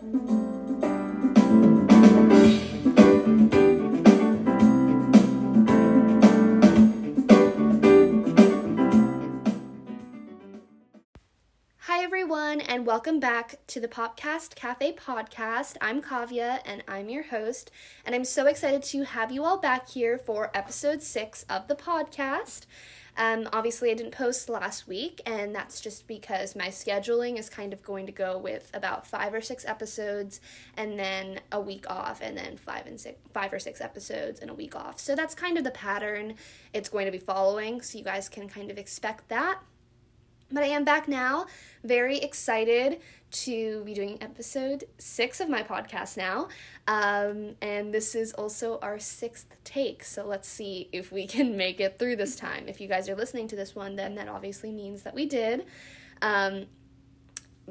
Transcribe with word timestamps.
Hi, 0.00 0.04
everyone, 12.04 12.60
and 12.60 12.86
welcome 12.86 13.18
back 13.18 13.56
to 13.66 13.80
the 13.80 13.88
Popcast 13.88 14.54
Cafe 14.54 14.92
podcast. 14.92 15.76
I'm 15.80 16.00
Kavya, 16.00 16.60
and 16.64 16.84
I'm 16.86 17.08
your 17.08 17.24
host, 17.24 17.72
and 18.06 18.14
I'm 18.14 18.24
so 18.24 18.46
excited 18.46 18.84
to 18.84 19.02
have 19.02 19.32
you 19.32 19.42
all 19.42 19.58
back 19.58 19.88
here 19.88 20.16
for 20.16 20.52
episode 20.54 21.02
six 21.02 21.44
of 21.50 21.66
the 21.66 21.74
podcast. 21.74 22.66
Um, 23.18 23.48
obviously, 23.52 23.90
I 23.90 23.94
didn't 23.94 24.12
post 24.12 24.48
last 24.48 24.86
week, 24.86 25.20
and 25.26 25.52
that's 25.52 25.80
just 25.80 26.06
because 26.06 26.54
my 26.54 26.68
scheduling 26.68 27.36
is 27.36 27.50
kind 27.50 27.72
of 27.72 27.82
going 27.82 28.06
to 28.06 28.12
go 28.12 28.38
with 28.38 28.70
about 28.72 29.06
five 29.06 29.34
or 29.34 29.40
six 29.40 29.66
episodes, 29.66 30.40
and 30.76 30.96
then 30.96 31.40
a 31.50 31.60
week 31.60 31.84
off, 31.90 32.20
and 32.22 32.38
then 32.38 32.56
five 32.56 32.86
and 32.86 33.00
six, 33.00 33.18
five 33.34 33.52
or 33.52 33.58
six 33.58 33.80
episodes 33.80 34.38
and 34.38 34.50
a 34.50 34.54
week 34.54 34.76
off. 34.76 35.00
So 35.00 35.16
that's 35.16 35.34
kind 35.34 35.58
of 35.58 35.64
the 35.64 35.72
pattern 35.72 36.36
it's 36.72 36.88
going 36.88 37.06
to 37.06 37.12
be 37.12 37.18
following. 37.18 37.82
So 37.82 37.98
you 37.98 38.04
guys 38.04 38.28
can 38.28 38.48
kind 38.48 38.70
of 38.70 38.78
expect 38.78 39.28
that. 39.28 39.58
But 40.50 40.64
I 40.64 40.68
am 40.68 40.84
back 40.84 41.08
now, 41.08 41.46
very 41.84 42.18
excited 42.18 43.00
to 43.30 43.84
be 43.84 43.92
doing 43.92 44.16
episode 44.22 44.84
six 44.96 45.40
of 45.40 45.48
my 45.50 45.62
podcast 45.62 46.16
now. 46.16 46.48
Um, 46.86 47.54
and 47.60 47.92
this 47.92 48.14
is 48.14 48.32
also 48.32 48.78
our 48.80 48.98
sixth 48.98 49.46
take. 49.64 50.02
So 50.02 50.26
let's 50.26 50.48
see 50.48 50.88
if 50.90 51.12
we 51.12 51.26
can 51.34 51.56
make 51.56 51.80
it 51.80 51.98
through 51.98 52.16
this 52.16 52.34
time. 52.34 52.66
If 52.66 52.80
you 52.80 52.88
guys 52.88 53.08
are 53.10 53.14
listening 53.14 53.48
to 53.48 53.56
this 53.56 53.74
one, 53.74 53.96
then 53.96 54.14
that 54.14 54.28
obviously 54.28 54.72
means 54.72 55.02
that 55.02 55.14
we 55.14 55.26
did. 55.26 55.66
Um, 56.22 56.66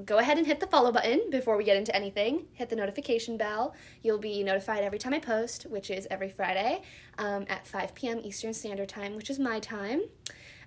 go 0.05 0.19
ahead 0.19 0.37
and 0.37 0.45
hit 0.45 0.59
the 0.59 0.67
follow 0.67 0.91
button 0.91 1.31
before 1.31 1.57
we 1.57 1.63
get 1.63 1.77
into 1.77 1.95
anything. 1.95 2.45
Hit 2.53 2.69
the 2.69 2.75
notification 2.75 3.37
bell. 3.37 3.73
You'll 4.03 4.19
be 4.19 4.43
notified 4.43 4.83
every 4.83 4.99
time 4.99 5.15
I 5.15 5.19
post, 5.19 5.63
which 5.63 5.89
is 5.89 6.07
every 6.11 6.29
Friday 6.29 6.83
um, 7.17 7.45
at 7.49 7.65
5 7.65 7.95
p.m. 7.95 8.19
Eastern 8.23 8.53
Standard 8.53 8.89
Time, 8.89 9.15
which 9.15 9.31
is 9.31 9.39
my 9.39 9.59
time. 9.59 10.01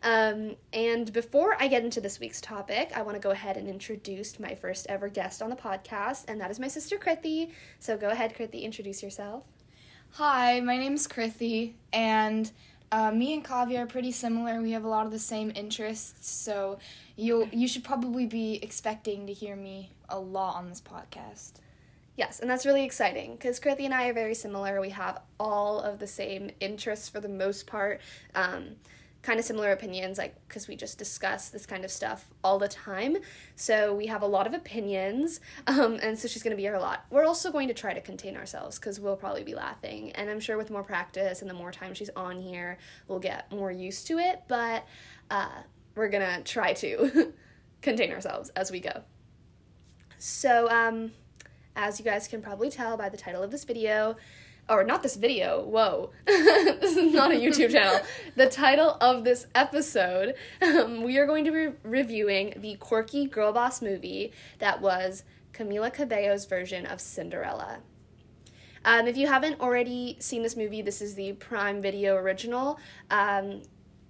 Um, 0.02 0.56
and 0.72 1.12
before 1.12 1.56
I 1.60 1.68
get 1.68 1.84
into 1.84 2.00
this 2.00 2.18
week's 2.20 2.40
topic, 2.40 2.92
I 2.94 3.02
want 3.02 3.16
to 3.16 3.20
go 3.20 3.30
ahead 3.30 3.56
and 3.56 3.68
introduce 3.68 4.38
my 4.40 4.54
first 4.54 4.86
ever 4.88 5.08
guest 5.08 5.42
on 5.42 5.50
the 5.50 5.56
podcast, 5.56 6.24
and 6.28 6.40
that 6.40 6.50
is 6.50 6.58
my 6.58 6.68
sister 6.68 6.96
Krithi. 6.96 7.50
So 7.78 7.96
go 7.96 8.08
ahead, 8.08 8.34
Krithi, 8.34 8.62
introduce 8.62 9.02
yourself. 9.02 9.44
Hi, 10.12 10.60
my 10.60 10.78
name's 10.78 11.06
Krithi, 11.06 11.74
and 11.92 12.50
uh, 12.90 13.12
me 13.12 13.34
and 13.34 13.44
Kavya 13.44 13.80
are 13.80 13.86
pretty 13.86 14.10
similar. 14.10 14.60
We 14.60 14.72
have 14.72 14.84
a 14.84 14.88
lot 14.88 15.06
of 15.06 15.12
the 15.12 15.18
same 15.18 15.52
interests, 15.54 16.30
so 16.30 16.78
you 17.16 17.48
you 17.52 17.68
should 17.68 17.84
probably 17.84 18.26
be 18.26 18.58
expecting 18.62 19.26
to 19.26 19.32
hear 19.32 19.54
me 19.54 19.90
a 20.08 20.18
lot 20.18 20.56
on 20.56 20.68
this 20.68 20.80
podcast. 20.80 21.52
Yes, 22.16 22.40
and 22.40 22.50
that's 22.50 22.66
really 22.66 22.84
exciting 22.84 23.32
because 23.32 23.60
Krithi 23.60 23.84
and 23.84 23.94
I 23.94 24.08
are 24.08 24.12
very 24.12 24.34
similar. 24.34 24.80
We 24.80 24.90
have 24.90 25.20
all 25.38 25.80
of 25.80 25.98
the 26.00 26.06
same 26.06 26.50
interests 26.58 27.08
for 27.08 27.20
the 27.20 27.28
most 27.28 27.66
part. 27.66 28.00
Um, 28.34 28.76
kind 29.22 29.38
of 29.38 29.44
similar 29.44 29.72
opinions 29.72 30.16
like 30.16 30.34
because 30.48 30.66
we 30.66 30.76
just 30.76 30.98
discuss 30.98 31.50
this 31.50 31.66
kind 31.66 31.84
of 31.84 31.90
stuff 31.90 32.26
all 32.42 32.58
the 32.58 32.68
time. 32.68 33.18
So 33.54 33.94
we 33.94 34.06
have 34.06 34.22
a 34.22 34.26
lot 34.26 34.46
of 34.46 34.54
opinions 34.54 35.40
um, 35.66 35.98
and 36.02 36.18
so 36.18 36.26
she's 36.26 36.42
going 36.42 36.52
to 36.52 36.56
be 36.56 36.62
here 36.62 36.74
a 36.74 36.80
lot. 36.80 37.04
We're 37.10 37.26
also 37.26 37.52
going 37.52 37.68
to 37.68 37.74
try 37.74 37.92
to 37.92 38.00
contain 38.00 38.36
ourselves 38.36 38.78
because 38.78 38.98
we'll 38.98 39.16
probably 39.16 39.44
be 39.44 39.54
laughing. 39.54 40.12
And 40.12 40.30
i'm 40.30 40.40
sure 40.40 40.56
with 40.56 40.70
more 40.70 40.82
practice 40.82 41.42
and 41.42 41.50
the 41.50 41.54
more 41.54 41.72
time 41.72 41.94
she's 41.94 42.10
on 42.16 42.40
here 42.40 42.78
we'll 43.08 43.18
get 43.18 43.50
more 43.52 43.70
used 43.70 44.06
to 44.06 44.18
it 44.18 44.42
but 44.48 44.86
uh, 45.30 45.62
we're 45.94 46.08
going 46.08 46.26
to 46.26 46.42
try 46.42 46.72
to 46.74 47.32
contain 47.82 48.12
ourselves 48.12 48.50
as 48.50 48.70
we 48.70 48.80
go. 48.80 49.02
So 50.18 50.68
um, 50.70 51.12
as 51.76 51.98
you 51.98 52.04
guys 52.04 52.28
can 52.28 52.42
probably 52.42 52.70
tell 52.70 52.96
by 52.96 53.08
the 53.08 53.16
title 53.16 53.42
of 53.42 53.50
this 53.50 53.64
video 53.64 54.16
or 54.70 54.84
not 54.84 55.02
this 55.02 55.16
video, 55.16 55.64
whoa, 55.64 56.10
this 56.26 56.96
is 56.96 57.12
not 57.12 57.32
a 57.32 57.34
YouTube 57.34 57.72
channel. 57.72 58.00
The 58.36 58.48
title 58.48 58.96
of 59.00 59.24
this 59.24 59.46
episode, 59.54 60.34
um, 60.62 61.02
we 61.02 61.18
are 61.18 61.26
going 61.26 61.44
to 61.44 61.50
be 61.50 61.76
reviewing 61.82 62.54
the 62.56 62.76
quirky 62.76 63.26
girl 63.26 63.52
boss 63.52 63.82
movie 63.82 64.32
that 64.60 64.80
was 64.80 65.24
Camila 65.52 65.92
Cabello's 65.92 66.46
version 66.46 66.86
of 66.86 67.00
Cinderella. 67.00 67.80
Um, 68.84 69.06
if 69.06 69.16
you 69.16 69.26
haven't 69.26 69.60
already 69.60 70.16
seen 70.20 70.42
this 70.42 70.56
movie, 70.56 70.80
this 70.80 71.02
is 71.02 71.14
the 71.14 71.32
Prime 71.34 71.82
Video 71.82 72.16
original. 72.16 72.78
Um, 73.10 73.62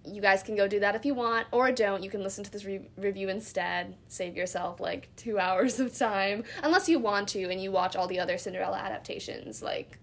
you 0.04 0.22
guys 0.22 0.42
can 0.42 0.56
go 0.56 0.68
do 0.68 0.80
that 0.80 0.94
if 0.94 1.04
you 1.04 1.14
want, 1.14 1.46
or 1.50 1.72
don't. 1.72 2.02
You 2.02 2.10
can 2.10 2.22
listen 2.22 2.44
to 2.44 2.50
this 2.50 2.64
re- 2.64 2.88
review 2.96 3.28
instead. 3.28 3.96
Save 4.08 4.36
yourself 4.36 4.80
like 4.80 5.08
two 5.16 5.38
hours 5.40 5.80
of 5.80 5.96
time, 5.96 6.44
unless 6.62 6.88
you 6.88 6.98
want 6.98 7.28
to 7.30 7.50
and 7.50 7.60
you 7.60 7.72
watch 7.72 7.96
all 7.96 8.06
the 8.06 8.20
other 8.20 8.38
Cinderella 8.38 8.78
adaptations, 8.78 9.62
like 9.62 9.98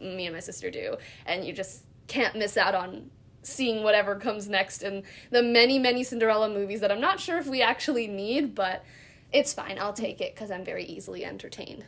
me 0.00 0.26
and 0.26 0.34
my 0.34 0.40
sister 0.40 0.70
do, 0.70 0.96
and 1.26 1.44
you 1.44 1.52
just 1.52 1.84
can't 2.06 2.36
miss 2.36 2.56
out 2.56 2.74
on 2.74 3.10
seeing 3.42 3.82
whatever 3.82 4.14
comes 4.16 4.48
next 4.48 4.82
in 4.82 5.02
the 5.30 5.42
many, 5.42 5.78
many 5.78 6.04
Cinderella 6.04 6.48
movies 6.48 6.80
that 6.80 6.92
I'm 6.92 7.00
not 7.00 7.20
sure 7.20 7.38
if 7.38 7.46
we 7.46 7.60
actually 7.60 8.06
need, 8.06 8.54
but 8.54 8.84
it's 9.32 9.52
fine. 9.52 9.78
I'll 9.78 9.92
take 9.92 10.20
it 10.20 10.34
because 10.34 10.50
I'm 10.50 10.64
very 10.64 10.84
easily 10.84 11.24
entertained. 11.24 11.84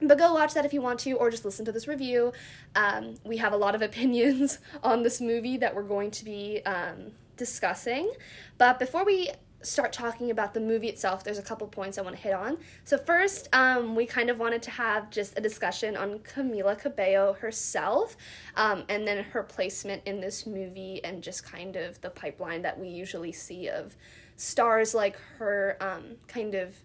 But 0.00 0.16
go 0.16 0.32
watch 0.32 0.54
that 0.54 0.64
if 0.64 0.72
you 0.72 0.80
want 0.80 1.00
to, 1.00 1.12
or 1.12 1.30
just 1.30 1.44
listen 1.44 1.64
to 1.64 1.72
this 1.72 1.88
review. 1.88 2.32
Um, 2.74 3.16
we 3.24 3.38
have 3.38 3.52
a 3.52 3.56
lot 3.56 3.74
of 3.74 3.82
opinions 3.88 4.58
on 4.82 5.02
this 5.02 5.20
movie 5.20 5.56
that 5.58 5.74
we're 5.74 5.82
going 5.82 6.10
to 6.12 6.24
be 6.24 6.62
um, 6.64 7.12
discussing. 7.36 8.12
But 8.56 8.78
before 8.78 9.04
we 9.04 9.30
start 9.62 9.92
talking 9.92 10.30
about 10.30 10.54
the 10.54 10.60
movie 10.60 10.88
itself, 10.88 11.24
there's 11.24 11.38
a 11.38 11.42
couple 11.42 11.66
points 11.66 11.98
I 11.98 12.02
want 12.02 12.16
to 12.16 12.22
hit 12.22 12.32
on. 12.32 12.58
So, 12.84 12.96
first, 12.96 13.48
um, 13.52 13.94
we 13.94 14.06
kind 14.06 14.30
of 14.30 14.38
wanted 14.38 14.62
to 14.62 14.70
have 14.70 15.10
just 15.10 15.36
a 15.36 15.40
discussion 15.40 15.96
on 15.96 16.20
Camila 16.20 16.78
Cabello 16.78 17.34
herself 17.34 18.16
um, 18.56 18.84
and 18.88 19.06
then 19.06 19.24
her 19.24 19.42
placement 19.42 20.02
in 20.06 20.20
this 20.20 20.46
movie 20.46 21.02
and 21.04 21.22
just 21.22 21.44
kind 21.44 21.76
of 21.76 22.00
the 22.00 22.10
pipeline 22.10 22.62
that 22.62 22.78
we 22.78 22.88
usually 22.88 23.32
see 23.32 23.68
of 23.68 23.96
stars 24.36 24.94
like 24.94 25.16
her 25.38 25.76
um, 25.80 26.16
kind 26.26 26.54
of. 26.54 26.76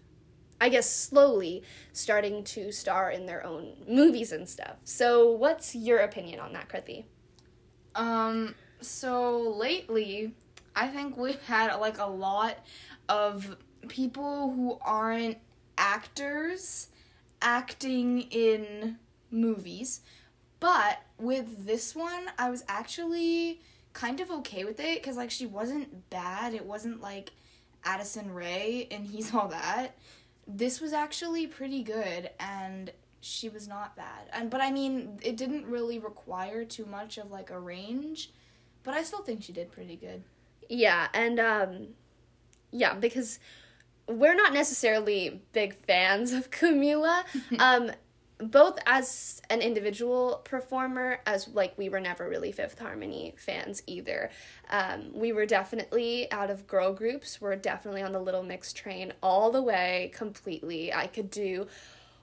I 0.60 0.68
guess 0.68 0.88
slowly 0.88 1.62
starting 1.92 2.44
to 2.44 2.72
star 2.72 3.10
in 3.10 3.26
their 3.26 3.44
own 3.44 3.74
movies 3.88 4.32
and 4.32 4.48
stuff. 4.48 4.76
So, 4.84 5.30
what's 5.30 5.74
your 5.74 5.98
opinion 5.98 6.40
on 6.40 6.52
that, 6.54 6.68
Krithi? 6.68 7.04
Um, 7.94 8.54
so 8.80 9.38
lately, 9.40 10.34
I 10.76 10.88
think 10.88 11.16
we've 11.16 11.42
had 11.42 11.74
like 11.76 11.98
a 11.98 12.06
lot 12.06 12.58
of 13.08 13.56
people 13.88 14.52
who 14.52 14.78
aren't 14.80 15.38
actors 15.78 16.88
acting 17.40 18.22
in 18.22 18.98
movies. 19.30 20.00
But 20.60 21.02
with 21.18 21.66
this 21.66 21.94
one, 21.94 22.30
I 22.38 22.50
was 22.50 22.64
actually 22.68 23.60
kind 23.92 24.20
of 24.20 24.30
okay 24.30 24.64
with 24.64 24.80
it 24.80 25.00
because 25.00 25.16
like 25.16 25.30
she 25.30 25.46
wasn't 25.46 26.10
bad. 26.10 26.54
It 26.54 26.64
wasn't 26.64 27.00
like 27.00 27.32
Addison 27.84 28.32
Rae 28.32 28.88
and 28.90 29.06
he's 29.06 29.34
all 29.34 29.48
that. 29.48 29.96
This 30.46 30.80
was 30.80 30.92
actually 30.92 31.46
pretty 31.46 31.82
good 31.82 32.30
and 32.40 32.92
she 33.20 33.48
was 33.48 33.68
not 33.68 33.96
bad. 33.96 34.28
And 34.32 34.50
but 34.50 34.60
I 34.60 34.70
mean, 34.70 35.18
it 35.22 35.36
didn't 35.36 35.66
really 35.66 35.98
require 35.98 36.64
too 36.64 36.86
much 36.86 37.18
of 37.18 37.30
like 37.30 37.50
a 37.50 37.58
range, 37.58 38.30
but 38.82 38.94
I 38.94 39.02
still 39.02 39.22
think 39.22 39.42
she 39.42 39.52
did 39.52 39.70
pretty 39.70 39.96
good. 39.96 40.24
Yeah, 40.68 41.08
and 41.14 41.40
um 41.40 41.88
yeah, 42.70 42.94
because 42.94 43.38
we're 44.08 44.34
not 44.34 44.52
necessarily 44.52 45.42
big 45.52 45.74
fans 45.86 46.32
of 46.32 46.50
Camila. 46.50 47.24
um 47.58 47.90
both 48.38 48.78
as 48.84 49.40
an 49.48 49.60
individual 49.62 50.42
performer 50.44 51.20
as 51.24 51.46
like 51.48 51.78
we 51.78 51.88
were 51.88 52.00
never 52.00 52.28
really 52.28 52.50
Fifth 52.52 52.78
Harmony 52.78 53.34
fans 53.38 53.82
either. 53.86 54.30
Um 54.70 55.12
we 55.14 55.32
were 55.32 55.46
definitely 55.46 56.30
out 56.32 56.50
of 56.50 56.66
girl 56.66 56.92
groups, 56.92 57.40
we're 57.40 57.56
definitely 57.56 58.02
on 58.02 58.12
the 58.12 58.20
Little 58.20 58.42
Mix 58.42 58.72
train 58.72 59.12
all 59.22 59.50
the 59.52 59.62
way 59.62 60.10
completely. 60.14 60.92
I 60.92 61.06
could 61.06 61.30
do 61.30 61.66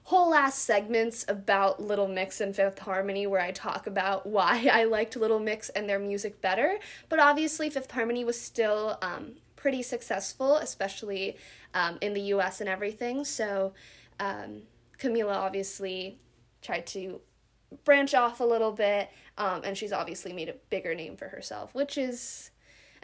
whole 0.04 0.34
ass 0.34 0.56
segments 0.56 1.24
about 1.28 1.80
Little 1.80 2.08
Mix 2.08 2.40
and 2.40 2.54
Fifth 2.54 2.80
Harmony 2.80 3.26
where 3.26 3.40
I 3.40 3.52
talk 3.52 3.86
about 3.86 4.26
why 4.26 4.68
I 4.72 4.84
liked 4.84 5.16
Little 5.16 5.40
Mix 5.40 5.68
and 5.70 5.88
their 5.88 5.98
music 5.98 6.40
better. 6.40 6.78
But 7.08 7.18
obviously, 7.18 7.70
Fifth 7.70 7.90
Harmony 7.90 8.24
was 8.24 8.40
still 8.40 8.98
um, 9.02 9.32
pretty 9.56 9.82
successful, 9.82 10.56
especially 10.56 11.36
um, 11.74 11.98
in 12.00 12.14
the 12.14 12.20
US 12.34 12.60
and 12.60 12.68
everything. 12.68 13.24
So 13.24 13.74
um, 14.18 14.62
Camila 14.98 15.36
obviously 15.36 16.18
tried 16.60 16.86
to 16.88 17.20
branch 17.84 18.14
off 18.14 18.40
a 18.40 18.44
little 18.44 18.72
bit, 18.72 19.10
um, 19.38 19.62
and 19.64 19.76
she's 19.78 19.92
obviously 19.92 20.32
made 20.32 20.48
a 20.48 20.54
bigger 20.68 20.94
name 20.94 21.16
for 21.16 21.28
herself, 21.28 21.74
which 21.74 21.96
is. 21.96 22.50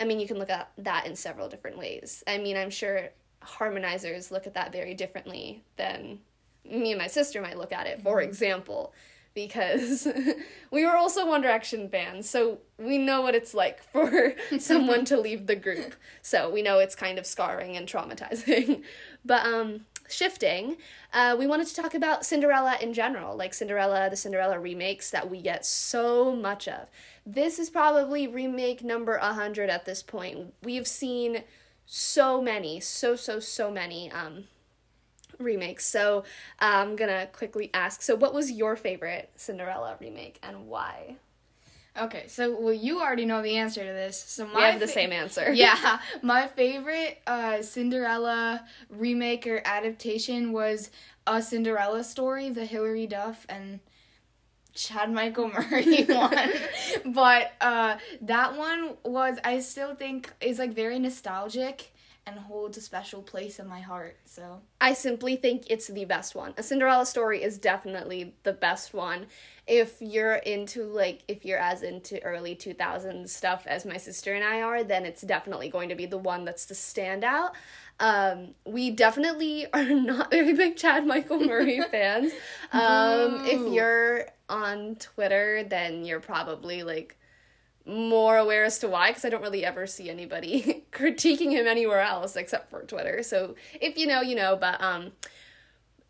I 0.00 0.04
mean, 0.04 0.20
you 0.20 0.28
can 0.28 0.38
look 0.38 0.50
at 0.50 0.70
that 0.78 1.06
in 1.06 1.16
several 1.16 1.48
different 1.48 1.76
ways. 1.76 2.22
I 2.28 2.38
mean, 2.38 2.56
I'm 2.56 2.70
sure 2.70 3.08
harmonizers 3.42 4.30
look 4.30 4.46
at 4.46 4.54
that 4.54 4.70
very 4.70 4.94
differently 4.94 5.64
than 5.76 6.20
me 6.70 6.92
and 6.92 6.98
my 7.00 7.06
sister 7.08 7.40
might 7.42 7.58
look 7.58 7.72
at 7.72 7.86
it, 7.86 8.02
for 8.02 8.18
Mm-hmm. 8.18 8.28
example, 8.28 8.92
because 9.34 10.08
we 10.70 10.84
were 10.84 10.96
also 10.96 11.26
One 11.26 11.40
Direction 11.42 11.88
fans, 11.88 12.28
so 12.28 12.58
we 12.78 12.98
know 12.98 13.22
what 13.22 13.34
it's 13.34 13.54
like 13.54 13.82
for 13.92 14.34
someone 14.58 15.04
to 15.06 15.18
leave 15.20 15.46
the 15.46 15.56
group. 15.56 15.94
So 16.22 16.50
we 16.50 16.62
know 16.62 16.78
it's 16.78 16.94
kind 16.94 17.18
of 17.18 17.26
scarring 17.26 17.76
and 17.76 17.86
traumatizing. 17.88 18.82
But 19.24 19.44
um 19.46 19.84
shifting, 20.10 20.78
uh, 21.12 21.36
we 21.38 21.46
wanted 21.46 21.66
to 21.66 21.74
talk 21.74 21.92
about 21.94 22.24
Cinderella 22.24 22.78
in 22.80 22.94
general, 22.94 23.36
like 23.36 23.52
Cinderella, 23.52 24.08
the 24.08 24.16
Cinderella 24.16 24.58
remakes 24.58 25.10
that 25.10 25.28
we 25.30 25.42
get 25.42 25.66
so 25.66 26.34
much 26.34 26.66
of. 26.66 26.88
This 27.26 27.58
is 27.58 27.68
probably 27.68 28.26
remake 28.26 28.82
number 28.82 29.18
100 29.18 29.68
at 29.68 29.84
this 29.84 30.02
point. 30.02 30.54
We've 30.62 30.86
seen 30.86 31.42
so 31.84 32.40
many, 32.40 32.80
so, 32.80 33.16
so, 33.16 33.38
so 33.38 33.70
many 33.70 34.10
um, 34.10 34.44
remakes. 35.38 35.86
So 35.86 36.24
I'm 36.58 36.96
gonna 36.96 37.26
quickly 37.32 37.70
ask 37.74 38.02
so, 38.02 38.14
what 38.16 38.34
was 38.34 38.50
your 38.50 38.76
favorite 38.76 39.30
Cinderella 39.36 39.96
remake 40.00 40.38
and 40.42 40.66
why? 40.66 41.16
Okay, 42.00 42.24
so 42.28 42.56
well, 42.60 42.72
you 42.72 43.00
already 43.00 43.24
know 43.24 43.42
the 43.42 43.56
answer 43.56 43.80
to 43.80 43.92
this. 43.92 44.22
So 44.22 44.46
my 44.46 44.54
we 44.54 44.62
have 44.62 44.80
the 44.80 44.86
fa- 44.86 44.92
same 44.92 45.12
answer. 45.12 45.52
yeah, 45.54 45.98
my 46.22 46.46
favorite 46.46 47.20
uh, 47.26 47.62
Cinderella 47.62 48.64
remake 48.88 49.46
or 49.46 49.62
adaptation 49.64 50.52
was 50.52 50.90
a 51.26 51.42
Cinderella 51.42 52.04
story, 52.04 52.50
the 52.50 52.64
Hilary 52.64 53.06
Duff 53.06 53.46
and 53.48 53.80
Chad 54.74 55.12
Michael 55.12 55.48
Murray 55.52 56.04
one. 56.08 56.50
but 57.06 57.52
uh, 57.60 57.96
that 58.20 58.56
one 58.56 58.94
was, 59.04 59.38
I 59.42 59.58
still 59.60 59.94
think, 59.96 60.32
is 60.40 60.58
like 60.60 60.72
very 60.74 60.98
nostalgic 61.00 61.92
and 62.28 62.38
holds 62.38 62.76
a 62.76 62.80
special 62.80 63.22
place 63.22 63.58
in 63.58 63.66
my 63.66 63.80
heart. 63.80 64.16
So 64.24 64.60
I 64.80 64.92
simply 64.92 65.36
think 65.36 65.64
it's 65.70 65.88
the 65.88 66.04
best 66.04 66.34
one. 66.34 66.54
A 66.56 66.62
Cinderella 66.62 67.06
story 67.06 67.42
is 67.42 67.58
definitely 67.58 68.34
the 68.42 68.52
best 68.52 68.92
one. 68.92 69.26
If 69.66 69.96
you're 70.00 70.34
into 70.34 70.84
like 70.84 71.22
if 71.28 71.44
you're 71.44 71.58
as 71.58 71.82
into 71.82 72.22
early 72.22 72.54
2000s 72.54 73.28
stuff 73.28 73.66
as 73.66 73.84
my 73.84 73.96
sister 73.96 74.34
and 74.34 74.44
I 74.44 74.62
are, 74.62 74.84
then 74.84 75.06
it's 75.06 75.22
definitely 75.22 75.68
going 75.68 75.88
to 75.88 75.94
be 75.94 76.06
the 76.06 76.18
one 76.18 76.44
that's 76.44 76.66
the 76.66 76.74
standout. 76.74 77.50
Um, 78.00 78.54
we 78.64 78.90
definitely 78.90 79.66
are 79.72 79.84
not 79.84 80.30
very 80.30 80.52
big 80.52 80.76
Chad 80.76 81.06
Michael 81.06 81.40
Murray 81.40 81.80
fans. 81.90 82.32
Um, 82.72 83.44
if 83.46 83.72
you're 83.72 84.26
on 84.48 84.96
Twitter, 84.96 85.64
then 85.64 86.04
you're 86.04 86.20
probably 86.20 86.82
like 86.82 87.17
more 87.88 88.36
aware 88.36 88.64
as 88.64 88.78
to 88.80 88.88
why 88.88 89.10
because 89.10 89.24
I 89.24 89.30
don't 89.30 89.42
really 89.42 89.64
ever 89.64 89.86
see 89.86 90.10
anybody 90.10 90.84
critiquing 90.92 91.50
him 91.50 91.66
anywhere 91.66 92.00
else 92.00 92.36
except 92.36 92.70
for 92.70 92.82
Twitter. 92.82 93.22
So 93.22 93.54
if 93.80 93.96
you 93.96 94.06
know, 94.06 94.20
you 94.20 94.36
know. 94.36 94.56
But 94.56 94.80
um, 94.82 95.12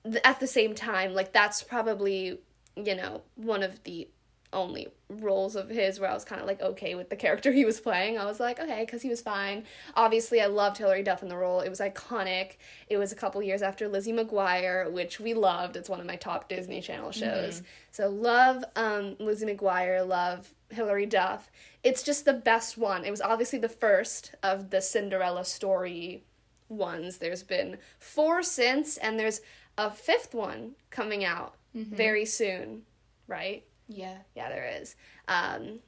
th- 0.05 0.21
at 0.25 0.41
the 0.41 0.47
same 0.47 0.75
time, 0.75 1.15
like 1.15 1.33
that's 1.33 1.63
probably 1.63 2.41
you 2.77 2.95
know 2.97 3.23
one 3.37 3.63
of 3.63 3.83
the 3.85 4.09
only 4.53 4.89
roles 5.11 5.57
of 5.57 5.69
his 5.69 6.01
where 6.01 6.11
I 6.11 6.15
was 6.15 6.25
kind 6.25 6.41
of 6.41 6.47
like 6.47 6.61
okay 6.61 6.95
with 6.95 7.11
the 7.11 7.17
character 7.17 7.53
he 7.53 7.65
was 7.65 7.81
playing. 7.81 8.19
I 8.19 8.25
was 8.25 8.41
like 8.41 8.59
okay 8.61 8.85
because 8.85 9.03
he 9.03 9.09
was 9.09 9.21
fine. 9.21 9.65
Obviously, 9.95 10.41
I 10.41 10.47
loved 10.47 10.79
Hilary 10.79 11.03
Duff 11.03 11.23
in 11.23 11.29
the 11.29 11.37
role. 11.37 11.61
It 11.61 11.69
was 11.69 11.81
iconic. 11.81 12.57
It 12.89 12.97
was 12.97 13.13
a 13.13 13.17
couple 13.17 13.43
years 13.43 13.63
after 13.63 13.89
Lizzie 13.89 14.13
McGuire, 14.13 14.91
which 14.91 15.21
we 15.21 15.35
loved. 15.35 15.77
It's 15.77 15.89
one 15.89 16.01
of 16.01 16.07
my 16.07 16.17
top 16.17 16.49
Disney 16.49 16.81
Channel 16.81 17.13
shows. 17.13 17.63
So 17.91 18.09
love 18.09 18.65
um, 18.77 19.17
Lizzie 19.19 19.47
McGuire. 19.47 20.07
Love 20.07 20.55
Hilary 20.71 21.07
Duff. 21.07 21.51
It's 21.83 22.03
just 22.03 22.25
the 22.25 22.33
best 22.35 22.77
one. 22.77 23.05
It 23.05 23.11
was 23.11 23.21
obviously 23.21 23.59
the 23.59 23.69
first 23.69 24.35
of 24.43 24.71
the 24.71 24.81
Cinderella 24.81 25.45
story 25.45 26.25
ones. 26.69 27.19
There's 27.19 27.43
been 27.43 27.79
four 27.99 28.43
since, 28.43 28.97
and 28.99 29.19
there's 29.19 29.41
a 29.77 29.91
fifth 29.91 30.35
one 30.35 30.73
coming 30.91 31.25
out 31.25 31.55
very 31.75 32.25
soon, 32.25 32.83
right? 33.27 33.65
Yeah, 33.89 34.19
Yeah, 34.37 34.49
there 34.51 34.71
is. 34.81 34.97
Um, 35.27 35.81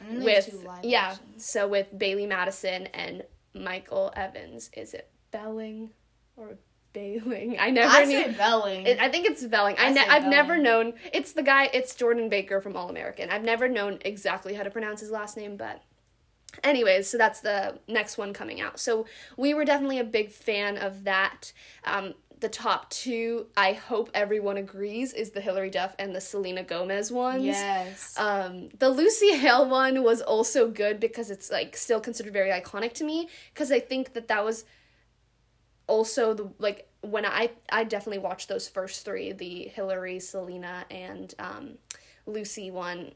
and 0.00 0.16
then 0.18 0.20
there's 0.24 0.46
with 0.52 0.66
yeah, 0.82 1.10
actions. 1.12 1.44
so 1.44 1.68
with 1.68 1.92
Bailee 1.96 2.28
Madison 2.28 2.86
and 2.88 3.22
Michael 3.54 4.12
Evans. 4.16 4.70
Is 4.76 4.94
it 4.94 5.10
Belling 5.30 5.90
or 6.36 6.56
Bailing? 6.92 7.56
I 7.60 7.70
never 7.70 7.90
I 7.92 8.04
knew. 8.04 8.24
say 8.24 8.32
Belling. 8.32 8.86
It, 8.86 8.98
I 9.00 9.08
think 9.10 9.26
it's 9.26 9.44
Belling. 9.44 9.76
I 9.78 9.86
I 9.86 9.90
ne- 9.90 10.06
I've 10.08 10.26
never 10.26 10.54
Belling. 10.54 10.62
known. 10.62 10.92
It's 11.12 11.32
the 11.32 11.42
guy. 11.42 11.68
It's 11.74 11.94
Jordan 11.94 12.28
Baker 12.28 12.60
from 12.60 12.76
All 12.76 12.88
American. 12.88 13.30
I've 13.30 13.44
never 13.44 13.68
known 13.68 13.98
exactly 14.04 14.54
how 14.54 14.62
to 14.62 14.70
pronounce 14.70 15.00
his 15.00 15.10
last 15.10 15.36
name, 15.36 15.56
but 15.56 15.82
anyways, 16.64 17.08
so 17.08 17.18
that's 17.18 17.40
the 17.40 17.78
next 17.86 18.16
one 18.18 18.32
coming 18.32 18.60
out. 18.60 18.80
So 18.80 19.06
we 19.36 19.52
were 19.54 19.64
definitely 19.64 19.98
a 19.98 20.04
big 20.04 20.30
fan 20.30 20.76
of 20.78 21.04
that. 21.04 21.52
Um, 21.84 22.14
the 22.40 22.48
top 22.48 22.90
two, 22.90 23.46
I 23.56 23.72
hope 23.72 24.10
everyone 24.14 24.56
agrees, 24.56 25.12
is 25.12 25.30
the 25.30 25.40
Hilary 25.40 25.70
Duff 25.70 25.94
and 25.98 26.14
the 26.14 26.20
Selena 26.20 26.62
Gomez 26.62 27.12
ones. 27.12 27.44
yes. 27.44 28.14
Um, 28.18 28.68
the 28.78 28.90
Lucy 28.90 29.36
Hale 29.36 29.68
one 29.68 30.02
was 30.02 30.20
also 30.22 30.68
good 30.68 31.00
because 31.00 31.30
it's 31.30 31.50
like 31.50 31.76
still 31.76 32.00
considered 32.00 32.32
very 32.32 32.50
iconic 32.50 32.92
to 32.94 33.04
me 33.04 33.28
because 33.52 33.70
I 33.70 33.80
think 33.80 34.14
that 34.14 34.28
that 34.28 34.44
was 34.44 34.64
also 35.86 36.34
the 36.34 36.50
like 36.58 36.88
when 37.02 37.26
I 37.26 37.50
I 37.70 37.84
definitely 37.84 38.20
watched 38.20 38.48
those 38.48 38.68
first 38.68 39.04
three 39.04 39.32
the 39.32 39.68
Hilary, 39.68 40.20
Selena, 40.20 40.84
and 40.90 41.34
um, 41.38 41.78
Lucy 42.26 42.70
one 42.70 43.12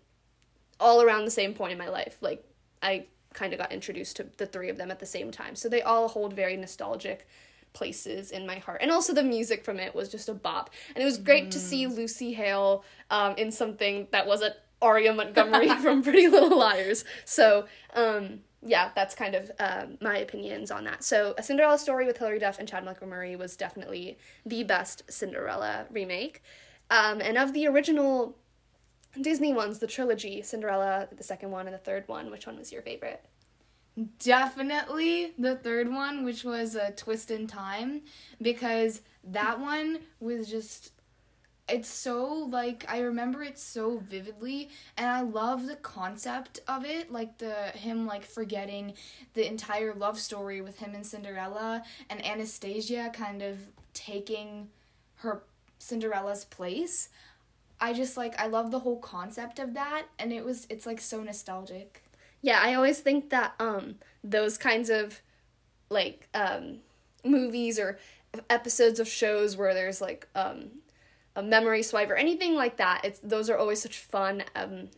all 0.80 1.02
around 1.02 1.24
the 1.24 1.30
same 1.30 1.54
point 1.54 1.72
in 1.72 1.78
my 1.78 1.88
life. 1.88 2.18
Like 2.20 2.44
I 2.82 3.06
kind 3.32 3.52
of 3.52 3.58
got 3.58 3.72
introduced 3.72 4.16
to 4.16 4.26
the 4.36 4.46
three 4.46 4.68
of 4.68 4.76
them 4.76 4.90
at 4.90 5.00
the 5.00 5.06
same 5.06 5.30
time, 5.30 5.54
so 5.54 5.68
they 5.68 5.82
all 5.82 6.08
hold 6.08 6.34
very 6.34 6.56
nostalgic 6.56 7.26
places 7.74 8.30
in 8.30 8.46
my 8.46 8.56
heart. 8.56 8.80
And 8.80 8.90
also 8.90 9.12
the 9.12 9.22
music 9.22 9.64
from 9.64 9.78
it 9.78 9.94
was 9.94 10.08
just 10.08 10.30
a 10.30 10.34
bop. 10.34 10.70
And 10.94 11.02
it 11.02 11.04
was 11.04 11.18
great 11.18 11.50
to 11.50 11.58
see 11.58 11.86
Lucy 11.86 12.32
Hale 12.32 12.84
um, 13.10 13.34
in 13.36 13.50
something 13.50 14.08
that 14.12 14.26
wasn't 14.26 14.54
Aria 14.80 15.12
Montgomery 15.12 15.68
from 15.82 16.02
Pretty 16.02 16.28
Little 16.28 16.58
Liars. 16.58 17.04
So, 17.26 17.66
um, 17.94 18.40
yeah, 18.62 18.90
that's 18.94 19.14
kind 19.14 19.34
of 19.34 19.50
um, 19.58 19.98
my 20.00 20.16
opinions 20.16 20.70
on 20.70 20.84
that. 20.84 21.04
So, 21.04 21.34
A 21.36 21.42
Cinderella 21.42 21.78
Story 21.78 22.06
with 22.06 22.16
Hilary 22.16 22.38
Duff 22.38 22.58
and 22.58 22.66
Chad 22.66 22.84
Michael 22.84 23.08
Murray 23.08 23.36
was 23.36 23.56
definitely 23.56 24.16
the 24.46 24.62
best 24.62 25.02
Cinderella 25.10 25.86
remake. 25.90 26.42
Um, 26.90 27.20
and 27.20 27.36
of 27.36 27.52
the 27.52 27.66
original 27.66 28.36
Disney 29.20 29.52
ones, 29.52 29.78
the 29.78 29.86
trilogy, 29.86 30.42
Cinderella, 30.42 31.08
the 31.14 31.22
second 31.22 31.50
one, 31.50 31.66
and 31.66 31.74
the 31.74 31.78
third 31.78 32.08
one, 32.08 32.30
which 32.30 32.46
one 32.46 32.56
was 32.56 32.72
your 32.72 32.82
favorite? 32.82 33.24
Definitely 34.18 35.34
the 35.38 35.54
third 35.54 35.88
one, 35.88 36.24
which 36.24 36.42
was 36.42 36.74
a 36.74 36.90
twist 36.90 37.30
in 37.30 37.46
time, 37.46 38.02
because 38.42 39.02
that 39.22 39.60
one 39.60 40.00
was 40.20 40.48
just. 40.50 40.90
It's 41.66 41.88
so 41.88 42.26
like 42.50 42.84
I 42.88 42.98
remember 42.98 43.42
it 43.42 43.58
so 43.58 43.98
vividly, 43.98 44.68
and 44.98 45.06
I 45.06 45.22
love 45.22 45.66
the 45.66 45.76
concept 45.76 46.60
of 46.68 46.84
it, 46.84 47.10
like 47.10 47.38
the 47.38 47.54
him 47.70 48.06
like 48.06 48.24
forgetting 48.24 48.94
the 49.34 49.46
entire 49.46 49.94
love 49.94 50.18
story 50.18 50.60
with 50.60 50.80
him 50.80 50.94
and 50.94 51.06
Cinderella, 51.06 51.84
and 52.10 52.24
Anastasia 52.24 53.10
kind 53.14 53.42
of 53.42 53.58
taking 53.94 54.68
her 55.16 55.44
Cinderella's 55.78 56.44
place. 56.44 57.08
I 57.80 57.92
just 57.92 58.16
like 58.16 58.38
I 58.40 58.48
love 58.48 58.70
the 58.70 58.80
whole 58.80 58.98
concept 58.98 59.58
of 59.58 59.74
that, 59.74 60.06
and 60.18 60.32
it 60.32 60.44
was 60.44 60.66
it's 60.68 60.84
like 60.86 61.00
so 61.00 61.22
nostalgic. 61.22 62.03
Yeah, 62.44 62.60
I 62.62 62.74
always 62.74 63.00
think 63.00 63.30
that 63.30 63.54
um 63.58 63.94
those 64.22 64.58
kinds 64.58 64.90
of 64.90 65.22
like 65.88 66.28
um 66.34 66.80
movies 67.24 67.78
or 67.78 67.98
episodes 68.50 69.00
of 69.00 69.08
shows 69.08 69.56
where 69.56 69.72
there's 69.72 70.02
like 70.02 70.28
um 70.34 70.82
a 71.34 71.42
memory 71.42 71.82
swipe 71.82 72.10
or 72.10 72.16
anything 72.16 72.54
like 72.54 72.76
that, 72.76 73.00
it's 73.02 73.18
those 73.20 73.48
are 73.48 73.56
always 73.56 73.80
such 73.80 73.96
fun 73.98 74.44
um 74.54 74.90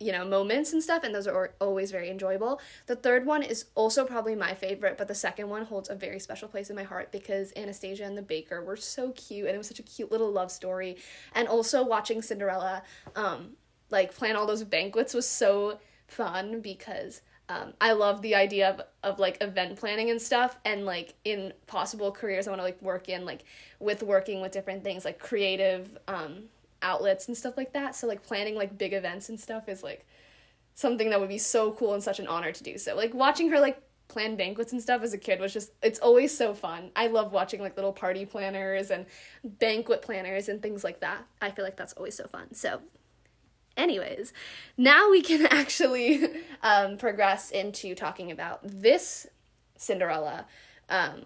you 0.00 0.10
know 0.10 0.24
moments 0.24 0.72
and 0.72 0.82
stuff 0.82 1.04
and 1.04 1.14
those 1.14 1.28
are 1.28 1.52
always 1.60 1.92
very 1.92 2.10
enjoyable. 2.10 2.60
The 2.86 2.96
third 2.96 3.24
one 3.24 3.44
is 3.44 3.66
also 3.76 4.04
probably 4.04 4.34
my 4.34 4.54
favorite, 4.54 4.98
but 4.98 5.06
the 5.06 5.14
second 5.14 5.48
one 5.48 5.64
holds 5.64 5.88
a 5.88 5.94
very 5.94 6.18
special 6.18 6.48
place 6.48 6.70
in 6.70 6.76
my 6.76 6.82
heart 6.82 7.12
because 7.12 7.52
Anastasia 7.54 8.02
and 8.04 8.18
the 8.18 8.22
baker 8.22 8.64
were 8.64 8.76
so 8.76 9.12
cute 9.12 9.46
and 9.46 9.54
it 9.54 9.58
was 9.58 9.68
such 9.68 9.78
a 9.78 9.84
cute 9.84 10.10
little 10.10 10.32
love 10.32 10.50
story. 10.50 10.96
And 11.36 11.46
also 11.46 11.84
watching 11.84 12.20
Cinderella 12.20 12.82
um 13.14 13.50
like 13.90 14.12
plan 14.12 14.34
all 14.34 14.46
those 14.46 14.64
banquets 14.64 15.14
was 15.14 15.28
so 15.28 15.78
fun 16.08 16.60
because 16.60 17.22
um, 17.48 17.72
I 17.80 17.92
love 17.92 18.20
the 18.20 18.34
idea 18.34 18.68
of, 18.70 18.80
of 19.02 19.18
like 19.18 19.38
event 19.40 19.78
planning 19.78 20.10
and 20.10 20.20
stuff. 20.20 20.58
And 20.64 20.84
like 20.84 21.14
in 21.24 21.52
possible 21.66 22.12
careers 22.12 22.46
I 22.46 22.50
want 22.50 22.60
to 22.60 22.64
like 22.64 22.80
work 22.82 23.08
in 23.08 23.24
like 23.24 23.44
with 23.78 24.02
working 24.02 24.40
with 24.40 24.52
different 24.52 24.84
things 24.84 25.04
like 25.04 25.18
creative 25.18 25.96
um, 26.08 26.44
outlets 26.82 27.28
and 27.28 27.36
stuff 27.36 27.56
like 27.56 27.72
that. 27.72 27.94
So 27.94 28.06
like 28.06 28.22
planning 28.22 28.54
like 28.54 28.76
big 28.76 28.92
events 28.92 29.28
and 29.28 29.38
stuff 29.40 29.68
is 29.68 29.82
like 29.82 30.06
something 30.74 31.10
that 31.10 31.20
would 31.20 31.28
be 31.28 31.38
so 31.38 31.72
cool 31.72 31.94
and 31.94 32.02
such 32.02 32.18
an 32.18 32.26
honor 32.26 32.52
to 32.52 32.62
do. 32.62 32.76
So 32.76 32.94
like 32.94 33.14
watching 33.14 33.50
her 33.50 33.60
like 33.60 33.82
plan 34.08 34.36
banquets 34.36 34.72
and 34.72 34.80
stuff 34.80 35.02
as 35.02 35.12
a 35.12 35.18
kid 35.18 35.38
was 35.38 35.52
just 35.52 35.72
it's 35.82 35.98
always 35.98 36.36
so 36.36 36.54
fun. 36.54 36.90
I 36.96 37.06
love 37.06 37.32
watching 37.32 37.60
like 37.60 37.76
little 37.76 37.92
party 37.92 38.26
planners 38.26 38.90
and 38.90 39.06
banquet 39.44 40.02
planners 40.02 40.48
and 40.48 40.62
things 40.62 40.84
like 40.84 41.00
that. 41.00 41.24
I 41.40 41.50
feel 41.50 41.64
like 41.64 41.76
that's 41.76 41.92
always 41.94 42.14
so 42.14 42.26
fun. 42.26 42.54
So 42.54 42.80
anyways 43.78 44.32
now 44.76 45.10
we 45.10 45.22
can 45.22 45.46
actually 45.50 46.28
um, 46.62 46.96
progress 46.98 47.50
into 47.50 47.94
talking 47.94 48.30
about 48.30 48.60
this 48.62 49.26
cinderella 49.76 50.46
um, 50.90 51.24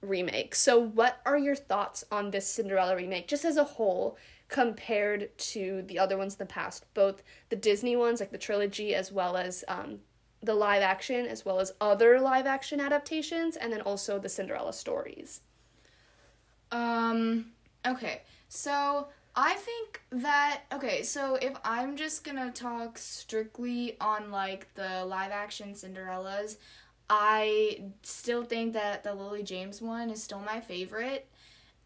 remake 0.00 0.54
so 0.54 0.78
what 0.78 1.20
are 1.26 1.36
your 1.38 1.56
thoughts 1.56 2.04
on 2.10 2.30
this 2.30 2.46
cinderella 2.46 2.96
remake 2.96 3.28
just 3.28 3.44
as 3.44 3.56
a 3.56 3.64
whole 3.64 4.16
compared 4.48 5.36
to 5.36 5.82
the 5.82 5.98
other 5.98 6.16
ones 6.16 6.34
in 6.34 6.38
the 6.38 6.46
past 6.46 6.86
both 6.94 7.22
the 7.50 7.56
disney 7.56 7.96
ones 7.96 8.20
like 8.20 8.30
the 8.30 8.38
trilogy 8.38 8.94
as 8.94 9.12
well 9.12 9.36
as 9.36 9.64
um, 9.68 9.98
the 10.42 10.54
live 10.54 10.82
action 10.82 11.26
as 11.26 11.44
well 11.44 11.58
as 11.58 11.72
other 11.80 12.20
live 12.20 12.46
action 12.46 12.80
adaptations 12.80 13.56
and 13.56 13.72
then 13.72 13.80
also 13.80 14.18
the 14.18 14.28
cinderella 14.28 14.72
stories 14.72 15.40
Um, 16.70 17.46
okay. 17.86 18.22
So 18.48 19.08
I 19.40 19.54
think 19.54 20.02
that 20.10 20.62
okay, 20.72 21.04
so 21.04 21.36
if 21.36 21.56
I'm 21.64 21.94
just 21.96 22.24
gonna 22.24 22.50
talk 22.50 22.98
strictly 22.98 23.96
on 24.00 24.32
like 24.32 24.74
the 24.74 25.04
live 25.04 25.30
action 25.30 25.74
Cinderellas, 25.74 26.56
I 27.08 27.82
still 28.02 28.42
think 28.42 28.72
that 28.72 29.04
the 29.04 29.14
Lily 29.14 29.44
James 29.44 29.80
one 29.80 30.10
is 30.10 30.20
still 30.20 30.40
my 30.40 30.60
favorite. 30.60 31.28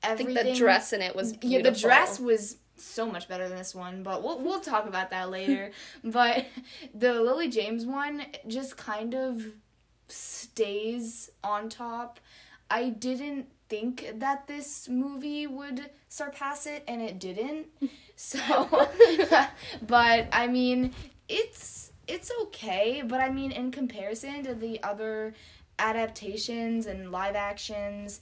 I 0.02 0.16
think 0.16 0.32
the 0.32 0.54
dress 0.54 0.94
in 0.94 1.02
it 1.02 1.14
was 1.14 1.34
beautiful. 1.34 1.50
yeah, 1.50 1.70
the 1.70 1.78
dress 1.78 2.18
was 2.18 2.56
so 2.78 3.04
much 3.04 3.28
better 3.28 3.46
than 3.46 3.58
this 3.58 3.74
one, 3.74 4.02
but 4.02 4.22
we'll 4.22 4.40
we'll 4.40 4.60
talk 4.60 4.86
about 4.86 5.10
that 5.10 5.28
later. 5.38 5.72
but 6.02 6.46
the 6.94 7.20
Lily 7.20 7.50
James 7.50 7.84
one 7.84 8.24
just 8.48 8.78
kind 8.78 9.14
of 9.14 9.44
stays 10.08 11.28
on 11.44 11.68
top. 11.68 12.18
I 12.70 12.88
didn't 12.88 13.48
think 13.72 14.06
that 14.16 14.46
this 14.46 14.86
movie 14.86 15.46
would 15.46 15.88
surpass 16.06 16.66
it 16.66 16.84
and 16.86 17.00
it 17.00 17.18
didn't. 17.18 17.68
So 18.14 18.38
but 19.86 20.28
I 20.32 20.46
mean, 20.46 20.92
it's 21.28 21.90
it's 22.06 22.30
okay, 22.42 23.02
but 23.04 23.20
I 23.20 23.30
mean 23.30 23.50
in 23.50 23.72
comparison 23.72 24.44
to 24.44 24.54
the 24.54 24.80
other 24.82 25.34
adaptations 25.78 26.86
and 26.86 27.10
live 27.10 27.34
actions, 27.34 28.20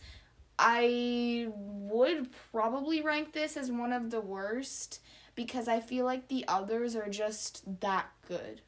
I 0.59 1.49
would 1.51 2.29
probably 2.53 3.03
rank 3.03 3.33
this 3.33 3.59
as 3.59 3.71
one 3.71 3.93
of 3.93 4.11
the 4.11 4.21
worst 4.21 5.01
because 5.35 5.69
I 5.69 5.81
feel 5.81 6.07
like 6.07 6.29
the 6.29 6.45
others 6.49 6.97
are 6.97 7.11
just 7.11 7.81
that 7.81 8.07
good. 8.27 8.63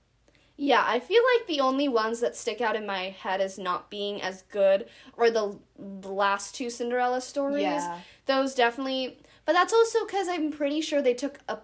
Yeah, 0.56 0.84
I 0.86 1.00
feel 1.00 1.22
like 1.36 1.46
the 1.46 1.60
only 1.60 1.88
ones 1.88 2.20
that 2.20 2.36
stick 2.36 2.60
out 2.60 2.76
in 2.76 2.86
my 2.86 3.10
head 3.10 3.40
as 3.40 3.58
not 3.58 3.90
being 3.90 4.20
as 4.22 4.42
good 4.42 4.86
are 5.16 5.30
the, 5.30 5.58
the 5.78 6.12
last 6.12 6.54
two 6.54 6.70
Cinderella 6.70 7.20
stories. 7.20 7.62
Yeah. 7.62 8.00
Those 8.26 8.54
definitely, 8.54 9.18
but 9.44 9.54
that's 9.54 9.72
also 9.72 10.04
because 10.04 10.28
I'm 10.28 10.52
pretty 10.52 10.80
sure 10.80 11.00
they 11.00 11.14
took 11.14 11.38
a 11.48 11.58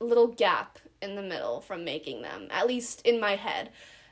little 0.00 0.28
gap 0.28 0.78
in 1.00 1.16
the 1.16 1.22
middle 1.22 1.60
from 1.60 1.84
making 1.84 2.22
them, 2.22 2.48
at 2.50 2.66
least 2.66 3.02
in 3.06 3.20
my 3.20 3.36
head. 3.36 3.70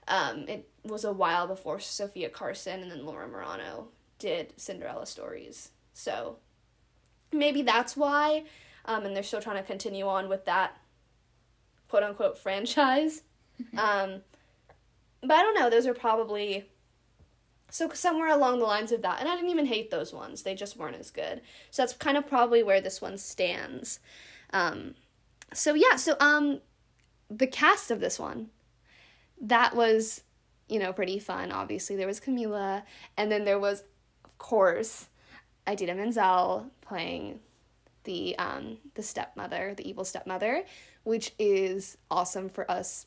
Um, 0.08 0.46
it 0.48 0.68
was 0.84 1.04
a 1.04 1.12
while 1.12 1.46
before 1.46 1.80
Sofia 1.80 2.28
Carson 2.28 2.82
and 2.82 2.90
then 2.90 3.06
Laura 3.06 3.28
Marano 3.28 3.86
did 4.18 4.52
Cinderella 4.56 5.06
stories. 5.06 5.70
So 5.92 6.38
maybe 7.32 7.62
that's 7.62 7.96
why. 7.96 8.44
Um, 8.86 9.04
and 9.04 9.16
they're 9.16 9.22
still 9.22 9.40
trying 9.40 9.56
to 9.56 9.62
continue 9.62 10.06
on 10.06 10.28
with 10.28 10.44
that 10.44 10.76
quote 11.88 12.02
unquote 12.02 12.38
franchise. 12.38 13.22
um, 13.78 14.22
but 15.20 15.32
I 15.32 15.42
don't 15.42 15.54
know, 15.54 15.70
those 15.70 15.86
are 15.86 15.94
probably 15.94 16.64
so 17.70 17.88
somewhere 17.92 18.28
along 18.28 18.60
the 18.60 18.66
lines 18.66 18.92
of 18.92 19.02
that. 19.02 19.18
And 19.18 19.28
I 19.28 19.34
didn't 19.34 19.50
even 19.50 19.66
hate 19.66 19.90
those 19.90 20.12
ones. 20.12 20.42
They 20.42 20.54
just 20.54 20.76
weren't 20.76 20.96
as 20.96 21.10
good. 21.10 21.40
So 21.70 21.82
that's 21.82 21.92
kind 21.92 22.16
of 22.16 22.26
probably 22.26 22.62
where 22.62 22.80
this 22.80 23.00
one 23.00 23.18
stands. 23.18 23.98
Um, 24.52 24.94
so 25.52 25.74
yeah, 25.74 25.96
so 25.96 26.16
um 26.20 26.60
the 27.30 27.46
cast 27.46 27.90
of 27.90 28.00
this 28.00 28.18
one 28.18 28.50
that 29.40 29.74
was 29.74 30.22
you 30.68 30.78
know 30.78 30.92
pretty 30.92 31.18
fun. 31.18 31.50
Obviously 31.52 31.96
there 31.96 32.06
was 32.06 32.20
Camila 32.20 32.82
and 33.16 33.30
then 33.30 33.44
there 33.44 33.58
was 33.58 33.82
of 34.24 34.38
course 34.38 35.08
Idina 35.68 35.94
Menzel 35.94 36.70
playing 36.80 37.40
the 38.04 38.36
um 38.38 38.78
the 38.94 39.02
stepmother, 39.02 39.74
the 39.76 39.88
evil 39.88 40.04
stepmother, 40.04 40.64
which 41.02 41.32
is 41.38 41.96
awesome 42.10 42.48
for 42.48 42.70
us 42.70 43.06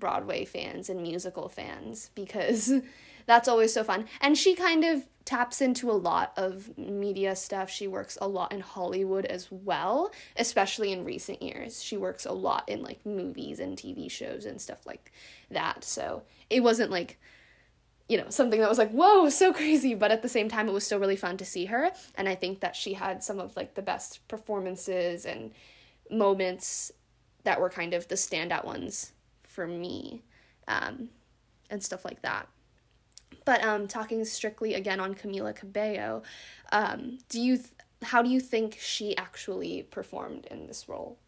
Broadway 0.00 0.44
fans 0.44 0.88
and 0.88 1.02
musical 1.02 1.48
fans 1.48 2.10
because 2.14 2.72
that's 3.26 3.48
always 3.48 3.72
so 3.72 3.84
fun. 3.84 4.06
And 4.20 4.36
she 4.36 4.54
kind 4.56 4.84
of 4.84 5.04
taps 5.24 5.60
into 5.60 5.88
a 5.88 5.92
lot 5.92 6.32
of 6.36 6.76
media 6.76 7.36
stuff. 7.36 7.70
She 7.70 7.86
works 7.86 8.18
a 8.20 8.26
lot 8.26 8.52
in 8.52 8.60
Hollywood 8.60 9.26
as 9.26 9.46
well, 9.50 10.10
especially 10.36 10.90
in 10.92 11.04
recent 11.04 11.40
years. 11.40 11.82
She 11.82 11.96
works 11.96 12.26
a 12.26 12.32
lot 12.32 12.68
in 12.68 12.82
like 12.82 13.06
movies 13.06 13.60
and 13.60 13.76
TV 13.76 14.10
shows 14.10 14.44
and 14.44 14.60
stuff 14.60 14.84
like 14.86 15.12
that. 15.50 15.84
So 15.84 16.22
it 16.48 16.64
wasn't 16.64 16.90
like, 16.90 17.20
you 18.08 18.18
know, 18.18 18.28
something 18.30 18.60
that 18.60 18.68
was 18.68 18.78
like, 18.78 18.90
whoa, 18.90 19.28
so 19.28 19.52
crazy. 19.60 19.94
But 19.94 20.10
at 20.10 20.22
the 20.22 20.28
same 20.28 20.48
time, 20.48 20.68
it 20.68 20.72
was 20.72 20.84
still 20.84 20.98
really 20.98 21.16
fun 21.16 21.36
to 21.36 21.44
see 21.44 21.66
her. 21.66 21.92
And 22.16 22.28
I 22.28 22.34
think 22.34 22.58
that 22.60 22.74
she 22.74 22.94
had 22.94 23.22
some 23.22 23.38
of 23.38 23.54
like 23.56 23.74
the 23.74 23.82
best 23.82 24.26
performances 24.26 25.24
and 25.24 25.52
moments 26.10 26.90
that 27.44 27.60
were 27.60 27.70
kind 27.70 27.94
of 27.94 28.08
the 28.08 28.16
standout 28.16 28.64
ones 28.64 29.12
for 29.50 29.66
me 29.66 30.22
um, 30.68 31.08
and 31.68 31.82
stuff 31.82 32.04
like 32.04 32.22
that. 32.22 32.48
But 33.44 33.64
um, 33.64 33.88
talking 33.88 34.24
strictly 34.24 34.74
again 34.74 35.00
on 35.00 35.14
Camila 35.14 35.54
Cabello, 35.54 36.22
um, 36.72 37.18
do 37.28 37.40
you 37.40 37.56
th- 37.56 37.70
how 38.02 38.22
do 38.22 38.30
you 38.30 38.40
think 38.40 38.78
she 38.80 39.16
actually 39.16 39.82
performed 39.82 40.46
in 40.50 40.66
this 40.66 40.88
role? 40.88 41.18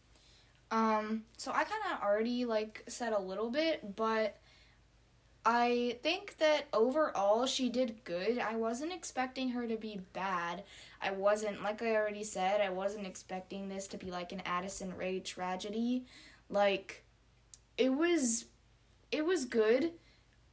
Um, 0.70 1.24
so 1.36 1.50
I 1.50 1.64
kind 1.64 1.82
of 1.92 2.02
already 2.02 2.44
like 2.44 2.84
said 2.88 3.12
a 3.12 3.20
little 3.20 3.50
bit, 3.50 3.94
but 3.96 4.38
I 5.44 5.98
think 6.02 6.38
that 6.38 6.66
overall 6.72 7.46
she 7.46 7.68
did 7.68 8.04
good. 8.04 8.38
I 8.38 8.56
wasn't 8.56 8.92
expecting 8.92 9.50
her 9.50 9.66
to 9.66 9.76
be 9.76 10.00
bad. 10.12 10.64
I 11.00 11.10
wasn't 11.10 11.62
like 11.62 11.82
I 11.82 11.96
already 11.96 12.24
said, 12.24 12.60
I 12.60 12.70
wasn't 12.70 13.06
expecting 13.06 13.68
this 13.68 13.86
to 13.88 13.98
be 13.98 14.10
like 14.10 14.32
an 14.32 14.42
Addison 14.46 14.96
Rae 14.96 15.20
tragedy. 15.20 16.06
Like 16.48 17.01
it 17.78 17.90
was 17.90 18.46
it 19.10 19.24
was 19.24 19.44
good, 19.44 19.92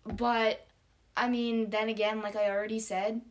but 0.05 0.67
I 1.15 1.29
mean, 1.29 1.69
then 1.69 1.89
again, 1.89 2.21
like 2.21 2.35
I 2.35 2.49
already 2.49 2.79
said, 2.79 3.21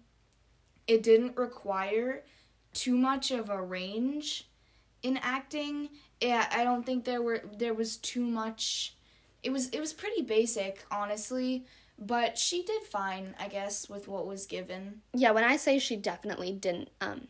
it 0.86 1.02
didn't 1.02 1.36
require 1.36 2.24
too 2.72 2.96
much 2.96 3.30
of 3.30 3.50
a 3.50 3.62
range 3.62 4.48
in 5.02 5.16
acting. 5.18 5.90
Yeah, 6.20 6.46
I 6.52 6.64
don't 6.64 6.84
think 6.84 7.04
there 7.04 7.22
were 7.22 7.42
there 7.56 7.74
was 7.74 7.96
too 7.96 8.24
much 8.24 8.94
it 9.42 9.50
was 9.50 9.68
it 9.68 9.80
was 9.80 9.92
pretty 9.92 10.22
basic, 10.22 10.84
honestly, 10.90 11.64
but 11.98 12.38
she 12.38 12.62
did 12.62 12.82
fine, 12.82 13.34
I 13.38 13.48
guess, 13.48 13.88
with 13.88 14.08
what 14.08 14.26
was 14.26 14.46
given. 14.46 15.02
Yeah, 15.14 15.30
when 15.30 15.44
I 15.44 15.56
say 15.56 15.78
she 15.78 15.96
definitely 15.96 16.52
didn't 16.52 16.90
um 17.00 17.28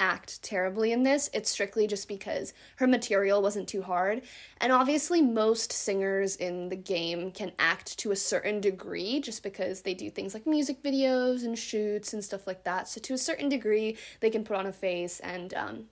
act 0.00 0.42
terribly 0.42 0.92
in 0.92 1.02
this. 1.02 1.28
It's 1.32 1.50
strictly 1.50 1.86
just 1.86 2.08
because 2.08 2.54
her 2.76 2.86
material 2.86 3.42
wasn't 3.42 3.68
too 3.68 3.82
hard. 3.82 4.22
And 4.60 4.72
obviously, 4.72 5.22
most 5.22 5.72
singers 5.72 6.36
in 6.36 6.68
the 6.68 6.76
game 6.76 7.30
can 7.30 7.52
act 7.58 7.98
to 7.98 8.10
a 8.10 8.16
certain 8.16 8.60
degree 8.60 9.20
just 9.20 9.42
because 9.42 9.82
they 9.82 9.94
do 9.94 10.10
things 10.10 10.34
like 10.34 10.46
music 10.46 10.82
videos 10.82 11.44
and 11.44 11.58
shoots 11.58 12.12
and 12.12 12.22
stuff 12.22 12.46
like 12.46 12.64
that. 12.64 12.88
So, 12.88 13.00
to 13.00 13.14
a 13.14 13.18
certain 13.18 13.48
degree, 13.48 13.96
they 14.20 14.30
can 14.30 14.44
put 14.44 14.56
on 14.56 14.66
a 14.66 14.72
face 14.72 15.20
and, 15.20 15.52
um, 15.54 15.84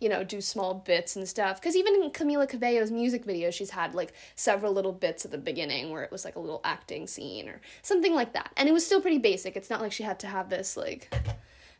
you 0.00 0.08
know, 0.08 0.24
do 0.24 0.40
small 0.40 0.74
bits 0.74 1.16
and 1.16 1.28
stuff. 1.28 1.60
Because 1.60 1.76
even 1.76 1.94
in 1.94 2.10
Camila 2.10 2.48
Cabello's 2.48 2.90
music 2.90 3.24
video, 3.24 3.50
she's 3.50 3.70
had 3.70 3.94
like 3.94 4.12
several 4.34 4.72
little 4.72 4.92
bits 4.92 5.24
at 5.24 5.30
the 5.30 5.38
beginning 5.38 5.90
where 5.90 6.02
it 6.02 6.10
was 6.10 6.24
like 6.24 6.36
a 6.36 6.40
little 6.40 6.60
acting 6.64 7.06
scene 7.06 7.48
or 7.48 7.60
something 7.82 8.14
like 8.14 8.32
that. 8.32 8.50
And 8.56 8.68
it 8.68 8.72
was 8.72 8.84
still 8.84 9.00
pretty 9.00 9.18
basic. 9.18 9.56
It's 9.56 9.70
not 9.70 9.80
like 9.80 9.92
she 9.92 10.02
had 10.02 10.18
to 10.20 10.26
have 10.26 10.50
this 10.50 10.76
like 10.76 11.14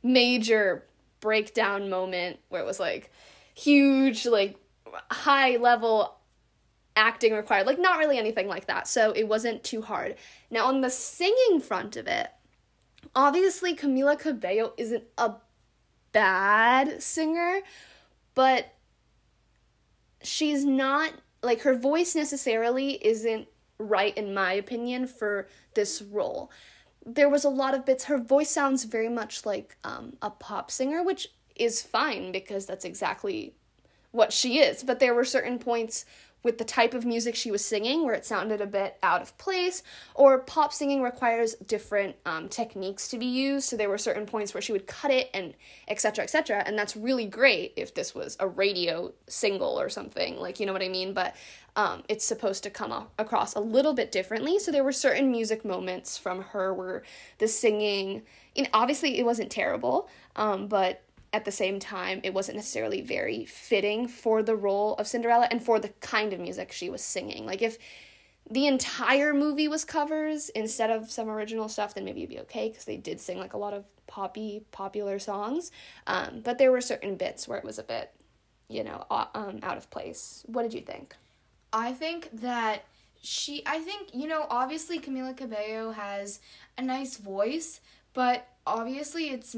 major 0.02 0.84
breakdown 1.22 1.88
moment 1.88 2.38
where 2.50 2.60
it 2.60 2.66
was 2.66 2.78
like 2.78 3.10
huge, 3.54 4.26
like 4.26 4.58
high 5.10 5.56
level 5.56 6.16
acting 6.94 7.32
required. 7.32 7.66
Like, 7.66 7.78
not 7.78 7.98
really 7.98 8.18
anything 8.18 8.48
like 8.48 8.66
that. 8.66 8.86
So 8.86 9.12
it 9.12 9.26
wasn't 9.26 9.64
too 9.64 9.80
hard. 9.80 10.16
Now, 10.50 10.66
on 10.66 10.82
the 10.82 10.90
singing 10.90 11.60
front 11.60 11.96
of 11.96 12.06
it, 12.06 12.28
obviously 13.14 13.74
Camila 13.74 14.18
Cabello 14.18 14.74
isn't 14.76 15.04
a 15.16 15.32
bad 16.12 17.02
singer, 17.02 17.60
but 18.34 18.74
she's 20.22 20.64
not 20.64 21.12
like 21.42 21.62
her 21.62 21.74
voice 21.74 22.14
necessarily 22.14 23.04
isn't 23.04 23.48
right 23.78 24.16
in 24.16 24.32
my 24.32 24.52
opinion 24.52 25.06
for 25.06 25.48
this 25.74 26.00
role 26.02 26.50
there 27.04 27.28
was 27.28 27.44
a 27.44 27.48
lot 27.50 27.74
of 27.74 27.84
bits. 27.84 28.04
Her 28.04 28.18
voice 28.18 28.50
sounds 28.50 28.84
very 28.84 29.08
much 29.08 29.44
like 29.44 29.76
um, 29.84 30.14
a 30.22 30.30
pop 30.30 30.70
singer 30.70 31.02
which 31.02 31.28
is 31.56 31.82
fine 31.82 32.32
because 32.32 32.66
that's 32.66 32.84
exactly 32.84 33.54
what 34.10 34.32
she 34.32 34.58
is. 34.58 34.82
But 34.82 35.00
there 35.00 35.14
were 35.14 35.24
certain 35.24 35.58
points 35.58 36.04
with 36.42 36.58
the 36.58 36.64
type 36.64 36.94
of 36.94 37.04
music 37.04 37.34
she 37.34 37.50
was 37.50 37.64
singing 37.64 38.04
where 38.04 38.14
it 38.14 38.24
sounded 38.24 38.60
a 38.60 38.66
bit 38.66 38.98
out 39.02 39.22
of 39.22 39.36
place 39.38 39.82
or 40.14 40.38
pop 40.38 40.72
singing 40.72 41.02
requires 41.02 41.54
different 41.66 42.16
um, 42.26 42.48
techniques 42.48 43.08
to 43.08 43.18
be 43.18 43.26
used. 43.26 43.68
So 43.68 43.76
there 43.76 43.88
were 43.88 43.98
certain 43.98 44.26
points 44.26 44.54
where 44.54 44.60
she 44.60 44.72
would 44.72 44.86
cut 44.86 45.10
it 45.10 45.30
and 45.32 45.54
etc 45.88 46.24
etc 46.24 46.62
and 46.66 46.78
that's 46.78 46.96
really 46.96 47.26
great 47.26 47.72
if 47.76 47.94
this 47.94 48.14
was 48.14 48.36
a 48.40 48.48
radio 48.48 49.12
single 49.28 49.80
or 49.80 49.88
something 49.88 50.36
like 50.38 50.60
you 50.60 50.66
know 50.66 50.72
what 50.72 50.82
i 50.82 50.88
mean? 50.88 51.12
But 51.14 51.34
um, 51.76 52.02
it's 52.08 52.24
supposed 52.24 52.62
to 52.64 52.70
come 52.70 53.06
across 53.18 53.54
a 53.54 53.60
little 53.60 53.94
bit 53.94 54.12
differently. 54.12 54.58
So 54.58 54.70
there 54.70 54.84
were 54.84 54.92
certain 54.92 55.30
music 55.30 55.64
moments 55.64 56.18
from 56.18 56.42
her 56.42 56.74
where 56.74 57.02
the 57.38 57.48
singing, 57.48 58.22
and 58.54 58.68
obviously 58.74 59.18
it 59.18 59.24
wasn't 59.24 59.50
terrible, 59.50 60.08
um, 60.36 60.66
but 60.66 61.02
at 61.32 61.44
the 61.44 61.52
same 61.52 61.78
time, 61.78 62.20
it 62.22 62.34
wasn't 62.34 62.56
necessarily 62.56 63.00
very 63.00 63.44
fitting 63.44 64.06
for 64.06 64.42
the 64.42 64.54
role 64.56 64.94
of 64.96 65.06
Cinderella 65.06 65.48
and 65.50 65.62
for 65.62 65.78
the 65.78 65.88
kind 66.00 66.32
of 66.32 66.40
music 66.40 66.72
she 66.72 66.90
was 66.90 67.02
singing. 67.02 67.46
Like 67.46 67.62
if 67.62 67.78
the 68.50 68.66
entire 68.66 69.32
movie 69.32 69.68
was 69.68 69.84
covers 69.84 70.50
instead 70.50 70.90
of 70.90 71.10
some 71.10 71.28
original 71.30 71.68
stuff, 71.68 71.94
then 71.94 72.04
maybe 72.04 72.20
it'd 72.20 72.30
be 72.30 72.40
okay 72.40 72.68
because 72.68 72.84
they 72.84 72.96
did 72.96 73.20
sing 73.20 73.38
like 73.38 73.54
a 73.54 73.58
lot 73.58 73.72
of 73.72 73.84
poppy, 74.06 74.64
popular 74.72 75.18
songs. 75.18 75.70
Um, 76.06 76.40
but 76.44 76.58
there 76.58 76.70
were 76.70 76.80
certain 76.82 77.16
bits 77.16 77.48
where 77.48 77.58
it 77.58 77.64
was 77.64 77.78
a 77.78 77.82
bit, 77.82 78.12
you 78.68 78.84
know, 78.84 79.06
um, 79.10 79.60
out 79.62 79.78
of 79.78 79.90
place. 79.90 80.42
What 80.46 80.62
did 80.64 80.74
you 80.74 80.82
think? 80.82 81.16
I 81.72 81.92
think 81.92 82.28
that 82.40 82.84
she, 83.22 83.62
I 83.64 83.78
think, 83.78 84.10
you 84.12 84.26
know, 84.26 84.46
obviously 84.50 84.98
Camila 84.98 85.34
Cabello 85.34 85.92
has 85.92 86.40
a 86.76 86.82
nice 86.82 87.16
voice, 87.16 87.80
but 88.12 88.46
obviously 88.66 89.30
it's 89.30 89.56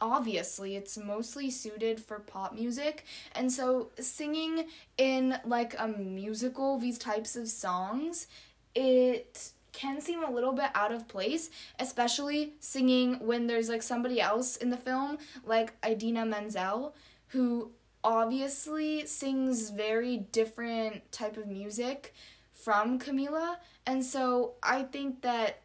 obviously 0.00 0.76
it's 0.76 0.96
mostly 0.96 1.50
suited 1.50 2.00
for 2.00 2.18
pop 2.18 2.54
music. 2.54 3.04
And 3.32 3.52
so 3.52 3.90
singing 3.98 4.66
in 4.96 5.38
like 5.44 5.74
a 5.78 5.88
musical 5.88 6.78
these 6.78 6.98
types 6.98 7.36
of 7.36 7.48
songs 7.48 8.26
it 8.74 9.50
can 9.72 10.00
seem 10.00 10.24
a 10.24 10.30
little 10.30 10.52
bit 10.52 10.70
out 10.74 10.92
of 10.92 11.06
place 11.08 11.50
especially 11.78 12.54
singing 12.58 13.14
when 13.20 13.46
there's 13.46 13.68
like 13.68 13.82
somebody 13.82 14.20
else 14.20 14.56
in 14.56 14.70
the 14.70 14.76
film 14.76 15.18
like 15.44 15.72
Idina 15.86 16.24
Menzel 16.24 16.94
who 17.28 17.70
obviously 18.04 19.06
sings 19.06 19.70
very 19.70 20.16
different 20.16 21.10
type 21.12 21.36
of 21.36 21.46
music 21.46 22.14
from 22.52 22.98
Camila. 22.98 23.56
And 23.86 24.04
so 24.04 24.54
I 24.62 24.82
think 24.82 25.22
that 25.22 25.60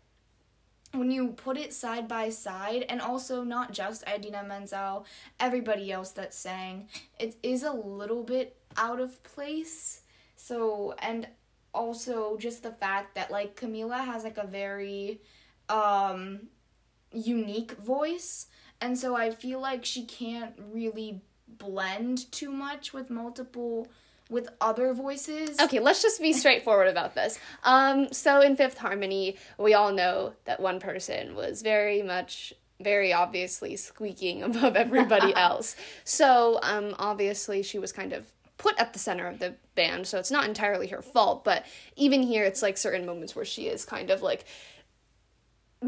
when 0.94 1.10
you 1.10 1.30
put 1.30 1.58
it 1.58 1.74
side 1.74 2.08
by 2.08 2.30
side, 2.30 2.86
and 2.88 3.02
also 3.02 3.44
not 3.44 3.72
just 3.72 4.04
Idina 4.08 4.44
Menzel, 4.44 5.06
everybody 5.40 5.92
else 5.92 6.12
that 6.12 6.34
sang, 6.34 6.88
it 7.20 7.36
is 7.42 7.64
a 7.64 7.72
little 7.72 8.24
bit 8.24 8.56
out 8.78 9.00
of 9.00 9.22
place. 9.24 10.02
So, 10.36 10.94
and 11.00 11.28
also 11.74 12.38
just 12.38 12.62
the 12.62 12.72
fact 12.72 13.16
that 13.16 13.32
like 13.32 13.60
Camila 13.60 14.06
has 14.06 14.24
like 14.24 14.38
a 14.38 14.46
very 14.46 15.22
um 15.70 16.48
unique 17.12 17.72
voice, 17.74 18.48
and 18.80 18.98
so 18.98 19.16
I 19.16 19.32
feel 19.32 19.60
like 19.60 19.86
she 19.86 20.06
can't 20.06 20.54
really 20.72 21.22
blend 21.48 22.32
too 22.32 22.52
much 22.52 22.94
with 22.94 23.10
multiple 23.10 23.88
with 24.34 24.50
other 24.60 24.94
voices. 24.94 25.60
Okay, 25.60 25.80
let's 25.80 26.02
just 26.02 26.20
be 26.20 26.34
straightforward 26.34 26.88
about 26.88 27.16
this. 27.16 27.40
Um, 27.63 28.12
so 28.12 28.42
in 28.42 28.58
Fifth 28.58 28.78
Harmony, 28.80 29.38
we 29.58 29.74
all 29.74 29.94
know 29.94 30.34
that 30.46 30.60
one 30.60 30.80
person 30.80 31.36
was 31.36 31.62
very 31.62 32.02
much 32.02 32.54
very 32.82 33.13
obviously 33.13 33.75
squeaking 33.75 34.44
above 34.44 34.75
everybody 34.75 35.34
else. 35.36 35.75
So, 36.04 36.60
um, 36.62 36.96
obviously 37.00 37.63
she 37.63 37.80
was 37.80 37.92
kind 37.92 38.12
of 38.12 38.28
put 38.58 38.78
at 38.80 38.94
the 38.94 39.00
center 39.00 39.28
of 39.28 39.40
the 39.40 39.56
band, 39.75 40.08
so 40.08 40.20
it's 40.20 40.32
not 40.32 40.46
entirely 40.46 40.88
her 40.88 41.02
fault, 41.02 41.44
but 41.44 41.66
even 41.96 42.24
here 42.24 42.44
it's 42.44 42.62
like 42.62 42.78
certain 42.78 43.06
moments 43.06 43.36
where 43.36 43.46
she 43.46 43.68
is 43.68 43.86
kind 43.86 44.10
of 44.10 44.22
like 44.22 44.46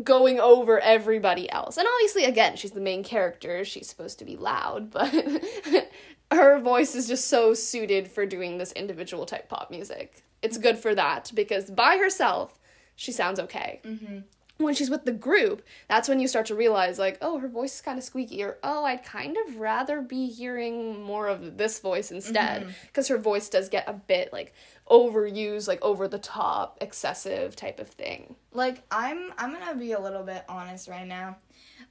going 0.04 0.40
over 0.40 0.80
everybody 0.80 1.50
else. 1.50 1.78
And 1.78 1.88
obviously 1.88 2.26
again, 2.26 2.58
she's 2.58 2.72
the 2.72 2.82
main 2.82 3.04
character, 3.04 3.64
she's 3.64 3.88
supposed 3.88 4.20
to 4.20 4.26
be 4.26 4.36
loud, 4.36 4.92
but 4.92 5.14
her 6.36 6.60
voice 6.60 6.96
is 6.96 7.08
just 7.08 7.28
so 7.28 7.54
suited 7.54 8.08
for 8.10 8.26
doing 8.26 8.58
this 8.58 8.72
individual 8.74 9.26
type 9.26 9.50
pop 9.50 9.72
music. 9.72 10.24
It's 10.42 10.58
good 10.58 10.78
for 10.78 10.94
that 10.96 11.32
because 11.34 11.72
by 11.72 11.98
herself, 11.98 12.60
she 12.96 13.12
sounds 13.12 13.40
okay. 13.40 13.82
Mm-hmm. 13.84 14.20
When 14.58 14.74
she's 14.74 14.90
with 14.90 15.04
the 15.04 15.12
group, 15.12 15.64
that's 15.90 16.08
when 16.08 16.22
you 16.22 16.30
start 16.30 16.46
to 16.46 16.56
realize, 16.56 16.98
like, 16.98 17.18
oh, 17.22 17.40
her 17.40 17.50
voice 17.50 17.76
is 17.76 17.82
kind 17.82 17.98
of 17.98 18.06
squeaky, 18.06 18.42
or 18.42 18.58
oh, 18.64 18.86
I'd 18.86 19.04
kind 19.04 19.36
of 19.46 19.58
rather 19.58 20.02
be 20.02 20.28
hearing 20.28 21.04
more 21.04 21.28
of 21.28 21.58
this 21.58 21.80
voice 21.80 22.10
instead, 22.10 22.74
because 22.86 23.06
mm-hmm. 23.08 23.16
her 23.16 23.20
voice 23.20 23.50
does 23.50 23.68
get 23.68 23.90
a 23.90 23.94
bit 23.94 24.32
like 24.32 24.54
overused, 24.90 25.68
like 25.68 25.82
over 25.82 26.08
the 26.08 26.20
top, 26.20 26.78
excessive 26.80 27.58
type 27.58 27.82
of 27.82 27.90
thing. 27.90 28.36
Like, 28.54 28.84
I'm 28.92 29.34
I'm 29.38 29.52
gonna 29.52 29.76
be 29.76 29.92
a 29.92 30.00
little 30.00 30.24
bit 30.24 30.46
honest 30.48 30.88
right 30.88 31.08
now. 31.08 31.36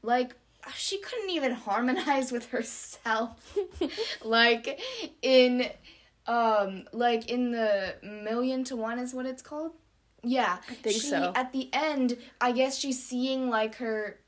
Like, 0.02 0.34
she 0.76 0.98
couldn't 0.98 1.30
even 1.30 1.52
harmonize 1.52 2.32
with 2.32 2.50
herself. 2.50 3.56
like 4.24 4.80
in 5.22 5.70
um 6.26 6.84
like 6.92 7.28
in 7.28 7.52
the 7.52 7.94
million 8.02 8.64
to 8.64 8.76
one 8.76 8.98
is 8.98 9.14
what 9.14 9.26
it's 9.26 9.42
called. 9.42 9.72
Yeah, 10.22 10.58
I 10.68 10.74
think 10.74 10.94
she, 10.94 11.08
so. 11.08 11.32
At 11.34 11.52
the 11.52 11.68
end, 11.72 12.16
I 12.40 12.52
guess 12.52 12.78
she's 12.78 13.02
seeing 13.02 13.50
like 13.50 13.74
her 13.76 14.18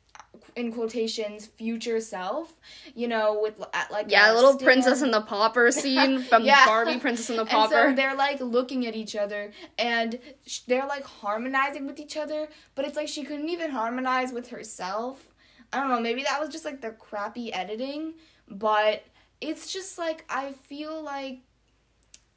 in 0.54 0.72
quotations 0.72 1.46
future 1.46 2.00
self 2.00 2.54
you 2.94 3.06
know 3.08 3.38
with 3.42 3.62
at 3.74 3.90
like 3.90 4.10
yeah 4.10 4.32
little 4.32 4.52
stand. 4.52 4.64
princess 4.64 5.02
and 5.02 5.12
the 5.12 5.20
pauper 5.20 5.70
scene 5.70 6.20
from 6.22 6.44
yeah. 6.44 6.64
barbie 6.66 6.98
princess 6.98 7.28
and 7.30 7.38
the 7.38 7.44
pauper 7.44 7.74
and 7.88 7.90
so 7.90 7.96
they're 7.96 8.14
like 8.14 8.40
looking 8.40 8.86
at 8.86 8.94
each 8.94 9.14
other 9.14 9.52
and 9.78 10.18
sh- 10.46 10.60
they're 10.66 10.86
like 10.86 11.04
harmonizing 11.04 11.86
with 11.86 11.98
each 12.00 12.16
other 12.16 12.48
but 12.74 12.86
it's 12.86 12.96
like 12.96 13.08
she 13.08 13.22
couldn't 13.22 13.48
even 13.48 13.70
harmonize 13.70 14.32
with 14.32 14.48
herself 14.48 15.34
I 15.72 15.80
don't 15.80 15.90
know, 15.90 16.00
maybe 16.00 16.22
that 16.22 16.40
was 16.40 16.50
just 16.50 16.64
like 16.64 16.80
the 16.80 16.90
crappy 16.90 17.52
editing, 17.52 18.14
but 18.48 19.04
it's 19.40 19.72
just 19.72 19.98
like 19.98 20.24
I 20.28 20.52
feel 20.52 21.02
like 21.02 21.40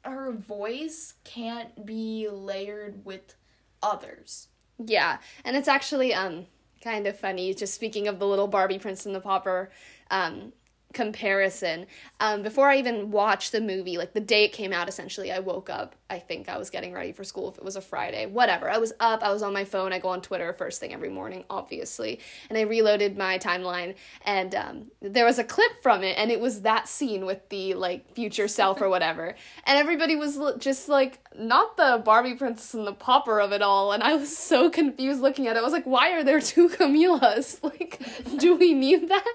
her 0.04 0.32
voice 0.32 1.14
can't 1.24 1.84
be 1.86 2.28
layered 2.30 3.04
with 3.04 3.34
others. 3.82 4.48
Yeah, 4.78 5.18
and 5.44 5.56
it's 5.56 5.68
actually 5.68 6.14
um 6.14 6.46
kind 6.82 7.06
of 7.06 7.18
funny 7.18 7.52
just 7.52 7.74
speaking 7.74 8.08
of 8.08 8.18
the 8.18 8.26
little 8.26 8.48
Barbie 8.48 8.78
Prince 8.78 9.04
and 9.04 9.14
the 9.14 9.20
Pauper 9.20 9.70
um 10.10 10.52
comparison. 10.92 11.86
Um, 12.18 12.42
before 12.42 12.68
I 12.68 12.78
even 12.78 13.10
watched 13.10 13.52
the 13.52 13.60
movie, 13.60 13.96
like 13.96 14.12
the 14.12 14.20
day 14.20 14.44
it 14.44 14.52
came 14.52 14.72
out, 14.72 14.88
essentially, 14.88 15.30
I 15.30 15.38
woke 15.38 15.70
up. 15.70 15.94
I 16.08 16.18
think 16.18 16.48
I 16.48 16.58
was 16.58 16.70
getting 16.70 16.92
ready 16.92 17.12
for 17.12 17.22
school 17.22 17.48
if 17.48 17.56
it 17.56 17.64
was 17.64 17.76
a 17.76 17.80
Friday, 17.80 18.26
whatever. 18.26 18.68
I 18.68 18.78
was 18.78 18.92
up, 18.98 19.22
I 19.22 19.32
was 19.32 19.42
on 19.42 19.52
my 19.52 19.64
phone. 19.64 19.92
I 19.92 19.98
go 19.98 20.08
on 20.08 20.20
Twitter 20.20 20.52
first 20.52 20.80
thing 20.80 20.92
every 20.92 21.08
morning, 21.08 21.44
obviously. 21.48 22.18
And 22.48 22.58
I 22.58 22.62
reloaded 22.62 23.16
my 23.16 23.38
timeline, 23.38 23.94
and 24.24 24.54
um, 24.54 24.90
there 25.00 25.24
was 25.24 25.38
a 25.38 25.44
clip 25.44 25.82
from 25.82 26.02
it, 26.02 26.18
and 26.18 26.30
it 26.30 26.40
was 26.40 26.62
that 26.62 26.88
scene 26.88 27.26
with 27.26 27.48
the 27.48 27.74
like 27.74 28.14
future 28.14 28.48
self 28.48 28.80
or 28.80 28.88
whatever. 28.88 29.36
and 29.64 29.78
everybody 29.78 30.16
was 30.16 30.38
just 30.58 30.88
like, 30.88 31.20
not 31.38 31.76
the 31.76 32.02
Barbie 32.04 32.34
princess 32.34 32.74
and 32.74 32.86
the 32.86 32.92
Pauper 32.92 33.40
of 33.40 33.52
it 33.52 33.62
all. 33.62 33.92
And 33.92 34.02
I 34.02 34.14
was 34.14 34.36
so 34.36 34.70
confused 34.70 35.20
looking 35.20 35.46
at 35.46 35.56
it. 35.56 35.60
I 35.60 35.62
was 35.62 35.72
like, 35.72 35.86
why 35.86 36.12
are 36.12 36.24
there 36.24 36.40
two 36.40 36.68
Camilas? 36.68 37.60
Like, 37.70 38.00
do 38.38 38.56
we 38.56 38.74
need 38.74 39.08
that? 39.10 39.34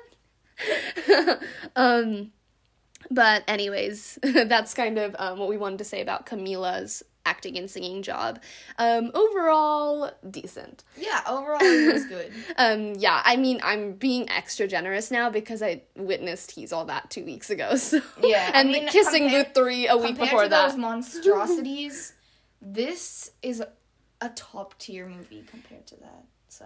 um, 1.75 2.31
but 3.11 3.43
anyways, 3.47 4.19
that's 4.23 4.73
kind 4.73 4.97
of 4.97 5.15
um, 5.19 5.39
what 5.39 5.49
we 5.49 5.57
wanted 5.57 5.79
to 5.79 5.85
say 5.85 6.01
about 6.01 6.25
Camila's 6.25 7.03
acting 7.25 7.57
and 7.57 7.69
singing 7.69 8.03
job. 8.03 8.39
Um, 8.77 9.11
overall, 9.13 10.11
decent. 10.29 10.83
Yeah, 10.95 11.21
overall 11.27 11.57
it 11.61 11.93
was 11.93 12.05
good. 12.05 12.31
um, 12.57 12.93
yeah, 12.95 13.21
I 13.25 13.35
mean, 13.35 13.59
I'm 13.63 13.93
being 13.93 14.29
extra 14.29 14.67
generous 14.67 15.11
now 15.11 15.29
because 15.29 15.61
I 15.63 15.83
witnessed 15.95 16.51
He's 16.51 16.71
All 16.71 16.85
That 16.85 17.09
two 17.09 17.25
weeks 17.25 17.49
ago. 17.49 17.75
So 17.75 18.01
yeah, 18.21 18.51
and 18.53 18.69
I 18.69 18.71
mean, 18.71 18.87
Kissing 18.87 19.29
Booth 19.29 19.53
three 19.53 19.87
a 19.87 19.97
week 19.97 20.17
before 20.17 20.43
to 20.43 20.49
that. 20.49 20.69
Those 20.69 20.77
monstrosities. 20.77 22.13
this 22.61 23.31
is 23.41 23.63
a 24.21 24.29
top 24.29 24.77
tier 24.79 25.07
movie 25.07 25.43
compared 25.47 25.85
to 25.87 25.95
that. 25.97 26.25
So 26.47 26.65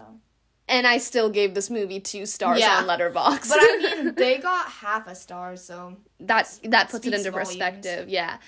and 0.70 0.86
I 0.86 0.98
still 0.98 1.28
gave 1.28 1.54
this 1.54 1.68
movie 1.68 2.00
two 2.00 2.24
stars 2.24 2.60
yeah. 2.60 2.78
on 2.78 2.86
Letterboxd. 2.86 3.48
but 3.48 3.58
I 3.60 3.96
mean, 3.96 4.14
they 4.16 4.38
got 4.38 4.66
half 4.68 5.06
a 5.06 5.14
star, 5.14 5.56
so 5.56 5.96
that 6.20 6.58
that 6.64 6.88
puts 6.88 7.06
it 7.06 7.12
into 7.12 7.30
volumes. 7.30 7.50
perspective. 7.50 8.08
Yeah. 8.08 8.38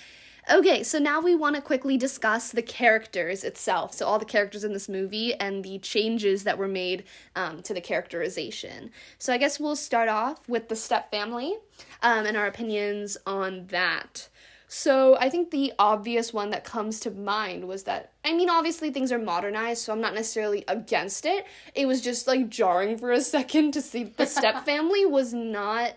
Okay, 0.51 0.83
so 0.83 0.99
now 0.99 1.21
we 1.21 1.37
want 1.37 1.55
to 1.55 1.63
quickly 1.63 1.97
discuss 1.97 2.51
the 2.51 2.63
characters 2.63 3.45
itself. 3.45 3.95
So 3.95 4.07
all 4.07 4.19
the 4.19 4.25
characters 4.25 4.65
in 4.65 4.73
this 4.73 4.89
movie 4.89 5.35
and 5.35 5.65
the 5.65 5.79
changes 5.79 6.43
that 6.43 6.59
were 6.59 6.67
made 6.67 7.05
um, 7.37 7.63
to 7.63 7.73
the 7.73 7.81
characterization. 7.81 8.91
So 9.19 9.33
I 9.33 9.39
guess 9.39 9.61
we'll 9.61 9.77
start 9.77 10.09
off 10.09 10.49
with 10.49 10.69
the 10.69 10.75
step 10.75 11.13
family 11.13 11.59
um, 12.03 12.27
and 12.27 12.37
our 12.37 12.47
opinions 12.47 13.17
on 13.25 13.69
that. 13.69 14.29
So 14.75 15.19
I 15.19 15.29
think 15.29 15.51
the 15.51 15.75
obvious 15.79 16.33
one 16.33 16.49
that 16.49 16.65
comes 16.65 16.99
to 17.01 17.11
mind 17.11 17.69
was 17.69 17.83
that 17.83 18.13
I 18.25 18.33
mean 18.33 18.49
obviously 18.49 18.91
things 18.91 19.13
are 19.13 19.19
modernized, 19.19 19.83
so 19.83 19.93
I'm 19.93 20.01
not 20.01 20.15
necessarily 20.15 20.65
against 20.67 21.27
it. 21.27 21.45
It 21.75 21.85
was 21.85 22.01
just 22.01 22.27
like 22.27 22.49
jarring 22.49 22.97
for 22.97 23.13
a 23.13 23.21
second 23.37 23.73
to 23.73 23.83
see 23.83 24.05
the 24.05 24.25
step 24.25 24.65
family 24.65 25.05
was 25.05 25.35
not 25.35 25.97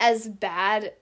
as 0.00 0.26
bad 0.26 0.94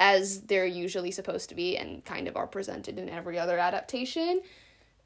as 0.00 0.40
they're 0.40 0.66
usually 0.66 1.12
supposed 1.12 1.50
to 1.50 1.54
be 1.54 1.76
and 1.76 2.04
kind 2.04 2.26
of 2.26 2.36
are 2.36 2.48
presented 2.48 2.98
in 2.98 3.08
every 3.08 3.38
other 3.38 3.56
adaptation. 3.56 4.42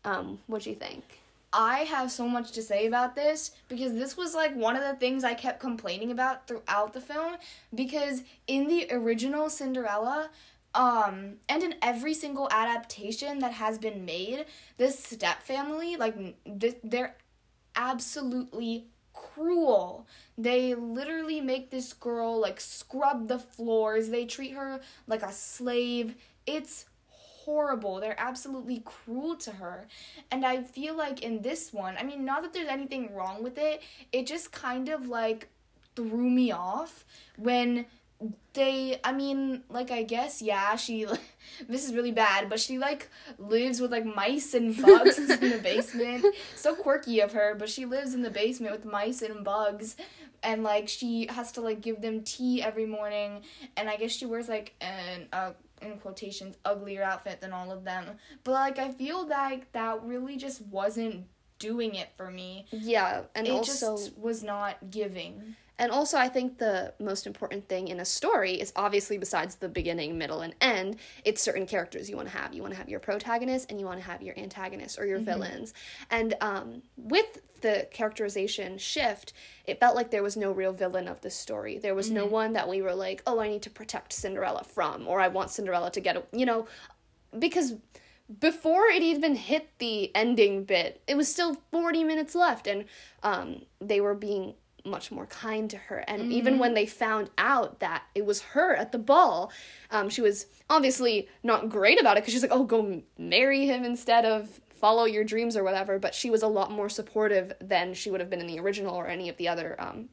Um, 0.07 0.39
what 0.47 0.63
do 0.63 0.71
you 0.71 0.77
think? 0.77 1.05
I 1.53 1.81
have 1.81 2.11
so 2.11 2.27
much 2.27 2.53
to 2.53 2.63
say 2.63 2.87
about 2.87 3.15
this 3.15 3.51
because 3.69 3.93
this 3.93 4.17
was 4.17 4.35
like 4.35 4.57
one 4.57 4.77
of 4.77 4.83
the 4.83 4.95
things 4.95 5.25
I 5.25 5.35
kept 5.35 5.61
complaining 5.61 6.11
about 6.11 6.47
throughout 6.47 6.95
the 6.95 7.01
film 7.03 7.37
because 7.75 8.23
in 8.47 8.69
the 8.69 8.89
original 8.91 9.51
Cinderella, 9.51 10.31
um 10.75 11.35
and 11.49 11.63
in 11.63 11.75
every 11.83 12.15
single 12.15 12.49
adaptation 12.51 13.39
that 13.41 13.53
has 13.53 13.79
been 13.79 14.05
made 14.05 14.47
this 14.79 14.99
step 14.99 15.43
family 15.43 15.97
like 15.97 16.17
they're 16.83 17.17
absolutely 17.77 18.87
cruel 19.13 20.07
they 20.39 20.75
literally 20.75 21.41
make 21.41 21.71
this 21.71 21.93
girl 21.93 22.41
like 22.41 22.59
scrub 22.61 23.29
the 23.29 23.39
floors 23.39 24.09
they 24.09 24.25
treat 24.25 24.53
her 24.53 24.81
like 25.07 25.23
a 25.23 25.33
slave 25.33 26.15
it's 26.47 26.87
horrible. 27.45 28.01
They're 28.01 28.19
absolutely 28.19 28.83
cruel 28.85 29.37
to 29.37 29.53
her. 29.53 29.87
And 30.31 30.45
I 30.45 30.63
feel 30.63 30.97
like 30.97 31.23
in 31.23 31.43
this 31.43 31.73
one, 31.73 31.97
I 31.99 32.03
mean, 32.03 32.25
not 32.25 32.43
that 32.43 32.53
there's 32.53 32.69
anything 32.69 33.15
wrong 33.15 33.43
with 33.43 33.59
it, 33.59 33.83
it 34.13 34.27
just 34.27 34.53
kind 34.53 34.89
of 34.89 35.09
like 35.09 35.49
threw 35.95 36.31
me 36.31 36.53
off 36.53 37.05
when 37.37 37.87
they 38.55 39.01
i 39.03 39.13
mean 39.13 39.63
like 39.71 39.91
i 39.91 40.03
guess 40.03 40.43
yeah 40.43 40.77
she 40.77 41.07
this 41.69 41.85
is 41.85 41.95
really 41.95 42.13
bad 42.13 42.49
but 42.49 42.61
she 42.61 42.79
like 42.79 43.09
lives 43.39 43.81
with 43.81 43.91
like 43.91 44.05
mice 44.05 44.55
and 44.55 44.81
bugs 44.83 45.19
in 45.19 45.51
the 45.51 45.61
basement. 45.63 46.25
So 46.55 46.75
quirky 46.75 47.21
of 47.21 47.33
her 47.33 47.55
but 47.55 47.69
she 47.69 47.85
lives 47.85 48.15
in 48.15 48.23
the 48.23 48.31
basement 48.31 48.73
with 48.73 48.85
mice 48.85 49.23
and 49.23 49.45
bugs. 49.45 49.97
And 50.45 50.65
like 50.65 50.89
she 50.89 51.29
has 51.31 51.53
to 51.53 51.61
like 51.61 51.81
give 51.81 52.01
them 52.03 52.23
tea 52.23 52.63
every 52.63 52.87
morning. 52.87 53.43
And 53.77 53.89
i 53.89 53.97
guess 53.97 54.13
she 54.13 54.27
wears 54.27 54.49
like 54.49 54.75
an 54.81 55.29
uh 55.33 55.53
in 55.81 55.99
quotations 55.99 56.57
uglier 56.65 57.03
outfit 57.03 57.41
than 57.41 57.53
all 57.53 57.73
of 57.73 57.85
them. 57.85 58.05
But 58.45 58.53
like 58.53 58.79
i 58.79 58.91
feel 58.91 59.27
like 59.27 59.73
that 59.73 60.03
really 60.03 60.37
just 60.37 60.63
wasn't 60.63 61.27
doing 61.59 61.95
it 61.95 62.09
for 62.17 62.31
me. 62.31 62.67
Yeah, 62.73 63.23
and 63.35 63.47
it 63.47 63.51
also 63.51 63.97
just 63.97 64.19
was 64.19 64.43
not 64.43 64.91
giving 64.91 65.55
And 65.83 65.91
also, 65.91 66.17
I 66.17 66.29
think 66.29 66.59
the 66.59 66.95
most 67.01 67.27
important 67.27 67.69
thing 67.69 67.89
in 67.89 67.99
a 67.99 68.05
story 68.05 68.53
is 68.53 68.73
obviously, 68.77 69.19
besides 69.19 69.57
the 69.57 69.69
beginning, 69.69 70.17
middle, 70.17 70.43
and 70.43 70.55
end, 70.61 70.99
it's 71.25 71.43
certain 71.43 71.67
characters 71.67 72.09
you 72.09 72.15
want 72.15 72.29
to 72.29 72.37
have. 72.37 72.55
You 72.55 72.63
want 72.63 72.73
to 72.73 72.79
have 72.79 72.89
your 72.89 73.01
protagonist 73.01 73.69
and 73.69 73.81
you 73.81 73.87
want 73.87 73.99
to 73.99 74.07
have 74.07 74.23
your 74.23 74.39
antagonist 74.39 74.97
or 74.97 75.07
your 75.07 75.19
villains. 75.19 75.75
And 76.09 76.35
um, 76.41 76.83
with 76.97 77.41
the 77.63 77.89
characterization 77.91 78.79
shift, 78.79 79.33
it 79.65 79.81
felt 79.81 79.97
like 79.97 80.13
there 80.13 80.23
was 80.23 80.37
no 80.37 80.53
real 80.53 80.73
villain 80.73 81.09
of 81.09 81.21
the 81.21 81.31
story. 81.31 81.79
There 81.79 81.97
was 81.97 82.13
no 82.13 82.27
one 82.27 82.53
that 82.53 82.69
we 82.69 82.81
were 82.81 82.95
like, 82.95 83.21
oh, 83.27 83.41
I 83.41 83.49
need 83.49 83.63
to 83.63 83.71
protect 83.71 84.13
Cinderella 84.13 84.63
from, 84.63 85.09
or 85.09 85.19
I 85.19 85.27
want 85.27 85.51
Cinderella 85.51 85.91
to 85.91 86.01
get, 86.01 86.17
a, 86.17 86.23
you 86.33 86.47
know, 86.47 86.69
because 87.37 87.75
before 88.39 88.87
it 88.87 89.03
even 89.03 89.35
hit 89.35 89.69
the 89.79 90.15
ending 90.15 90.63
bit, 90.63 91.03
it 91.09 91.17
was 91.17 91.27
still 91.27 91.57
40 91.73 92.05
minutes 92.05 92.37
left, 92.37 92.69
and 92.69 92.85
um, 93.25 93.63
they 93.81 94.01
were 94.01 94.15
being 94.15 94.55
much 94.85 95.11
more 95.11 95.27
kind 95.27 95.71
to 95.71 95.77
her. 95.77 95.99
And 96.09 96.33
even 96.33 96.59
when 96.59 96.75
they 96.75 96.87
found 96.87 97.31
out 97.39 97.81
that 97.81 98.03
it 98.15 98.25
was 98.27 98.43
her 98.43 98.75
at 98.75 98.93
the 98.93 98.99
ball, 98.99 99.53
um, 99.91 100.09
she 100.09 100.21
was 100.21 100.47
obviously 100.69 101.29
not 101.43 101.69
great 101.69 102.01
about 102.01 102.17
it 102.17 102.23
because 102.23 102.33
she's 102.33 102.43
like, 102.43 102.53
oh, 102.53 102.65
go 102.65 103.03
marry 103.19 103.67
him 103.67 103.85
instead 103.85 104.25
of 104.25 104.61
follow 104.81 105.05
your 105.05 105.25
dreams 105.25 105.57
or 105.57 105.65
whatever. 105.65 105.99
But 105.99 106.15
she 106.15 106.31
was 106.31 106.43
a 106.43 106.49
lot 106.49 106.71
more 106.71 106.89
supportive 106.89 107.53
than 107.61 107.95
she 107.95 108.11
would 108.11 108.21
have 108.21 108.31
been 108.31 108.41
in 108.41 108.47
the 108.47 108.59
original 108.59 108.95
or 108.95 109.07
any 109.07 109.29
of 109.29 109.37
the 109.37 109.49
other 109.49 109.77
um, 109.79 110.09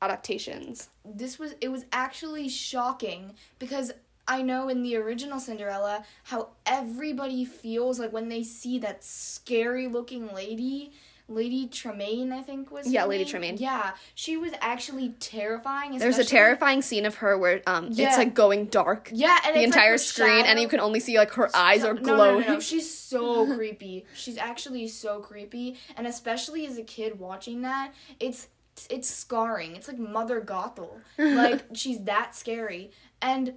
adaptations. 0.00 0.88
this 1.04 1.38
was 1.38 1.54
it 1.60 1.68
was 1.68 1.84
actually 1.92 2.48
shocking 2.48 3.34
because 3.58 3.92
I 4.26 4.42
know 4.42 4.68
in 4.68 4.82
the 4.82 4.96
original 4.96 5.38
Cinderella 5.38 6.04
how 6.24 6.48
everybody 6.64 7.44
feels 7.44 7.98
like 7.98 8.12
when 8.12 8.28
they 8.28 8.42
see 8.42 8.78
that 8.78 9.04
scary 9.04 9.86
looking 9.86 10.32
lady, 10.34 10.92
Lady 11.26 11.66
Tremaine, 11.68 12.32
I 12.32 12.42
think 12.42 12.70
was. 12.70 12.86
Yeah, 12.86 13.06
Lady 13.06 13.24
name. 13.24 13.30
Tremaine. 13.30 13.56
Yeah, 13.56 13.92
she 14.14 14.36
was 14.36 14.52
actually 14.60 15.10
terrifying. 15.20 15.96
There's 15.98 16.18
a 16.18 16.24
terrifying 16.24 16.82
scene 16.82 17.06
of 17.06 17.16
her 17.16 17.38
where 17.38 17.62
um, 17.66 17.88
Yeah. 17.90 18.08
it's 18.08 18.18
like 18.18 18.34
going 18.34 18.66
dark. 18.66 19.10
Yeah, 19.12 19.38
and 19.44 19.56
the 19.56 19.60
it's, 19.60 19.74
like, 19.74 19.76
entire 19.84 19.92
her 19.92 19.98
screen, 19.98 20.44
and 20.44 20.60
you 20.60 20.68
can 20.68 20.80
only 20.80 21.00
see 21.00 21.16
like 21.16 21.30
her 21.32 21.48
eyes 21.56 21.82
are 21.82 21.94
No, 21.94 22.00
no, 22.00 22.14
glowing. 22.16 22.40
No, 22.40 22.46
no, 22.48 22.54
no. 22.54 22.60
She's 22.60 22.92
so 22.96 23.46
creepy. 23.56 24.04
She's 24.14 24.36
actually 24.36 24.86
so 24.88 25.20
creepy, 25.20 25.76
and 25.96 26.06
especially 26.06 26.66
as 26.66 26.76
a 26.76 26.82
kid 26.82 27.18
watching 27.18 27.62
that, 27.62 27.94
it's 28.20 28.48
it's 28.90 29.08
scarring. 29.08 29.76
It's 29.76 29.88
like 29.88 29.98
Mother 29.98 30.40
Gothel. 30.40 31.00
Like 31.18 31.64
she's 31.74 32.02
that 32.04 32.34
scary, 32.34 32.90
and 33.22 33.54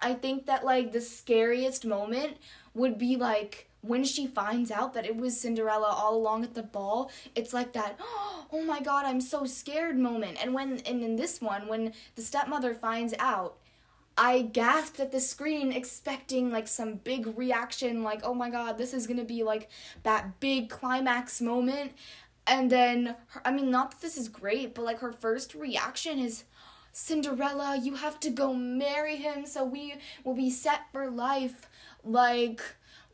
I 0.00 0.14
think 0.14 0.46
that 0.46 0.64
like 0.64 0.92
the 0.92 1.00
scariest 1.00 1.84
moment 1.84 2.36
would 2.74 2.96
be 2.96 3.16
like 3.16 3.69
when 3.82 4.04
she 4.04 4.26
finds 4.26 4.70
out 4.70 4.94
that 4.94 5.06
it 5.06 5.16
was 5.16 5.40
Cinderella 5.40 5.88
all 5.88 6.16
along 6.16 6.44
at 6.44 6.54
the 6.54 6.62
ball. 6.62 7.10
It's 7.34 7.52
like 7.52 7.72
that. 7.72 7.98
Oh 8.52 8.64
my 8.64 8.80
god, 8.80 9.06
I'm 9.06 9.20
so 9.20 9.46
scared 9.46 9.96
moment. 9.96 10.38
And 10.42 10.52
when 10.52 10.80
and 10.80 11.04
in 11.04 11.14
this 11.14 11.40
one, 11.40 11.68
when 11.68 11.92
the 12.16 12.22
stepmother 12.22 12.74
finds 12.74 13.14
out. 13.20 13.58
I 14.18 14.42
gasped 14.42 14.98
at 14.98 15.12
the 15.12 15.20
screen 15.20 15.70
expecting 15.70 16.50
like 16.50 16.66
some 16.66 16.94
big 16.94 17.38
reaction, 17.38 18.02
like, 18.02 18.22
oh 18.24 18.34
my 18.34 18.50
god, 18.50 18.76
this 18.76 18.92
is 18.92 19.06
gonna 19.06 19.24
be 19.24 19.44
like 19.44 19.70
that 20.02 20.40
big 20.40 20.68
climax 20.68 21.40
moment. 21.40 21.92
And 22.46 22.70
then, 22.70 23.14
her, 23.28 23.42
I 23.44 23.52
mean, 23.52 23.70
not 23.70 23.92
that 23.92 24.00
this 24.00 24.16
is 24.18 24.28
great, 24.28 24.74
but 24.74 24.84
like 24.84 24.98
her 24.98 25.12
first 25.12 25.54
reaction 25.54 26.18
is, 26.18 26.42
Cinderella, 26.92 27.78
you 27.80 27.94
have 27.94 28.18
to 28.20 28.30
go 28.30 28.52
marry 28.52 29.16
him 29.16 29.46
so 29.46 29.64
we 29.64 29.94
will 30.24 30.34
be 30.34 30.50
set 30.50 30.90
for 30.92 31.08
life. 31.08 31.68
Like, 32.02 32.60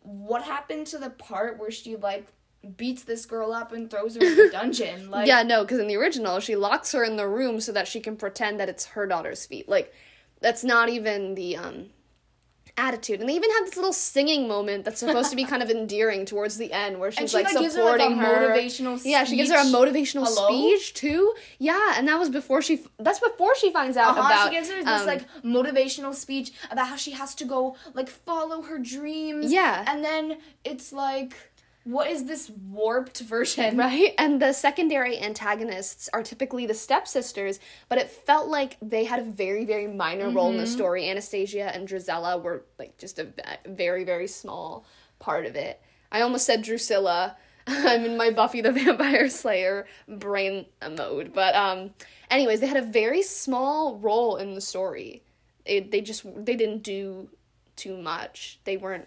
what 0.06 0.42
happened 0.42 0.86
to 0.88 0.98
the 0.98 1.10
part 1.10 1.58
where 1.58 1.70
she 1.70 1.96
like 1.96 2.28
beats 2.76 3.04
this 3.04 3.26
girl 3.26 3.52
up 3.52 3.72
and 3.72 3.90
throws 3.90 4.14
her 4.14 4.24
in 4.24 4.36
the 4.36 4.48
dungeon? 4.52 5.10
Like, 5.10 5.26
yeah, 5.26 5.42
no, 5.42 5.62
because 5.62 5.80
in 5.80 5.88
the 5.88 5.96
original, 5.96 6.40
she 6.40 6.56
locks 6.56 6.92
her 6.92 7.04
in 7.04 7.16
the 7.16 7.28
room 7.28 7.60
so 7.60 7.72
that 7.72 7.88
she 7.88 8.00
can 8.00 8.16
pretend 8.16 8.60
that 8.60 8.68
it's 8.68 8.86
her 8.86 9.06
daughter's 9.06 9.44
feet. 9.46 9.68
Like, 9.68 9.92
that's 10.40 10.62
not 10.62 10.88
even 10.88 11.34
the 11.34 11.56
um 11.56 11.86
attitude. 12.78 13.20
And 13.20 13.28
they 13.28 13.34
even 13.34 13.50
have 13.50 13.64
this 13.66 13.76
little 13.76 13.92
singing 13.92 14.46
moment 14.48 14.84
that's 14.84 15.00
supposed 15.00 15.30
to 15.30 15.36
be 15.36 15.44
kind 15.44 15.62
of 15.62 15.70
endearing 15.70 16.24
towards 16.26 16.56
the 16.58 16.72
end, 16.72 16.98
where 16.98 17.10
she's 17.10 17.30
she, 17.30 17.36
like, 17.36 17.46
like, 17.46 17.58
gives 17.58 17.74
her, 17.76 17.82
like, 17.84 18.00
a 18.00 18.02
supporting 18.04 18.18
her. 18.18 18.48
motivational 18.50 19.00
Yeah, 19.04 19.24
she 19.24 19.36
gives 19.36 19.50
her 19.50 19.58
a 19.58 19.64
motivational 19.64 20.24
Hello? 20.26 20.48
speech 20.48 20.94
too. 20.94 21.34
Yeah, 21.58 21.94
and 21.96 22.06
that 22.08 22.18
was 22.18 22.28
before 22.30 22.62
she. 22.62 22.84
That's 22.98 23.20
before 23.20 23.54
she 23.56 23.72
finds 23.72 23.96
out 23.96 24.16
Uh-huh, 24.18 24.26
about. 24.26 24.48
she 24.48 24.54
gives 24.56 24.70
her 24.70 24.82
this 24.82 25.00
um, 25.02 25.06
like 25.06 25.24
motivational 25.42 26.14
speech 26.14 26.52
about 26.70 26.88
how 26.88 26.96
she 26.96 27.12
has 27.12 27.34
to 27.36 27.44
go 27.44 27.76
like 27.94 28.08
follow 28.08 28.62
her 28.62 28.78
dreams. 28.78 29.52
Yeah. 29.52 29.84
And 29.86 30.04
then 30.04 30.38
it's 30.64 30.92
like 30.92 31.34
what 31.86 32.10
is 32.10 32.24
this 32.24 32.50
warped 32.50 33.20
version? 33.20 33.76
Right? 33.86 34.12
And 34.18 34.42
the 34.42 34.52
secondary 34.52 35.18
antagonists 35.20 36.08
are 36.12 36.22
typically 36.22 36.66
the 36.66 36.74
stepsisters, 36.74 37.60
but 37.88 37.98
it 37.98 38.10
felt 38.10 38.48
like 38.48 38.76
they 38.82 39.04
had 39.04 39.20
a 39.20 39.24
very, 39.24 39.64
very 39.64 39.86
minor 39.86 40.28
role 40.30 40.50
in 40.50 40.56
the 40.56 40.66
story. 40.66 41.08
Anastasia 41.08 41.72
and 41.74 41.86
Drizella 41.86 42.42
were 42.42 42.64
like 42.78 42.98
just 42.98 43.20
a 43.20 43.28
very, 43.64 44.02
very 44.02 44.26
small 44.26 44.84
part 45.20 45.46
of 45.46 45.54
it. 45.54 45.80
I 46.10 46.22
almost 46.22 46.44
said 46.44 46.62
Drusilla. 46.62 47.36
I'm 47.68 48.04
in 48.04 48.16
my 48.16 48.30
Buffy 48.30 48.60
the 48.60 48.72
Vampire 48.84 49.28
Slayer 49.28 49.86
brain 50.08 50.66
mode. 50.90 51.32
But 51.32 51.54
um 51.54 51.90
anyways, 52.30 52.60
they 52.60 52.66
had 52.66 52.76
a 52.76 52.82
very 52.82 53.22
small 53.22 53.96
role 53.98 54.36
in 54.36 54.54
the 54.54 54.60
story. 54.60 55.22
It, 55.64 55.92
they 55.92 56.00
just 56.00 56.24
they 56.44 56.56
didn't 56.56 56.82
do 56.82 57.28
too 57.76 57.96
much. 57.96 58.58
They 58.64 58.76
weren't 58.76 59.06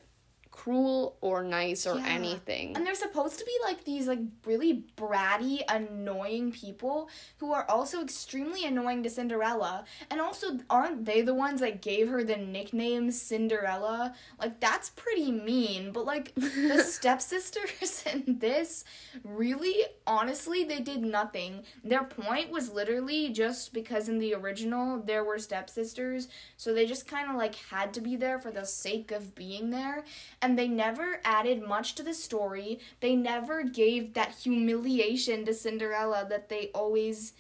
cruel 0.52 1.18
or 1.22 1.44
nice 1.44 1.86
or 1.88 1.98
Yeah. 1.98 2.08
anything. 2.08 2.76
And 2.76 2.86
they're 2.86 2.96
supposed 2.96 3.40
to 3.40 3.46
be 3.46 3.56
like 3.64 3.86
these 3.86 4.08
like 4.08 4.20
really 4.46 4.84
bratty, 4.98 5.62
annoying 5.70 6.52
people 6.52 7.10
who 7.38 7.54
are 7.54 7.66
also 7.70 8.02
extremely 8.02 8.66
annoying 8.66 9.04
to 9.04 9.10
Cinderella. 9.10 9.86
And 10.10 10.20
also 10.20 10.60
aren't 10.70 11.06
they 11.06 11.22
the 11.22 11.34
ones 11.34 11.62
that 11.62 11.82
gave 11.82 12.10
her 12.10 12.24
the 12.24 12.36
nickname 12.36 13.12
Cinderella? 13.12 14.16
Like 14.40 14.60
that's 14.60 14.90
pretty 14.90 15.32
mean. 15.32 15.92
But 15.92 16.06
like 16.06 16.34
the 16.36 16.84
stepsisters 16.84 18.04
in 18.14 18.40
this 18.40 18.84
really 19.24 19.86
honestly 20.06 20.64
they 20.64 20.80
did 20.80 21.04
nothing. 21.04 21.64
Their 21.84 22.04
point 22.04 22.50
was 22.50 22.72
literally 22.72 23.30
just 23.30 23.74
because 23.74 24.10
in 24.10 24.20
the 24.20 24.34
original 24.34 25.00
there 25.02 25.24
were 25.24 25.40
stepsisters, 25.40 26.28
so 26.58 26.74
they 26.74 26.86
just 26.86 27.08
kind 27.08 27.30
of 27.30 27.36
like 27.38 27.56
had 27.56 27.94
to 27.94 28.02
be 28.02 28.16
there 28.16 28.40
for 28.40 28.52
the 28.52 28.66
sake 28.66 29.12
of 29.12 29.36
being 29.36 29.70
there 29.70 30.04
and 30.42 30.49
they 30.56 30.68
never 30.68 31.20
added 31.24 31.62
much 31.62 31.96
to 31.96 32.04
the 32.04 32.14
story. 32.14 32.80
They 33.00 33.16
never 33.16 33.64
gave 33.64 34.14
that 34.14 34.36
humiliation 34.36 35.46
to 35.46 35.54
Cinderella 35.54 36.26
that 36.30 36.50
they 36.50 36.70
always 36.74 37.34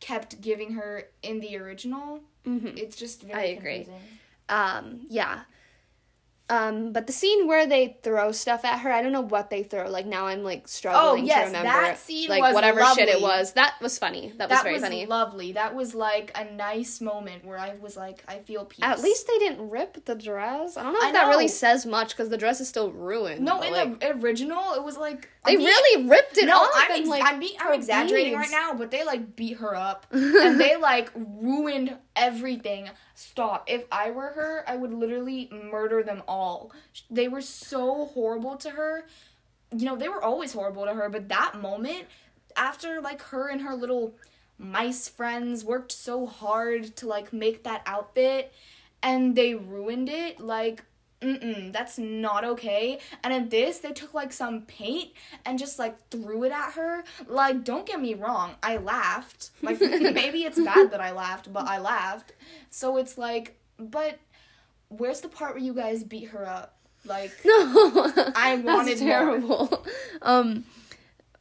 kept 0.00 0.40
giving 0.40 0.72
her 0.72 1.08
in 1.22 1.40
the 1.40 1.56
original. 1.56 2.20
Mhm. 2.44 2.76
It's 2.78 2.96
just 2.96 3.22
very 3.22 3.40
I 3.40 3.44
agree. 3.44 3.74
confusing. 3.84 4.02
Um, 4.48 5.00
yeah. 5.08 5.40
Um, 6.48 6.92
but 6.92 7.08
the 7.08 7.12
scene 7.12 7.48
where 7.48 7.66
they 7.66 7.96
throw 8.02 8.30
stuff 8.30 8.64
at 8.64 8.80
her, 8.80 8.92
I 8.92 9.02
don't 9.02 9.10
know 9.10 9.20
what 9.20 9.50
they 9.50 9.64
throw. 9.64 9.90
Like 9.90 10.06
now 10.06 10.26
I'm 10.26 10.44
like 10.44 10.68
struggling 10.68 11.24
Oh, 11.24 11.26
yes, 11.26 11.40
to 11.40 11.46
remember. 11.46 11.68
that 11.68 11.98
scene 11.98 12.28
like 12.28 12.40
was 12.40 12.54
whatever 12.54 12.84
shit 12.94 13.08
it 13.08 13.20
was. 13.20 13.54
That 13.54 13.74
was 13.80 13.98
funny. 13.98 14.32
That 14.36 14.48
was 14.48 14.60
very 14.62 14.74
was 14.74 14.82
funny. 14.82 15.06
lovely. 15.06 15.52
That 15.52 15.74
was 15.74 15.94
like 15.94 16.30
a 16.36 16.44
nice 16.52 17.00
moment 17.00 17.44
where 17.44 17.58
I 17.58 17.74
was 17.80 17.96
like, 17.96 18.22
I 18.28 18.38
feel 18.38 18.64
peace. 18.64 18.80
At 18.82 19.00
least 19.00 19.26
they 19.26 19.38
didn't 19.38 19.70
rip 19.70 20.04
the 20.04 20.14
dress. 20.14 20.76
I 20.76 20.84
don't 20.84 20.92
know 20.92 21.00
if 21.00 21.06
I 21.06 21.12
that 21.12 21.28
really 21.28 21.48
says 21.48 21.84
much 21.84 22.10
because 22.10 22.28
the 22.28 22.38
dress 22.38 22.60
is 22.60 22.68
still 22.68 22.92
ruined. 22.92 23.40
no, 23.44 23.60
in 23.62 23.72
like, 23.72 24.00
the 24.00 24.12
original, 24.12 24.74
it 24.74 24.84
was 24.84 24.96
like 24.96 25.28
they 25.44 25.56
really 25.56 26.08
ripped 26.08 26.38
it 26.38 26.46
no, 26.46 26.58
off. 26.58 26.70
I'm, 26.76 27.00
and, 27.00 27.08
like, 27.08 27.22
I'm, 27.24 27.40
being, 27.40 27.56
I'm 27.60 27.72
exaggerating 27.72 28.32
beads. 28.38 28.50
right 28.50 28.50
now, 28.50 28.74
but 28.74 28.90
they 28.92 29.04
like 29.04 29.34
beat 29.34 29.58
her 29.58 29.74
up 29.74 30.06
and 30.12 30.60
they 30.60 30.76
like 30.76 31.10
ruined 31.14 31.96
everything. 32.16 32.90
Stop. 33.14 33.64
If 33.68 33.84
I 33.92 34.10
were 34.10 34.28
her, 34.28 34.64
I 34.66 34.76
would 34.76 34.92
literally 34.92 35.50
murder 35.52 36.02
them 36.02 36.22
all. 36.26 36.72
They 37.10 37.28
were 37.28 37.40
so 37.40 38.06
horrible 38.06 38.56
to 38.56 38.70
her. 38.70 39.06
You 39.76 39.84
know, 39.84 39.96
they 39.96 40.08
were 40.08 40.22
always 40.22 40.52
horrible 40.52 40.86
to 40.86 40.94
her, 40.94 41.08
but 41.08 41.28
that 41.28 41.60
moment, 41.60 42.06
after 42.56 43.00
like 43.00 43.22
her 43.22 43.48
and 43.48 43.60
her 43.60 43.74
little 43.74 44.14
mice 44.58 45.08
friends 45.08 45.64
worked 45.64 45.92
so 45.92 46.26
hard 46.26 46.96
to 46.96 47.06
like 47.06 47.32
make 47.32 47.62
that 47.64 47.82
outfit 47.84 48.52
and 49.02 49.36
they 49.36 49.54
ruined 49.54 50.08
it, 50.08 50.40
like 50.40 50.84
mm-mm, 51.20 51.72
that's 51.72 51.98
not 51.98 52.44
okay. 52.44 52.98
And 53.22 53.32
in 53.32 53.48
this, 53.48 53.78
they 53.78 53.92
took 53.92 54.14
like 54.14 54.32
some 54.32 54.62
paint 54.62 55.10
and 55.44 55.58
just 55.58 55.78
like 55.78 55.96
threw 56.10 56.44
it 56.44 56.52
at 56.52 56.72
her. 56.72 57.04
Like, 57.26 57.64
don't 57.64 57.86
get 57.86 58.00
me 58.00 58.14
wrong, 58.14 58.54
I 58.62 58.76
laughed. 58.76 59.50
Like, 59.62 59.80
maybe 59.80 60.44
it's 60.44 60.58
bad 60.60 60.90
that 60.90 61.00
I 61.00 61.12
laughed, 61.12 61.52
but 61.52 61.66
I 61.66 61.78
laughed. 61.78 62.32
So 62.70 62.96
it's 62.96 63.16
like, 63.18 63.58
but 63.78 64.18
where's 64.88 65.20
the 65.20 65.28
part 65.28 65.54
where 65.54 65.62
you 65.64 65.74
guys 65.74 66.04
beat 66.04 66.28
her 66.28 66.46
up? 66.46 66.76
Like, 67.04 67.32
No, 67.44 68.12
I 68.34 68.60
wanted 68.64 68.98
That's 68.98 69.00
more. 69.00 69.08
terrible. 69.10 69.86
Um, 70.22 70.64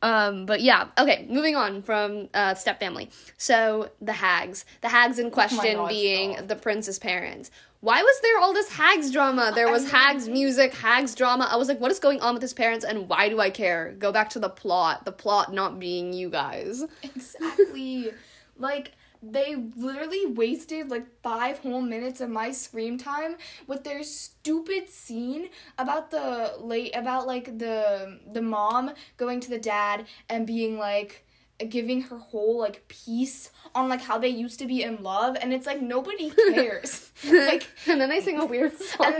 um, 0.01 0.45
but 0.45 0.61
yeah, 0.61 0.87
okay. 0.99 1.25
Moving 1.29 1.55
on 1.55 1.81
from 1.81 2.29
uh, 2.33 2.53
step 2.53 2.79
family. 2.79 3.09
So 3.37 3.89
the 4.01 4.13
hags, 4.13 4.63
the 4.81 4.89
hags 4.89 5.17
in 5.17 5.31
question 5.31 5.77
God, 5.77 5.89
being 5.89 6.45
the 6.45 6.55
prince's 6.55 6.99
parents. 6.99 7.49
Why 7.85 8.01
was 8.01 8.19
there 8.23 8.39
all 8.39 8.51
this 8.51 8.71
hags 8.71 9.11
drama? 9.11 9.51
There 9.53 9.69
was 9.69 9.91
hags 9.91 10.27
music, 10.27 10.73
hags 10.73 11.13
drama. 11.13 11.47
I 11.51 11.55
was 11.55 11.67
like, 11.67 11.79
what 11.79 11.91
is 11.91 11.99
going 11.99 12.19
on 12.19 12.33
with 12.33 12.41
his 12.41 12.51
parents, 12.51 12.83
and 12.83 13.07
why 13.07 13.29
do 13.29 13.39
I 13.39 13.51
care? 13.51 13.95
Go 13.99 14.11
back 14.11 14.31
to 14.31 14.39
the 14.39 14.49
plot. 14.49 15.05
The 15.05 15.11
plot 15.11 15.53
not 15.53 15.77
being 15.77 16.11
you 16.11 16.31
guys. 16.31 16.83
Exactly. 17.03 18.09
like 18.57 18.93
they 19.21 19.55
literally 19.75 20.25
wasted 20.25 20.89
like 20.89 21.05
five 21.21 21.59
whole 21.59 21.81
minutes 21.81 22.21
of 22.21 22.29
my 22.31 22.51
screen 22.51 22.97
time 22.97 23.35
with 23.67 23.83
their 23.83 24.01
stupid 24.01 24.89
scene 24.89 25.49
about 25.77 26.09
the 26.09 26.55
late 26.59 26.95
about 26.95 27.27
like 27.27 27.59
the 27.59 28.19
the 28.33 28.41
mom 28.41 28.91
going 29.17 29.39
to 29.39 29.49
the 29.51 29.59
dad 29.59 30.05
and 30.27 30.47
being 30.47 30.79
like 30.79 31.24
giving 31.69 32.01
her 32.01 32.17
whole 32.17 32.59
like 32.59 32.85
piece 32.87 33.49
on 33.73 33.87
like 33.87 34.01
how 34.01 34.17
they 34.17 34.27
used 34.27 34.59
to 34.59 34.65
be 34.65 34.83
in 34.83 35.01
love 35.01 35.37
and 35.41 35.53
it's 35.53 35.65
like 35.65 35.81
nobody 35.81 36.29
cares 36.53 37.11
like 37.23 37.67
and 37.87 37.99
then 38.01 38.09
they 38.09 38.19
sing 38.19 38.39
a 38.39 38.45
weird 38.45 38.77
song. 38.77 39.13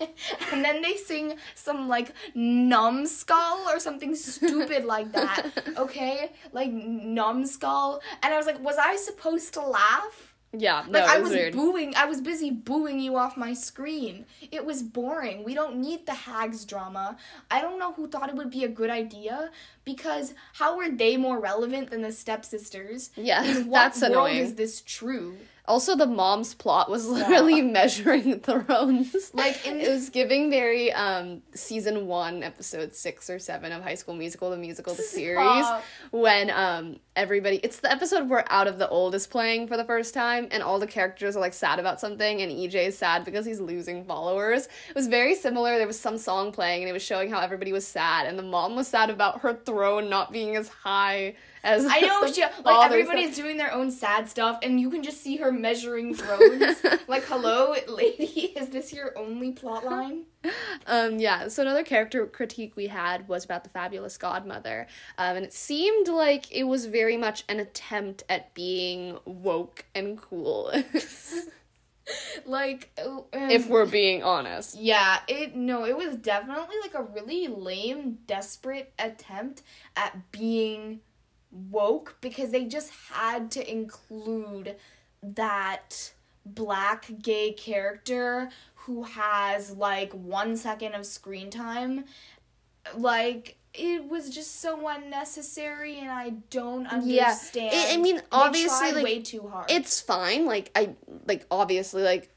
and, 0.00 0.08
and 0.52 0.64
then 0.64 0.82
they 0.82 0.94
sing 0.94 1.34
some 1.54 1.88
like 1.88 2.12
numbskull 2.34 3.68
or 3.68 3.78
something 3.78 4.14
stupid 4.14 4.84
like 4.84 5.12
that. 5.12 5.50
Okay, 5.76 6.32
like 6.52 6.72
numbskull, 6.72 8.00
and 8.22 8.32
I 8.32 8.36
was 8.36 8.46
like, 8.46 8.62
was 8.62 8.76
I 8.78 8.96
supposed 8.96 9.54
to 9.54 9.60
laugh? 9.60 10.34
Yeah, 10.58 10.84
no, 10.88 10.98
Like 11.00 11.08
I 11.08 11.18
was 11.20 11.30
weird. 11.30 11.52
booing. 11.54 11.94
I 11.96 12.04
was 12.06 12.20
busy 12.20 12.50
booing 12.50 12.98
you 13.00 13.16
off 13.16 13.36
my 13.36 13.52
screen. 13.54 14.24
It 14.50 14.64
was 14.64 14.82
boring. 14.82 15.44
We 15.44 15.54
don't 15.54 15.76
need 15.76 16.06
the 16.06 16.14
hags 16.14 16.64
drama. 16.64 17.16
I 17.50 17.60
don't 17.60 17.78
know 17.78 17.92
who 17.92 18.08
thought 18.08 18.28
it 18.28 18.34
would 18.36 18.50
be 18.50 18.64
a 18.64 18.68
good 18.68 18.90
idea 18.90 19.50
because 19.84 20.34
how 20.54 20.78
are 20.78 20.90
they 20.90 21.16
more 21.16 21.38
relevant 21.40 21.90
than 21.90 22.02
the 22.02 22.12
stepsisters? 22.12 23.10
Yeah, 23.16 23.44
In 23.44 23.66
what 23.70 23.78
that's 23.80 24.00
world 24.00 24.12
annoying. 24.12 24.36
is 24.38 24.54
this 24.54 24.80
true? 24.82 25.36
Also, 25.68 25.96
the 25.96 26.06
mom's 26.06 26.54
plot 26.54 26.90
was 26.90 27.06
literally 27.08 27.60
measuring 27.62 28.40
thrones. 28.40 29.14
Like, 29.34 29.66
in- 29.66 29.80
it 29.80 29.88
was 29.88 30.10
giving 30.10 30.50
very 30.50 30.92
um 30.92 31.42
season 31.54 32.06
one, 32.06 32.42
episode 32.42 32.94
six 32.94 33.28
or 33.28 33.38
seven 33.38 33.72
of 33.72 33.82
High 33.82 33.94
School 33.94 34.14
Musical, 34.14 34.50
the 34.50 34.56
musical, 34.56 34.94
the 34.94 35.02
series, 35.02 35.64
Stop. 35.64 35.82
when 36.10 36.50
um 36.50 37.00
everybody. 37.16 37.56
It's 37.62 37.80
the 37.80 37.90
episode 37.90 38.28
where 38.28 38.44
Out 38.52 38.68
of 38.68 38.78
the 38.78 38.88
Old 38.88 39.14
is 39.14 39.26
playing 39.26 39.66
for 39.68 39.76
the 39.76 39.84
first 39.84 40.14
time, 40.14 40.48
and 40.50 40.62
all 40.62 40.78
the 40.78 40.86
characters 40.86 41.36
are 41.36 41.40
like 41.40 41.54
sad 41.54 41.78
about 41.78 41.98
something, 42.00 42.42
and 42.42 42.52
EJ 42.52 42.88
is 42.88 42.98
sad 42.98 43.24
because 43.24 43.46
he's 43.46 43.60
losing 43.60 44.04
followers. 44.04 44.66
It 44.88 44.94
was 44.94 45.06
very 45.08 45.34
similar. 45.34 45.78
There 45.78 45.86
was 45.86 45.98
some 45.98 46.18
song 46.18 46.52
playing, 46.52 46.82
and 46.82 46.90
it 46.90 46.92
was 46.92 47.02
showing 47.02 47.30
how 47.30 47.40
everybody 47.40 47.72
was 47.72 47.86
sad, 47.86 48.26
and 48.26 48.38
the 48.38 48.42
mom 48.42 48.76
was 48.76 48.86
sad 48.88 49.10
about 49.10 49.40
her 49.40 49.54
throne 49.54 50.08
not 50.10 50.30
being 50.30 50.56
as 50.56 50.68
high 50.68 51.34
as 51.62 51.86
I 51.88 52.00
know 52.00 52.26
she 52.32 52.42
like 52.64 52.86
everybody's 52.86 53.36
doing 53.36 53.56
their 53.56 53.72
own 53.72 53.90
sad 53.90 54.28
stuff, 54.28 54.58
and 54.62 54.80
you 54.80 54.90
can 54.90 55.02
just 55.02 55.22
see 55.22 55.36
her 55.36 55.50
measuring 55.52 56.14
thrones. 56.14 56.76
like, 57.08 57.24
hello, 57.24 57.74
lady, 57.88 58.52
is 58.56 58.68
this 58.70 58.92
your 58.92 59.16
only 59.18 59.52
plot 59.52 59.84
line? 59.84 60.24
Um, 60.86 61.18
yeah, 61.18 61.48
so 61.48 61.62
another 61.62 61.82
character 61.82 62.24
critique 62.24 62.76
we 62.76 62.86
had 62.86 63.26
was 63.26 63.44
about 63.44 63.64
the 63.64 63.70
fabulous 63.70 64.16
godmother. 64.16 64.86
Um, 65.18 65.38
and 65.38 65.44
it 65.44 65.52
seemed 65.52 66.06
like 66.06 66.52
it 66.52 66.62
was 66.62 66.86
very 66.86 67.16
much 67.16 67.42
an 67.48 67.58
attempt 67.58 68.22
at 68.28 68.54
being 68.54 69.18
woke 69.24 69.86
and 69.92 70.16
cool, 70.16 70.70
Like, 72.44 72.90
um, 73.04 73.24
if 73.32 73.68
we're 73.68 73.86
being 73.86 74.22
honest. 74.22 74.76
yeah, 74.78 75.18
it 75.26 75.56
no, 75.56 75.84
it 75.84 75.96
was 75.96 76.14
definitely 76.16 76.76
like 76.80 76.94
a 76.94 77.02
really 77.02 77.48
lame, 77.48 78.18
desperate 78.28 78.92
attempt 79.00 79.62
at 79.96 80.30
being 80.30 81.00
woke 81.70 82.16
because 82.20 82.50
they 82.50 82.64
just 82.64 82.90
had 83.12 83.50
to 83.52 83.70
include 83.70 84.76
that 85.22 86.12
black 86.44 87.10
gay 87.22 87.52
character 87.52 88.50
who 88.74 89.02
has 89.02 89.72
like 89.76 90.12
one 90.12 90.56
second 90.56 90.94
of 90.94 91.04
screen 91.06 91.50
time. 91.50 92.04
Like 92.96 93.56
it 93.78 94.08
was 94.08 94.30
just 94.30 94.60
so 94.60 94.88
unnecessary, 94.88 95.98
and 95.98 96.10
I 96.10 96.30
don't 96.50 96.84
Yeah, 97.04 97.28
understand. 97.28 97.74
I- 97.74 97.92
I 97.92 97.96
mean, 97.98 98.22
obviously, 98.32 98.92
like, 98.92 99.04
way 99.04 99.22
too 99.22 99.48
hard. 99.48 99.70
It's 99.70 100.00
fine, 100.00 100.46
like, 100.46 100.70
I, 100.74 100.94
like, 101.26 101.44
obviously, 101.50 102.02
like, 102.02 102.30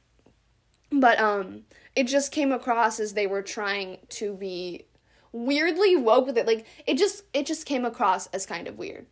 but, 0.92 1.18
um, 1.18 1.64
it 1.96 2.06
just 2.06 2.34
came 2.34 2.52
across 2.52 3.00
as 3.00 3.14
they 3.14 3.26
were 3.26 3.42
trying 3.42 4.00
to 4.10 4.34
be 4.36 4.86
weirdly 5.32 5.96
woke 5.96 6.26
with 6.26 6.38
it. 6.38 6.48
Like, 6.48 6.66
it 6.86 6.98
just, 6.98 7.24
it 7.34 7.46
just 7.46 7.66
came 7.66 7.86
across 7.86 8.28
as 8.28 8.46
kind 8.46 8.68
of 8.68 8.78
weird. 8.78 9.06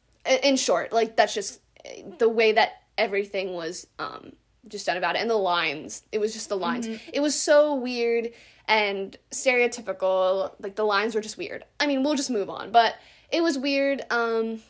In 0.44 0.58
short, 0.58 0.92
like, 0.92 1.16
that's 1.16 1.34
just 1.34 1.62
eh, 1.86 2.04
the 2.18 2.30
way 2.30 2.52
that 2.52 2.84
everything 2.98 3.54
was, 3.54 3.88
um, 4.00 4.34
just 4.68 4.86
done 4.86 4.98
about 4.98 5.16
it. 5.16 5.22
And 5.22 5.30
the 5.30 5.36
lines, 5.36 6.04
it 6.12 6.20
was 6.20 6.34
just 6.34 6.50
the 6.50 6.58
lines. 6.58 6.88
It 7.14 7.22
was 7.22 7.40
so 7.40 7.76
weird 7.76 8.32
and 8.68 9.16
stereotypical. 9.32 10.54
Like, 10.60 10.76
the 10.76 10.84
lines 10.84 11.16
were 11.16 11.22
just 11.22 11.38
weird. 11.38 11.64
I 11.80 11.88
mean, 11.88 12.04
we'll 12.04 12.16
just 12.16 12.30
move 12.30 12.50
on, 12.50 12.72
but 12.72 12.96
it 13.32 13.42
was 13.42 13.58
weird. 13.58 14.02
Um, 14.10 14.62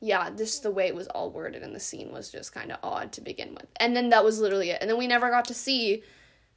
yeah, 0.00 0.30
just 0.30 0.62
the 0.62 0.70
way 0.70 0.86
it 0.86 0.94
was 0.94 1.06
all 1.08 1.30
worded 1.30 1.62
in 1.62 1.72
the 1.72 1.80
scene 1.80 2.12
was 2.12 2.30
just 2.30 2.52
kind 2.52 2.70
of 2.70 2.78
odd 2.82 3.12
to 3.12 3.20
begin 3.20 3.54
with. 3.54 3.66
And 3.76 3.96
then 3.96 4.10
that 4.10 4.24
was 4.24 4.40
literally 4.40 4.70
it. 4.70 4.78
And 4.80 4.88
then 4.88 4.98
we 4.98 5.06
never 5.06 5.30
got 5.30 5.46
to 5.46 5.54
see 5.54 6.02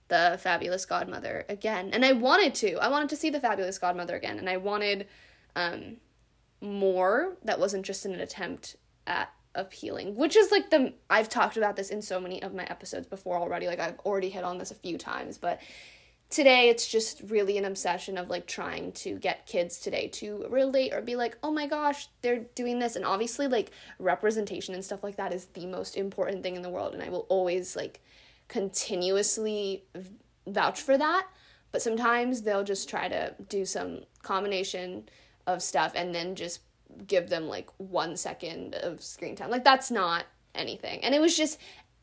the 0.10 0.38
fabulous 0.42 0.86
godmother 0.86 1.46
again. 1.50 1.92
And 1.94 2.04
I 2.04 2.12
wanted 2.12 2.54
to. 2.56 2.76
I 2.76 2.90
wanted 2.90 3.10
to 3.10 3.16
see 3.16 3.30
the 3.30 3.40
fabulous 3.40 3.80
godmother 3.80 4.16
again. 4.16 4.38
And 4.38 4.50
I 4.50 4.58
wanted 4.58 5.08
um 5.56 5.98
more 6.62 7.38
that 7.44 7.60
wasn't 7.60 7.86
just 7.86 8.06
an 8.06 8.20
attempt 8.20 8.76
at 9.08 9.32
appealing, 9.56 10.16
which 10.16 10.36
is 10.36 10.52
like 10.52 10.70
the 10.70 10.94
I've 11.10 11.30
talked 11.30 11.58
about 11.58 11.76
this 11.76 11.90
in 11.90 12.02
so 12.02 12.20
many 12.20 12.42
of 12.44 12.54
my 12.54 12.66
episodes 12.66 13.08
before 13.08 13.38
already. 13.38 13.68
Like 13.68 13.80
I've 13.80 14.00
already 14.00 14.30
hit 14.30 14.44
on 14.44 14.58
this 14.58 14.72
a 14.72 14.76
few 14.76 14.98
times, 14.98 15.38
but 15.38 15.62
today 16.30 16.70
it's 16.70 16.88
just 16.88 17.22
really 17.28 17.58
an 17.58 17.66
obsession 17.66 18.18
of 18.18 18.30
like 18.30 18.46
trying 18.46 18.92
to 18.92 19.16
get 19.16 19.48
kids 19.48 19.80
today 19.80 20.08
to 20.08 20.46
relate 20.50 20.94
or 20.94 21.02
be 21.02 21.16
like 21.16 21.36
oh 21.42 21.52
my 21.52 21.66
gosh 21.66 22.08
they're 22.22 22.46
doing 22.54 22.78
this 22.78 22.96
and 22.96 23.04
obviously 23.04 23.48
like 23.48 23.72
representation 23.98 24.76
and 24.76 24.86
stuff 24.86 25.04
like 25.04 25.16
that 25.16 25.34
is 25.34 25.46
the 25.54 25.66
most 25.66 25.98
important 25.98 26.44
thing 26.44 26.56
in 26.56 26.62
the 26.62 26.70
world 26.70 26.94
and 26.94 27.02
i 27.02 27.10
will 27.10 27.26
always 27.30 27.76
like 27.76 28.00
continuously 28.50 29.86
vouch 30.46 30.82
for 30.82 30.98
that 30.98 31.28
but 31.72 31.82
sometimes 31.82 32.42
they'll 32.42 32.64
just 32.64 32.90
try 32.90 33.08
to 33.08 33.36
do 33.48 33.66
some 33.66 34.02
combination 34.24 35.08
of 35.48 35.62
stuff 35.62 35.94
and 35.96 36.14
then 36.14 36.36
just 36.36 36.62
give 37.08 37.30
them 37.30 37.48
like 37.48 37.70
one 37.78 38.18
second 38.18 38.76
of 38.76 39.02
screen 39.02 39.36
time. 39.36 39.50
Like 39.50 39.64
that's 39.64 39.92
not 39.92 40.26
anything. 40.56 41.04
And 41.04 41.14
it 41.14 41.22
was 41.22 41.36
just 41.38 41.60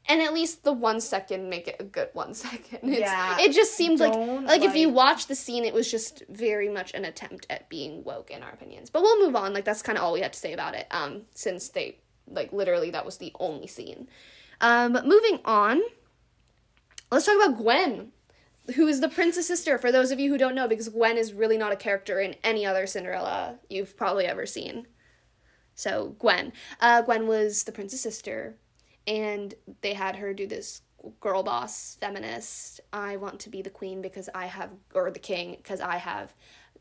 and 0.09 0.23
at 0.23 0.33
least 0.33 0.63
the 0.63 0.73
one 0.73 1.01
second 1.01 1.51
make 1.51 1.67
it 1.67 1.77
a 1.81 1.85
good 1.85 2.11
one 2.13 2.33
second. 2.35 2.89
It's, 2.89 3.01
Yeah, 3.01 3.39
it 3.41 3.53
just 3.53 3.75
seemed 3.75 3.99
like 3.99 4.13
don't, 4.13 4.47
like 4.47 4.63
if 4.63 4.77
you 4.77 4.89
watch 4.89 5.27
the 5.27 5.35
scene 5.35 5.65
it 5.65 5.75
was 5.75 5.91
just 5.91 6.23
very 6.29 6.69
much 6.69 6.95
an 6.95 7.05
attempt 7.05 7.47
at 7.51 7.69
being 7.69 8.05
woke 8.05 8.31
in 8.31 8.43
our 8.43 8.51
opinions. 8.51 8.91
But 8.91 9.03
we'll 9.03 9.25
move 9.25 9.35
on. 9.35 9.53
Like 9.53 9.65
that's 9.65 9.83
kind 9.83 9.99
of 9.99 10.05
all 10.05 10.13
we 10.13 10.21
had 10.21 10.33
to 10.33 10.39
say 10.39 10.53
about 10.53 10.75
it 10.75 10.87
um 10.91 11.23
since 11.35 11.69
they 11.69 11.99
like 12.29 12.53
literally 12.53 12.91
that 12.91 13.05
was 13.05 13.17
the 13.19 13.33
only 13.41 13.67
scene. 13.67 14.09
Um 14.61 14.93
but 14.93 15.07
moving 15.07 15.41
on 15.45 15.83
let's 17.11 17.27
talk 17.27 17.37
about 17.37 17.57
gwen 17.57 18.12
who 18.75 18.87
is 18.87 19.01
the 19.01 19.09
prince's 19.09 19.47
sister 19.47 19.79
for 19.79 19.92
those 19.92 20.11
of 20.11 20.19
you 20.19 20.31
who 20.31 20.38
don't 20.38 20.55
know 20.55 20.69
because 20.69 20.88
gwen 20.88 21.16
is 21.16 21.33
really 21.33 21.59
not 21.59 21.73
a 21.73 21.77
character 21.77 22.21
in 22.21 22.35
any 22.42 22.66
other 22.66 22.87
cinderella 22.87 23.59
you've 23.69 23.97
probably 23.97 24.27
ever 24.27 24.47
seen 24.47 24.87
so 25.77 26.16
Gwen, 26.19 26.55
uh, 26.81 27.03
Gwen 27.03 27.29
was 27.29 27.64
the 27.64 27.71
prince's 27.71 28.01
sister, 28.01 28.57
and 29.07 29.55
they 29.83 29.92
had 29.92 30.16
her 30.16 30.33
do 30.33 30.47
this 30.47 30.81
girl 31.21 31.42
boss 31.42 31.99
feminist. 32.01 32.81
I 32.95 33.19
want 33.19 33.38
to 33.40 33.51
be 33.51 33.61
the 33.61 33.71
queen 33.71 34.01
because 34.01 34.31
I 34.35 34.47
have, 34.47 34.71
or 34.95 35.11
the 35.11 35.19
king 35.19 35.55
because 35.57 35.83
I 35.83 35.99
have 35.99 36.35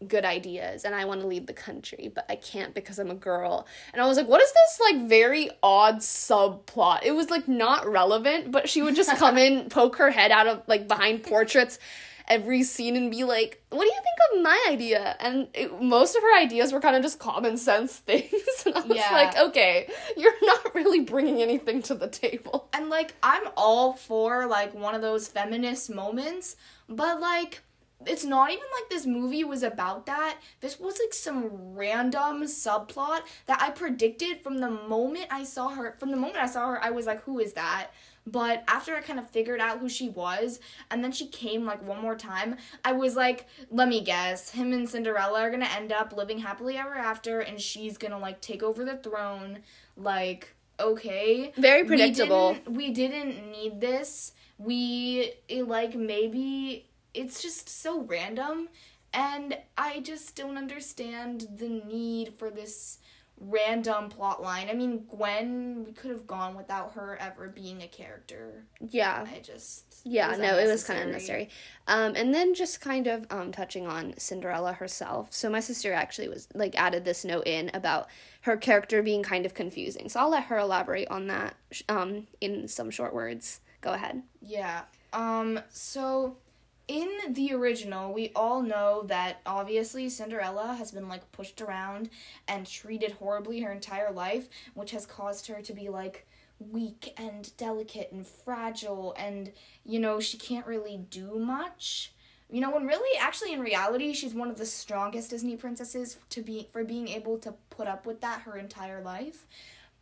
good 0.07 0.25
ideas 0.25 0.83
and 0.85 0.93
I 0.95 1.05
want 1.05 1.21
to 1.21 1.27
lead 1.27 1.47
the 1.47 1.53
country, 1.53 2.11
but 2.13 2.25
I 2.29 2.35
can't 2.35 2.73
because 2.73 2.99
I'm 2.99 3.11
a 3.11 3.15
girl. 3.15 3.67
And 3.93 4.01
I 4.01 4.07
was 4.07 4.17
like, 4.17 4.27
what 4.27 4.41
is 4.41 4.51
this 4.51 4.79
like 4.81 5.07
very 5.07 5.49
odd 5.63 5.97
subplot? 5.97 7.03
It 7.03 7.11
was 7.11 7.29
like 7.29 7.47
not 7.47 7.87
relevant, 7.87 8.51
but 8.51 8.69
she 8.69 8.81
would 8.81 8.95
just 8.95 9.15
come 9.17 9.37
in, 9.37 9.69
poke 9.69 9.97
her 9.97 10.11
head 10.11 10.31
out 10.31 10.47
of 10.47 10.61
like 10.67 10.87
behind 10.87 11.23
portraits 11.23 11.79
every 12.27 12.63
scene 12.63 12.95
and 12.95 13.11
be 13.11 13.23
like, 13.23 13.61
"What 13.69 13.81
do 13.81 13.85
you 13.87 13.93
think 13.93 14.37
of 14.37 14.41
my 14.41 14.65
idea?" 14.71 15.15
And 15.19 15.47
it, 15.53 15.79
most 15.79 16.15
of 16.15 16.23
her 16.23 16.35
ideas 16.39 16.73
were 16.73 16.79
kind 16.81 16.95
of 16.95 17.03
just 17.03 17.19
common 17.19 17.55
sense 17.55 17.95
things. 18.09 18.31
and 18.65 18.73
I 18.73 18.79
was 18.81 18.97
Yeah. 18.97 19.11
like, 19.11 19.37
"Okay, 19.37 19.87
you're 20.17 20.33
not 20.41 20.73
really 20.73 21.01
bringing 21.01 21.43
anything 21.43 21.83
to 21.83 21.93
the 21.93 22.07
table." 22.07 22.67
And 22.73 22.89
like 22.89 23.13
I'm 23.21 23.43
all 23.55 23.93
for 23.93 24.47
like 24.47 24.73
one 24.73 24.95
of 24.95 25.03
those 25.03 25.27
feminist 25.27 25.93
moments, 25.93 26.55
but 26.89 27.19
like 27.21 27.61
it's 28.07 28.23
not 28.25 28.51
even 28.51 28.63
like 28.79 28.89
this 28.89 29.05
movie 29.05 29.43
was 29.43 29.63
about 29.63 30.05
that. 30.05 30.37
This 30.61 30.79
was 30.79 30.99
like 30.99 31.13
some 31.13 31.49
random 31.75 32.43
subplot 32.43 33.21
that 33.45 33.61
I 33.61 33.69
predicted 33.71 34.41
from 34.41 34.57
the 34.59 34.69
moment 34.69 35.27
I 35.31 35.43
saw 35.43 35.69
her. 35.69 35.95
From 35.99 36.11
the 36.11 36.17
moment 36.17 36.37
I 36.37 36.47
saw 36.47 36.67
her, 36.71 36.83
I 36.83 36.89
was 36.91 37.05
like, 37.05 37.21
"Who 37.23 37.39
is 37.39 37.53
that?" 37.53 37.87
But 38.27 38.63
after 38.67 38.95
I 38.95 39.01
kind 39.01 39.19
of 39.19 39.29
figured 39.29 39.59
out 39.59 39.77
who 39.79 39.87
she 39.87 40.09
was, 40.09 40.59
and 40.89 41.03
then 41.03 41.11
she 41.11 41.27
came 41.27 41.63
like 41.63 41.85
one 41.87 42.01
more 42.01 42.15
time, 42.15 42.55
I 42.83 42.93
was 42.93 43.15
like, 43.15 43.45
let 43.69 43.87
me 43.87 44.01
guess, 44.01 44.49
him 44.49 44.73
and 44.73 44.89
Cinderella 44.89 45.41
are 45.41 45.51
gonna 45.51 45.69
end 45.75 45.91
up 45.91 46.11
living 46.11 46.39
happily 46.39 46.75
ever 46.75 46.95
after, 46.95 47.39
and 47.41 47.61
she's 47.61 47.99
gonna 47.99 48.17
like 48.17 48.41
take 48.41 48.63
over 48.63 48.83
the 48.83 48.97
throne. 48.97 49.59
Like, 49.95 50.55
okay. 50.79 51.53
Very 51.55 51.83
We 51.83 51.87
predictable. 51.89 52.53
didn't- 52.53 52.73
We 52.73 52.89
didn't, 52.89 53.51
need 53.51 53.79
this. 53.79 54.33
We 54.57 55.33
eh, 55.49 55.61
like 55.63 55.93
maybe 55.95 56.87
it's 57.15 57.41
just 57.41 57.69
so 57.69 58.01
random, 58.01 58.69
and 59.13 59.57
I 59.77 60.01
just 60.01 60.35
don't 60.35 60.57
understand 60.57 61.47
the 61.57 61.69
need 61.69 62.33
for 62.37 62.49
this 62.49 62.99
random 63.37 64.07
plot 64.09 64.41
line. 64.41 64.69
I 64.69 64.73
mean, 64.73 65.05
Gwen, 65.09 65.83
we 65.85 65.91
could 65.91 66.11
have 66.11 66.25
gone 66.25 66.55
without 66.55 66.93
her 66.93 67.17
ever 67.19 67.49
being 67.49 67.81
a 67.81 67.87
character. 67.87 68.63
Yeah. 68.79 69.25
I 69.29 69.39
just 69.39 69.83
Yeah, 70.05 70.35
no, 70.37 70.57
it 70.57 70.67
was 70.67 70.85
kind 70.85 70.99
of 70.99 71.07
unnecessary. 71.07 71.41
unnecessary. 71.41 71.49
Um, 71.87 72.15
and 72.15 72.33
then 72.33 72.53
just 72.53 72.79
kind 72.79 73.07
of 73.07 73.25
um, 73.29 73.51
touching 73.51 73.87
on 73.87 74.13
Cinderella 74.17 74.71
herself. 74.73 75.33
So 75.33 75.49
my 75.49 75.59
sister 75.59 75.91
actually 75.91 76.29
was 76.29 76.47
like 76.53 76.79
added 76.79 77.03
this 77.03 77.25
note 77.25 77.45
in 77.45 77.71
about 77.73 78.07
her 78.41 78.55
character 78.55 79.03
being 79.03 79.21
kind 79.21 79.45
of 79.45 79.53
confusing. 79.53 80.07
So 80.07 80.21
I'll 80.21 80.29
let 80.31 80.45
her 80.45 80.57
elaborate 80.57 81.09
on 81.09 81.27
that 81.27 81.55
um, 81.89 82.27
in 82.39 82.69
some 82.69 82.89
short 82.89 83.13
words. 83.13 83.59
Go 83.81 83.91
ahead. 83.93 84.23
Yeah. 84.41 84.83
Um 85.11 85.59
so 85.69 86.37
in 86.87 87.09
the 87.29 87.53
original, 87.53 88.13
we 88.13 88.31
all 88.35 88.61
know 88.61 89.03
that 89.07 89.41
obviously 89.45 90.09
Cinderella 90.09 90.75
has 90.75 90.91
been 90.91 91.07
like 91.07 91.31
pushed 91.31 91.61
around 91.61 92.09
and 92.47 92.67
treated 92.67 93.13
horribly 93.13 93.61
her 93.61 93.71
entire 93.71 94.11
life, 94.11 94.47
which 94.73 94.91
has 94.91 95.05
caused 95.05 95.47
her 95.47 95.61
to 95.61 95.73
be 95.73 95.89
like 95.89 96.27
weak 96.59 97.13
and 97.17 97.55
delicate 97.57 98.11
and 98.11 98.25
fragile 98.25 99.13
and 99.17 99.51
you 99.83 99.99
know, 99.99 100.19
she 100.19 100.37
can't 100.37 100.67
really 100.67 100.97
do 101.09 101.39
much. 101.39 102.13
You 102.49 102.61
know, 102.61 102.71
when 102.71 102.85
really 102.85 103.17
actually 103.19 103.53
in 103.53 103.59
reality, 103.59 104.13
she's 104.13 104.33
one 104.33 104.49
of 104.49 104.57
the 104.57 104.65
strongest 104.65 105.31
Disney 105.31 105.57
princesses 105.57 106.17
to 106.29 106.41
be 106.41 106.69
for 106.71 106.83
being 106.83 107.07
able 107.07 107.39
to 107.39 107.55
put 107.71 107.87
up 107.87 108.05
with 108.05 108.21
that 108.21 108.41
her 108.41 108.57
entire 108.57 109.01
life. 109.01 109.45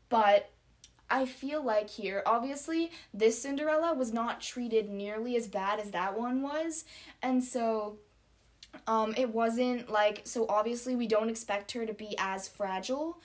But 0.09 0.51
I 1.13 1.27
feel 1.27 1.63
like 1.63 1.91
here, 1.91 2.23
obviously, 2.25 2.91
this 3.13 3.39
Cinderella 3.39 3.93
was 3.93 4.11
not 4.11 4.41
treated 4.41 4.89
nearly 4.89 5.35
as 5.35 5.45
bad 5.45 5.79
as 5.79 5.91
that 5.91 6.17
one 6.19 6.41
was. 6.41 6.85
And 7.21 7.43
so 7.43 7.99
um 8.87 9.13
it 9.15 9.29
wasn't 9.29 9.91
like 9.91 10.21
so 10.23 10.47
obviously 10.49 10.95
we 10.95 11.05
don't 11.05 11.29
expect 11.29 11.73
her 11.73 11.85
to 11.85 11.93
be 11.93 12.15
as 12.17 12.47
fragile. 12.47 13.21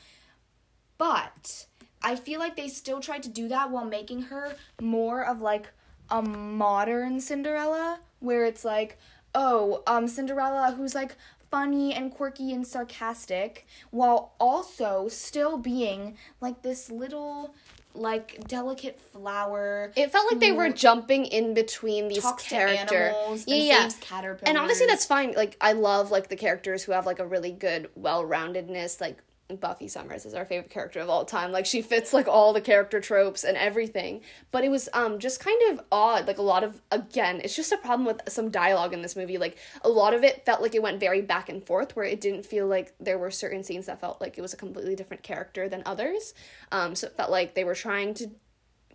But 0.99 1.65
I 2.03 2.15
feel 2.15 2.39
like 2.39 2.57
they 2.57 2.69
still 2.69 3.01
tried 3.01 3.23
to 3.23 3.31
do 3.31 3.49
that 3.49 3.71
while 3.71 3.87
making 3.87 4.25
her 4.25 4.55
more 4.83 5.25
of 5.25 5.41
like 5.41 5.71
a 6.11 6.21
modern 6.21 7.21
Cinderella 7.21 8.01
where 8.21 8.45
it's 8.45 8.67
like, 8.67 8.99
oh, 9.35 9.83
um 9.87 10.09
Cinderella 10.09 10.75
who's 10.77 10.95
like 10.95 11.17
funny 11.51 11.95
and 11.95 12.13
quirky 12.13 12.53
and 12.53 12.67
sarcastic 12.67 13.67
while 13.91 14.35
also 14.39 15.09
still 15.09 15.57
being 15.57 16.19
like 16.43 16.61
this 16.61 16.91
little 16.91 17.55
like 17.95 18.47
delicate 18.47 19.01
flower 19.01 19.93
It 19.97 20.13
felt 20.13 20.31
like 20.31 20.41
they 20.41 20.53
were 20.53 20.71
jumping 20.71 21.25
in 21.27 21.55
between 21.55 22.09
these 22.09 22.25
characters. 22.39 23.45
yeah, 23.47 23.81
saves 23.83 23.97
caterpillars. 24.01 24.43
and 24.49 24.57
obviously 24.59 24.87
that's 24.87 25.05
fine. 25.05 25.33
Like 25.33 25.57
I 25.61 25.73
love 25.73 26.11
like 26.11 26.29
the 26.29 26.37
characters 26.37 26.85
who 26.85 26.93
have 26.93 27.07
like 27.07 27.19
a 27.19 27.27
really 27.27 27.51
good 27.53 27.91
well-roundedness. 27.97 29.01
Like 29.01 29.19
Buffy 29.57 29.89
Summers 29.89 30.27
is 30.27 30.35
our 30.35 30.45
favorite 30.45 30.71
character 30.71 31.01
of 31.01 31.09
all 31.09 31.25
time. 31.25 31.53
Like 31.53 31.65
she 31.65 31.81
fits 31.81 32.13
like 32.13 32.29
all 32.29 32.53
the 32.53 32.61
character 32.61 33.01
tropes 33.01 33.45
and 33.45 33.57
everything. 33.57 34.21
But 34.51 34.65
it 34.65 34.69
was 34.69 34.89
um 34.93 35.19
just 35.19 35.41
kind 35.41 35.61
of 35.71 35.81
odd. 35.91 36.27
Like 36.27 36.39
a 36.39 36.43
lot 36.43 36.65
of 36.65 36.81
again, 36.91 37.41
it's 37.43 37.57
just 37.57 37.73
a 37.73 37.79
problem 37.79 38.07
with 38.07 38.21
some 38.29 38.51
dialogue 38.51 38.93
in 38.93 39.01
this 39.01 39.17
movie. 39.17 39.39
Like 39.39 39.57
a 39.83 39.89
lot 39.89 40.13
of 40.13 40.23
it 40.23 40.45
felt 40.45 40.61
like 40.61 40.75
it 40.75 40.83
went 40.83 41.01
very 41.01 41.23
back 41.23 41.49
and 41.49 41.65
forth, 41.65 41.97
where 41.97 42.05
it 42.05 42.21
didn't 42.21 42.45
feel 42.45 42.67
like 42.67 42.93
there 43.01 43.19
were 43.19 43.31
certain 43.31 43.63
scenes 43.65 43.87
that 43.87 44.01
felt 44.01 44.21
like 44.21 44.37
it 44.37 44.43
was 44.43 44.53
a 44.53 44.59
completely 44.59 44.95
different 44.95 45.23
character 45.23 45.69
than 45.69 45.83
others. 45.87 46.35
Um, 46.71 46.95
so 46.95 47.07
it 47.07 47.17
felt 47.17 47.31
like 47.31 47.55
they 47.55 47.65
were 47.65 47.75
trying 47.75 48.15
to 48.15 48.31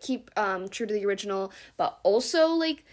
keep 0.02 0.30
um 0.38 0.70
true 0.70 0.86
to 0.86 0.94
the 0.94 1.06
original, 1.06 1.52
but 1.78 2.00
also 2.04 2.50
like 2.50 2.86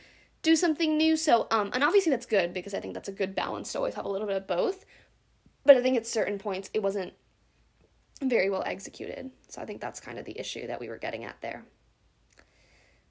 do 0.43 0.57
something 0.57 0.97
new. 0.97 1.15
So 1.15 1.47
um 1.51 1.71
and 1.75 1.85
obviously 1.85 2.11
that's 2.11 2.27
good 2.27 2.55
because 2.55 2.73
I 2.73 2.81
think 2.81 2.95
that's 2.95 3.09
a 3.09 3.13
good 3.13 3.35
balance 3.35 3.73
to 3.73 3.79
always 3.79 3.95
have 3.95 4.07
a 4.07 4.11
little 4.11 4.27
bit 4.27 4.37
of 4.37 4.47
both. 4.47 4.87
But 5.67 5.77
I 5.77 5.83
think 5.83 5.99
at 5.99 6.07
certain 6.07 6.39
points 6.39 6.71
it 6.73 6.83
wasn't 6.83 7.13
very 8.21 8.51
well 8.51 8.63
executed. 8.65 9.31
So 9.49 9.63
I 9.63 9.65
think 9.65 9.81
that's 9.81 10.01
kind 10.01 10.19
of 10.19 10.25
the 10.25 10.39
issue 10.39 10.67
that 10.67 10.81
we 10.81 10.89
were 10.89 10.99
getting 10.99 11.25
at 11.25 11.41
there. 11.41 11.65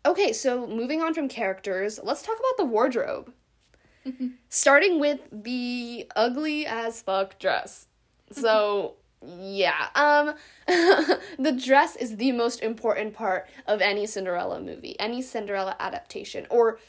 Okay, 0.05 0.31
so 0.31 0.65
moving 0.65 1.01
on 1.01 1.13
from 1.13 1.27
characters, 1.27 1.99
let's 2.01 2.21
talk 2.21 2.37
about 2.37 2.57
the 2.57 2.65
wardrobe. 2.65 3.33
Starting 4.49 4.99
with 4.99 5.19
the 5.31 6.09
ugly 6.15 6.65
as 6.65 7.01
fuck 7.01 7.37
dress. 7.37 7.87
So, 8.31 8.95
yeah. 9.21 9.89
Um 9.95 10.35
the 11.37 11.51
dress 11.51 11.95
is 11.97 12.15
the 12.15 12.31
most 12.31 12.61
important 12.61 13.13
part 13.13 13.49
of 13.67 13.81
any 13.81 14.05
Cinderella 14.05 14.61
movie, 14.61 14.97
any 14.99 15.21
Cinderella 15.21 15.75
adaptation 15.79 16.47
or 16.49 16.79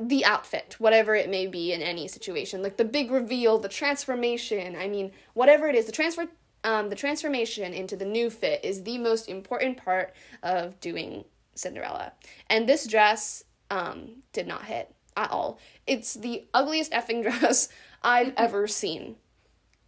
the 0.00 0.24
outfit, 0.24 0.76
whatever 0.78 1.14
it 1.14 1.30
may 1.30 1.46
be 1.46 1.72
in 1.72 1.82
any 1.82 2.06
situation. 2.08 2.62
Like 2.62 2.76
the 2.76 2.84
big 2.84 3.10
reveal, 3.10 3.58
the 3.58 3.68
transformation, 3.68 4.76
I 4.76 4.88
mean, 4.88 5.12
whatever 5.32 5.68
it 5.68 5.74
is, 5.74 5.86
the 5.86 5.92
transfer 5.92 6.26
um 6.64 6.88
the 6.88 6.96
transformation 6.96 7.72
into 7.72 7.96
the 7.96 8.04
new 8.04 8.30
fit 8.30 8.64
is 8.64 8.82
the 8.82 8.98
most 8.98 9.28
important 9.28 9.76
part 9.76 10.14
of 10.42 10.80
doing 10.80 11.24
Cinderella. 11.54 12.12
And 12.48 12.68
this 12.68 12.86
dress 12.86 13.44
um 13.70 14.22
did 14.32 14.46
not 14.46 14.64
hit 14.64 14.94
at 15.16 15.30
all. 15.30 15.58
It's 15.86 16.14
the 16.14 16.44
ugliest 16.52 16.92
effing 16.92 17.22
dress 17.38 17.68
I've 18.02 18.32
ever 18.36 18.66
seen. 18.66 19.16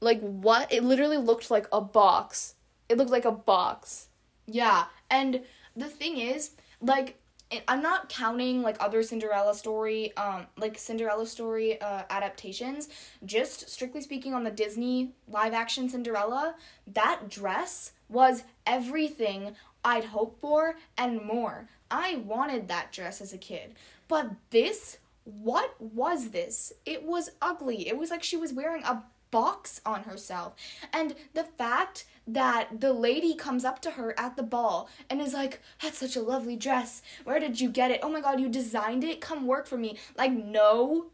Like 0.01 0.21
what? 0.21 0.73
It 0.73 0.85
literally 0.85 1.17
looked 1.17 1.51
like 1.51 1.67
a 1.73 1.81
box. 1.81 2.55
It 2.89 2.99
looked 2.99 3.11
like 3.11 3.25
a 3.25 3.33
box. 3.33 4.09
Yeah, 4.47 4.85
and 5.11 5.43
the 5.75 5.89
thing 5.89 6.17
is, 6.19 6.53
like, 6.81 7.19
it- 7.51 7.65
I'm 7.69 7.83
not 7.83 8.09
counting 8.09 8.63
like 8.63 8.77
other 8.81 9.03
Cinderella 9.03 9.55
story, 9.55 10.17
um, 10.17 10.47
like 10.57 10.79
Cinderella 10.79 11.27
story 11.27 11.81
uh, 11.81 12.03
adaptations. 12.11 12.89
Just 13.25 13.69
strictly 13.69 14.01
speaking, 14.01 14.35
on 14.35 14.45
the 14.45 14.51
Disney 14.51 15.13
live 15.29 15.53
action 15.55 15.89
Cinderella, 15.89 16.57
that 16.87 17.29
dress 17.29 17.93
was 18.09 18.45
everything 18.67 19.55
I'd 19.85 20.05
hoped 20.07 20.41
for 20.41 20.77
and 20.99 21.23
more. 21.23 21.69
I 21.91 22.17
wanted 22.17 22.67
that 22.69 22.91
dress 22.93 23.21
as 23.21 23.33
a 23.33 23.39
kid, 23.39 23.75
but 24.09 24.33
this, 24.51 24.99
what 25.25 25.81
was 25.81 26.31
this? 26.31 26.73
It 26.85 27.05
was 27.05 27.31
ugly. 27.41 27.87
It 27.89 27.97
was 27.97 28.11
like 28.11 28.25
she 28.25 28.37
was 28.37 28.53
wearing 28.53 28.83
a 28.83 29.05
box 29.37 29.83
on 29.85 30.05
herself. 30.05 30.55
And 30.95 31.15
the 31.35 31.45
fact 31.45 32.07
that 32.27 32.81
the 32.81 32.95
lady 32.95 33.35
comes 33.35 33.67
up 33.67 33.83
to 33.83 33.91
her 33.91 34.19
at 34.19 34.35
the 34.35 34.43
ball 34.43 34.89
and 35.11 35.21
is 35.21 35.35
like, 35.35 35.61
That's 35.83 35.99
such 35.99 36.17
a 36.17 36.23
lovely 36.23 36.57
dress. 36.57 37.03
Where 37.25 37.39
did 37.39 37.61
you 37.61 37.69
get 37.69 37.91
it? 37.91 38.01
Oh 38.03 38.09
my 38.09 38.23
god, 38.23 38.41
you 38.41 38.49
designed 38.49 39.05
it? 39.05 39.21
Come 39.21 39.47
work 39.47 39.67
for 39.67 39.77
me. 39.77 39.99
Like, 40.17 40.33
no. 40.33 41.09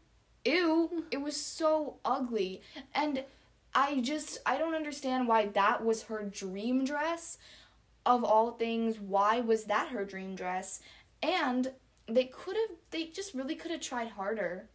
Ew. 0.45 1.03
It 1.11 1.21
was 1.21 1.35
so 1.35 1.97
ugly. 2.05 2.61
And 2.95 3.25
I 3.75 3.99
just, 3.99 4.37
I 4.45 4.57
don't 4.57 4.73
understand 4.73 5.27
why 5.27 5.47
that 5.47 5.83
was 5.83 6.03
her 6.03 6.23
dream 6.23 6.85
dress. 6.85 7.37
Of 8.05 8.23
all 8.23 8.51
things, 8.51 9.01
why 9.01 9.41
was 9.41 9.65
that 9.65 9.89
her 9.89 10.05
dream 10.05 10.35
dress? 10.35 10.79
And 11.21 11.73
they 12.07 12.25
could 12.25 12.55
have, 12.55 12.77
they 12.91 13.07
just 13.07 13.33
really 13.33 13.55
could 13.55 13.71
have 13.71 13.81
tried 13.81 14.09
harder. 14.09 14.69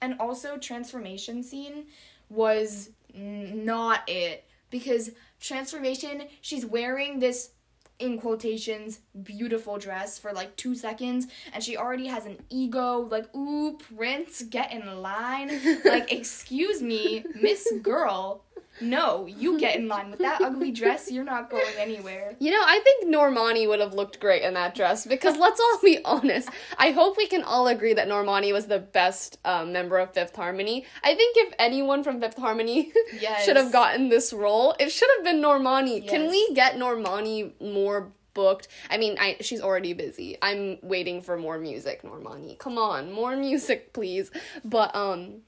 And 0.00 0.16
also, 0.18 0.56
transformation 0.56 1.42
scene 1.42 1.86
was 2.30 2.90
not 3.14 4.08
it. 4.08 4.44
Because 4.70 5.10
transformation 5.40 6.22
she's 6.40 6.64
wearing 6.64 7.18
this 7.18 7.50
in 7.98 8.18
quotations 8.18 9.00
beautiful 9.22 9.76
dress 9.76 10.18
for 10.18 10.32
like 10.32 10.56
two 10.56 10.74
seconds 10.74 11.26
and 11.52 11.62
she 11.62 11.76
already 11.76 12.06
has 12.06 12.24
an 12.24 12.38
ego 12.48 13.06
like 13.10 13.34
ooh 13.36 13.76
prince 13.94 14.42
get 14.42 14.72
in 14.72 15.02
line. 15.02 15.50
Like 15.84 16.12
excuse 16.12 16.80
me 16.80 17.24
miss 17.40 17.70
girl 17.82 18.44
No, 18.80 19.26
you 19.26 19.58
get 19.58 19.76
in 19.76 19.88
line 19.88 20.10
with 20.10 20.20
that 20.20 20.40
ugly 20.40 20.70
dress. 20.70 21.10
You're 21.10 21.24
not 21.24 21.50
going 21.50 21.74
anywhere. 21.78 22.36
You 22.40 22.50
know, 22.52 22.62
I 22.64 22.80
think 22.82 23.14
Normani 23.14 23.68
would 23.68 23.80
have 23.80 23.92
looked 23.94 24.18
great 24.20 24.42
in 24.42 24.54
that 24.54 24.74
dress 24.74 25.06
because 25.06 25.36
let's 25.36 25.60
all 25.60 25.78
be 25.82 25.98
honest. 26.04 26.48
I 26.78 26.90
hope 26.92 27.16
we 27.16 27.26
can 27.26 27.42
all 27.42 27.68
agree 27.68 27.92
that 27.94 28.08
Normani 28.08 28.52
was 28.52 28.66
the 28.66 28.78
best 28.78 29.38
um, 29.44 29.72
member 29.72 29.98
of 29.98 30.12
Fifth 30.14 30.34
Harmony. 30.36 30.86
I 31.04 31.14
think 31.14 31.36
if 31.36 31.54
anyone 31.58 32.02
from 32.02 32.20
Fifth 32.20 32.38
Harmony 32.38 32.92
Yes. 33.20 33.44
should 33.44 33.56
have 33.56 33.72
gotten 33.72 34.08
this 34.08 34.32
role, 34.32 34.74
it 34.80 34.90
should 34.90 35.08
have 35.16 35.24
been 35.24 35.40
Normani. 35.42 36.06
Can 36.08 36.28
we 36.30 36.52
get 36.54 36.76
Normani 36.76 37.52
more 37.60 38.10
booked? 38.32 38.68
I 38.88 38.96
mean, 38.96 39.16
I 39.20 39.36
she's 39.40 39.60
already 39.60 39.92
busy. 39.92 40.38
I'm 40.40 40.78
waiting 40.82 41.20
for 41.20 41.36
more 41.36 41.58
music, 41.58 42.02
Normani. 42.02 42.58
Come 42.58 42.78
on, 42.78 43.12
more 43.12 43.36
music, 43.36 43.92
please. 43.92 44.30
But 44.64 44.94
um 44.96 45.42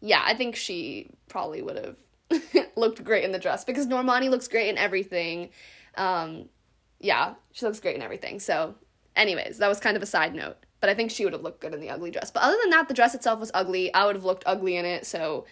yeah, 0.00 0.22
I 0.24 0.34
think 0.34 0.56
she 0.56 1.08
probably 1.28 1.62
would 1.62 1.76
have 1.76 1.96
looked 2.76 3.02
great 3.04 3.24
in 3.24 3.32
the 3.32 3.38
dress 3.38 3.64
because 3.64 3.86
Normani 3.86 4.30
looks 4.30 4.48
great 4.48 4.68
in 4.68 4.78
everything. 4.78 5.50
Um, 5.96 6.48
yeah, 7.00 7.34
she 7.52 7.66
looks 7.66 7.80
great 7.80 7.96
in 7.96 8.02
everything. 8.02 8.40
So, 8.40 8.74
anyways, 9.16 9.58
that 9.58 9.68
was 9.68 9.80
kind 9.80 9.96
of 9.96 10.02
a 10.02 10.06
side 10.06 10.34
note. 10.34 10.56
But 10.80 10.90
I 10.90 10.94
think 10.94 11.10
she 11.10 11.24
would 11.24 11.32
have 11.32 11.42
looked 11.42 11.60
good 11.60 11.72
in 11.72 11.80
the 11.80 11.90
ugly 11.90 12.10
dress. 12.10 12.30
But 12.30 12.42
other 12.42 12.56
than 12.60 12.70
that, 12.70 12.88
the 12.88 12.94
dress 12.94 13.14
itself 13.14 13.40
was 13.40 13.50
ugly. 13.54 13.92
I 13.94 14.04
would 14.06 14.16
have 14.16 14.24
looked 14.24 14.44
ugly 14.46 14.76
in 14.76 14.84
it. 14.84 15.06
So, 15.06 15.46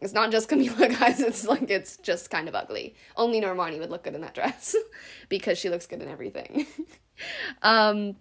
it's 0.00 0.12
not 0.12 0.30
just 0.30 0.48
Camila, 0.48 0.88
guys. 1.00 1.20
It's 1.20 1.46
like 1.46 1.70
it's 1.70 1.96
just 1.98 2.30
kind 2.30 2.48
of 2.48 2.54
ugly. 2.54 2.94
Only 3.16 3.40
Normani 3.40 3.78
would 3.78 3.90
look 3.90 4.04
good 4.04 4.14
in 4.14 4.22
that 4.22 4.34
dress 4.34 4.74
because 5.28 5.58
she 5.58 5.68
looks 5.68 5.86
good 5.86 6.02
in 6.02 6.08
everything. 6.08 6.66
um, 7.62 8.16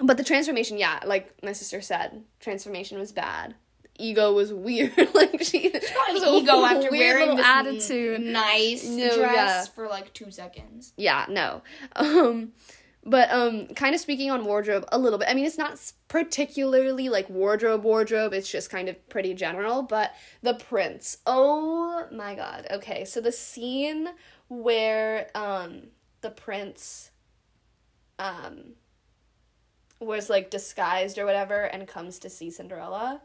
but 0.00 0.16
the 0.16 0.24
transformation, 0.24 0.78
yeah, 0.78 1.00
like 1.04 1.34
my 1.42 1.52
sister 1.52 1.80
said, 1.80 2.24
transformation 2.40 2.98
was 2.98 3.12
bad. 3.12 3.54
Ego 4.02 4.32
was 4.32 4.52
weird. 4.52 4.92
like 5.14 5.42
she 5.42 5.70
Got 5.70 5.82
was 6.12 6.22
an 6.22 6.28
ego 6.34 6.64
after 6.64 6.90
weird 6.90 7.18
wearing 7.18 7.36
this 7.36 7.46
attitude. 7.46 8.20
nice 8.20 8.84
No, 8.86 9.16
dress 9.16 9.34
yeah. 9.34 9.64
for 9.74 9.88
like 9.88 10.12
two 10.12 10.30
seconds. 10.30 10.92
yeah 10.96 11.26
no 11.28 11.62
um 11.96 12.52
but 13.04 13.30
um 13.32 13.66
kind 13.74 13.94
of 13.94 14.00
speaking 14.00 14.30
on 14.30 14.44
wardrobe 14.44 14.84
a 14.92 14.98
little 14.98 15.18
bit 15.18 15.28
i 15.28 15.34
mean 15.34 15.44
it's 15.44 15.58
not 15.58 15.78
particularly 16.08 17.08
like 17.08 17.28
wardrobe 17.28 17.82
wardrobe 17.82 18.32
it's 18.32 18.50
just 18.50 18.70
kind 18.70 18.88
of 18.88 19.08
pretty 19.08 19.34
general 19.34 19.82
but 19.82 20.12
the 20.42 20.54
prince 20.54 21.18
oh 21.26 22.06
my 22.12 22.34
god 22.34 22.66
okay 22.70 23.04
so 23.04 23.20
the 23.20 23.32
scene 23.32 24.08
where 24.48 25.28
um 25.34 25.82
the 26.20 26.30
prince 26.30 27.10
um 28.18 28.74
was 29.98 30.28
like 30.30 30.50
disguised 30.50 31.18
or 31.18 31.24
whatever 31.24 31.62
and 31.64 31.88
comes 31.88 32.18
to 32.20 32.30
see 32.30 32.50
cinderella 32.50 33.20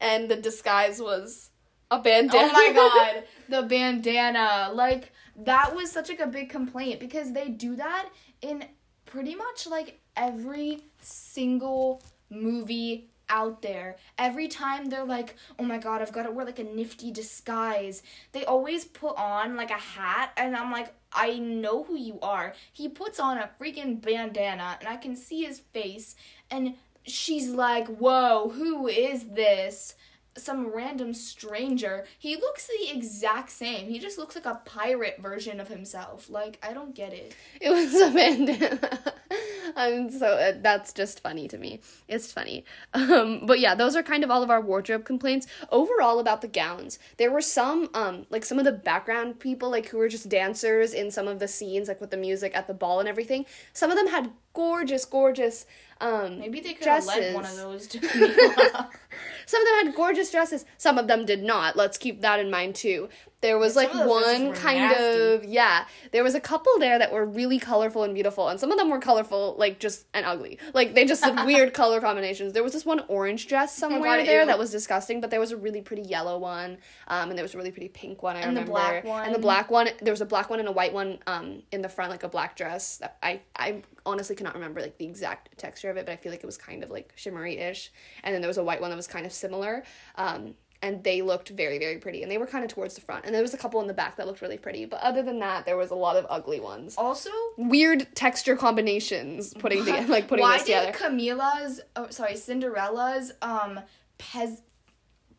and 0.00 0.30
the 0.30 0.36
disguise 0.36 1.00
was 1.00 1.50
a 1.90 2.00
bandana 2.00 2.48
Oh 2.50 2.52
my 2.52 2.72
god, 2.74 3.24
the 3.48 3.62
bandana. 3.66 4.70
Like 4.72 5.12
that 5.36 5.74
was 5.74 5.90
such 5.90 6.08
like 6.08 6.20
a 6.20 6.26
big 6.26 6.48
complaint 6.48 7.00
because 7.00 7.32
they 7.32 7.48
do 7.48 7.76
that 7.76 8.08
in 8.42 8.64
pretty 9.04 9.34
much 9.34 9.66
like 9.66 10.00
every 10.16 10.82
single 11.00 12.02
movie 12.30 13.08
out 13.28 13.60
there. 13.62 13.96
Every 14.18 14.48
time 14.48 14.86
they're 14.86 15.04
like, 15.04 15.36
"Oh 15.58 15.64
my 15.64 15.78
god, 15.78 16.00
I've 16.00 16.12
got 16.12 16.24
to 16.24 16.30
wear 16.30 16.46
like 16.46 16.58
a 16.58 16.64
nifty 16.64 17.10
disguise." 17.10 18.02
They 18.32 18.44
always 18.44 18.84
put 18.84 19.16
on 19.16 19.56
like 19.56 19.70
a 19.70 19.74
hat 19.74 20.32
and 20.36 20.56
I'm 20.56 20.70
like, 20.70 20.94
"I 21.12 21.38
know 21.38 21.84
who 21.84 21.96
you 21.96 22.18
are." 22.20 22.54
He 22.72 22.88
puts 22.88 23.18
on 23.18 23.38
a 23.38 23.50
freaking 23.60 24.00
bandana 24.00 24.76
and 24.80 24.88
I 24.88 24.96
can 24.96 25.16
see 25.16 25.44
his 25.44 25.58
face 25.60 26.14
and 26.50 26.74
she's 27.06 27.50
like, 27.50 27.88
"Whoa, 27.88 28.50
who 28.50 28.86
is 28.88 29.28
this?" 29.30 29.94
some 30.38 30.68
random 30.68 31.14
stranger. 31.14 32.04
He 32.18 32.36
looks 32.36 32.66
the 32.66 32.90
exact 32.94 33.50
same. 33.50 33.88
He 33.88 33.98
just 33.98 34.18
looks 34.18 34.34
like 34.34 34.46
a 34.46 34.60
pirate 34.64 35.18
version 35.18 35.60
of 35.60 35.68
himself. 35.68 36.28
Like, 36.28 36.58
I 36.62 36.72
don't 36.72 36.94
get 36.94 37.12
it. 37.12 37.34
It 37.60 37.70
was 37.70 37.94
a 37.94 38.10
bandana. 38.10 39.14
I'm 39.76 40.10
so 40.10 40.26
uh, 40.26 40.52
that's 40.60 40.92
just 40.92 41.20
funny 41.20 41.48
to 41.48 41.58
me. 41.58 41.80
It's 42.08 42.32
funny. 42.32 42.64
Um, 42.94 43.44
but 43.44 43.60
yeah, 43.60 43.74
those 43.74 43.96
are 43.96 44.02
kind 44.02 44.24
of 44.24 44.30
all 44.30 44.42
of 44.42 44.50
our 44.50 44.60
wardrobe 44.60 45.04
complaints. 45.04 45.46
Overall 45.70 46.18
about 46.18 46.40
the 46.40 46.48
gowns, 46.48 46.98
there 47.18 47.30
were 47.30 47.40
some 47.42 47.90
um 47.92 48.26
like 48.30 48.44
some 48.44 48.58
of 48.58 48.64
the 48.64 48.72
background 48.72 49.40
people 49.40 49.70
like 49.70 49.88
who 49.88 49.98
were 49.98 50.08
just 50.08 50.28
dancers 50.28 50.94
in 50.94 51.10
some 51.10 51.28
of 51.28 51.40
the 51.40 51.48
scenes 51.48 51.88
like 51.88 52.00
with 52.00 52.10
the 52.10 52.16
music 52.16 52.52
at 52.54 52.66
the 52.66 52.74
ball 52.74 53.00
and 53.00 53.08
everything. 53.08 53.44
Some 53.72 53.90
of 53.90 53.96
them 53.96 54.06
had 54.06 54.30
gorgeous, 54.56 55.04
gorgeous 55.04 55.66
um 56.00 56.40
Maybe 56.40 56.60
they 56.60 56.74
could 56.74 56.86
have 56.86 57.06
led 57.06 57.34
one 57.34 57.44
of 57.44 57.56
those 57.56 57.86
to 57.88 57.98
Camila. 57.98 58.88
Some 59.46 59.62
of 59.62 59.68
them 59.68 59.86
had 59.86 59.94
gorgeous 59.94 60.30
dresses. 60.30 60.64
Some 60.76 60.98
of 60.98 61.06
them 61.06 61.24
did 61.24 61.42
not. 61.42 61.76
Let's 61.76 61.96
keep 61.96 62.20
that 62.22 62.40
in 62.40 62.50
mind 62.50 62.74
too. 62.74 63.08
There 63.42 63.58
was 63.58 63.76
like 63.76 63.90
Some 63.92 64.00
of 64.00 64.08
those 64.08 64.22
dresses 64.24 64.42
one 64.46 64.54
kind 64.54 64.78
nasty. 64.78 65.20
of 65.20 65.44
yeah. 65.44 65.84
There 66.10 66.24
was 66.24 66.34
a 66.34 66.40
couple 66.40 66.72
there 66.78 66.98
that 66.98 67.12
were 67.12 67.24
really 67.26 67.58
colorful 67.58 68.02
and 68.02 68.14
beautiful, 68.14 68.48
and 68.48 68.58
some 68.58 68.72
of 68.72 68.78
them 68.78 68.88
were 68.88 68.98
colorful 68.98 69.56
like 69.58 69.78
just 69.78 70.06
and 70.14 70.24
ugly. 70.24 70.58
Like 70.72 70.94
they 70.94 71.04
just 71.04 71.22
had 71.22 71.44
weird 71.46 71.74
color 71.74 72.00
combinations. 72.00 72.54
There 72.54 72.62
was 72.62 72.72
this 72.72 72.86
one 72.86 73.00
orange 73.08 73.46
dress 73.46 73.76
somewhere 73.76 74.18
God, 74.18 74.26
there 74.26 74.40
ew. 74.40 74.46
that 74.46 74.58
was 74.58 74.70
disgusting, 74.70 75.20
but 75.20 75.30
there 75.30 75.38
was 75.38 75.52
a 75.52 75.56
really 75.56 75.82
pretty 75.82 76.02
yellow 76.02 76.38
one, 76.38 76.78
um, 77.08 77.28
and 77.28 77.38
there 77.38 77.44
was 77.44 77.54
a 77.54 77.58
really 77.58 77.70
pretty 77.70 77.88
pink 77.88 78.22
one. 78.22 78.36
I 78.36 78.40
And 78.40 78.56
the 78.56 78.62
remember. 78.62 78.72
black 78.72 79.04
And 79.04 79.26
the 79.34 79.38
one. 79.38 79.40
black 79.42 79.70
one. 79.70 79.88
There 80.00 80.12
was 80.12 80.22
a 80.22 80.26
black 80.26 80.48
one 80.48 80.58
and 80.58 80.68
a 80.68 80.72
white 80.72 80.94
one 80.94 81.18
um 81.26 81.62
in 81.70 81.82
the 81.82 81.90
front, 81.90 82.10
like 82.10 82.22
a 82.22 82.28
black 82.28 82.56
dress. 82.56 82.96
That 82.98 83.18
I 83.22 83.42
I 83.54 83.82
honestly 84.06 84.34
cannot 84.34 84.54
remember 84.54 84.80
like 84.80 84.96
the 84.96 85.04
exact 85.04 85.58
texture 85.58 85.90
of 85.90 85.98
it, 85.98 86.06
but 86.06 86.12
I 86.12 86.16
feel 86.16 86.32
like 86.32 86.42
it 86.42 86.46
was 86.46 86.56
kind 86.56 86.82
of 86.82 86.90
like 86.90 87.12
shimmery 87.16 87.58
ish. 87.58 87.92
And 88.24 88.34
then 88.34 88.40
there 88.40 88.48
was 88.48 88.56
a 88.58 88.64
white 88.64 88.80
one 88.80 88.88
that 88.90 88.96
was 88.96 89.06
kind 89.06 89.26
of 89.26 89.32
similar. 89.32 89.84
Um, 90.14 90.54
and 90.82 91.02
they 91.04 91.22
looked 91.22 91.48
very 91.50 91.78
very 91.78 91.98
pretty, 91.98 92.22
and 92.22 92.30
they 92.30 92.38
were 92.38 92.46
kind 92.46 92.64
of 92.64 92.70
towards 92.70 92.94
the 92.94 93.00
front. 93.00 93.24
And 93.24 93.34
there 93.34 93.42
was 93.42 93.54
a 93.54 93.58
couple 93.58 93.80
in 93.80 93.86
the 93.86 93.94
back 93.94 94.16
that 94.16 94.26
looked 94.26 94.42
really 94.42 94.58
pretty, 94.58 94.84
but 94.84 95.00
other 95.00 95.22
than 95.22 95.38
that, 95.40 95.64
there 95.66 95.76
was 95.76 95.90
a 95.90 95.94
lot 95.94 96.16
of 96.16 96.26
ugly 96.28 96.60
ones. 96.60 96.94
also, 96.96 97.30
Weird 97.56 98.06
texture 98.14 98.56
combinations 98.56 99.54
putting 99.54 99.84
together, 99.84 100.06
like 100.08 100.28
putting 100.28 100.42
why 100.42 100.58
this 100.58 100.66
did 100.66 100.80
together. 100.92 100.98
Camila's, 100.98 101.80
oh, 101.96 102.08
sorry, 102.10 102.36
Cinderella's, 102.36 103.32
um, 103.42 103.80
pez, 104.18 104.60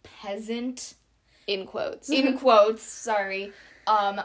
peasant, 0.03 0.95
In 1.47 1.65
quotes. 1.65 2.09
in 2.09 2.37
quotes, 2.37 2.83
sorry, 2.83 3.51
um, 3.85 4.21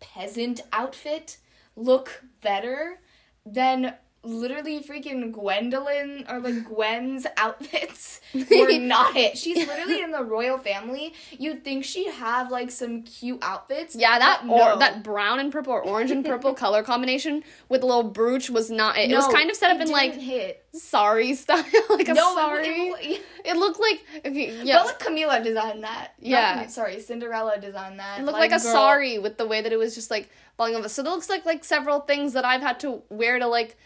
peasant 0.00 0.60
outfit 0.72 1.38
look 1.76 2.22
better 2.40 2.98
than 3.44 3.94
literally 4.26 4.80
freaking 4.82 5.32
Gwendolyn 5.32 6.26
or 6.28 6.40
like 6.40 6.64
Gwen's 6.68 7.26
outfits 7.36 8.20
were 8.34 8.78
not 8.78 9.16
it. 9.16 9.38
She's 9.38 9.66
literally 9.66 10.02
in 10.02 10.10
the 10.10 10.22
royal 10.36 10.58
family. 10.58 11.14
You'd 11.38 11.64
think 11.64 11.84
she'd 11.84 12.10
have 12.12 12.50
like 12.50 12.70
some 12.70 13.02
cute 13.02 13.38
outfits. 13.42 13.94
Yeah, 13.96 14.18
that 14.18 14.42
or 14.44 14.46
no. 14.58 14.78
that 14.78 15.02
brown 15.02 15.40
and 15.40 15.52
purple 15.52 15.72
or 15.72 15.82
orange 15.82 16.10
and 16.10 16.24
purple 16.24 16.54
color 16.54 16.82
combination 16.82 17.42
with 17.68 17.82
a 17.82 17.86
little 17.86 18.02
brooch 18.02 18.50
was 18.50 18.70
not 18.70 18.96
it. 18.98 19.10
it 19.10 19.14
was 19.14 19.26
kind 19.28 19.50
of 19.50 19.56
set 19.56 19.70
up 19.70 19.80
in 19.80 19.90
like 19.90 20.14
hit. 20.14 20.64
sorry 20.72 21.34
style, 21.34 21.64
like 21.90 22.08
a 22.08 22.14
No, 22.14 22.34
sorry. 22.34 22.66
it- 22.68 23.22
It, 23.44 23.56
looked 23.56 23.78
like 23.78 24.04
okay, 24.26 24.60
yeah. 24.64 24.78
But 24.78 24.86
like 24.86 24.98
Camila 24.98 25.42
designed 25.42 25.84
that. 25.84 26.14
Yeah. 26.18 26.66
Sorry, 26.66 27.00
Cinderella 27.00 27.58
designed 27.60 28.00
that. 28.00 28.18
It 28.18 28.24
looked 28.24 28.38
like, 28.38 28.50
a 28.50 28.58
girl, 28.58 28.72
sorry 28.72 29.18
with 29.18 29.38
the 29.38 29.46
way 29.46 29.62
that 29.62 29.72
it 29.72 29.76
was 29.76 29.94
just 29.94 30.10
like 30.10 30.28
falling 30.56 30.74
over. 30.74 30.88
So 30.88 31.02
it 31.02 31.08
looks 31.08 31.28
like 31.28 31.44
like 31.46 31.62
several 31.64 32.00
things 32.00 32.32
that 32.32 32.44
I've 32.44 32.60
had 32.62 32.80
to 32.80 33.02
wear 33.08 33.38
to 33.38 33.46
like 33.46 33.76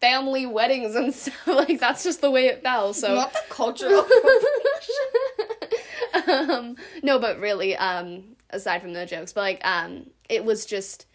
family 0.00 0.46
weddings 0.46 0.94
and 0.94 1.14
stuff. 1.14 1.46
Like 1.46 1.80
that's 1.80 2.04
just 2.04 2.20
the 2.20 2.30
way 2.30 2.46
it 2.46 2.62
fell. 2.62 2.92
So 2.92 3.14
Not 3.14 3.32
the 3.32 3.42
cultural. 3.48 4.06
um, 6.28 6.76
no, 7.02 7.18
but 7.18 7.38
really, 7.38 7.76
um, 7.76 8.36
aside 8.50 8.82
from 8.82 8.92
the 8.92 9.06
jokes, 9.06 9.32
but 9.32 9.40
like, 9.40 9.60
um, 9.66 10.10
it 10.28 10.44
was 10.44 10.66
just, 10.66 11.06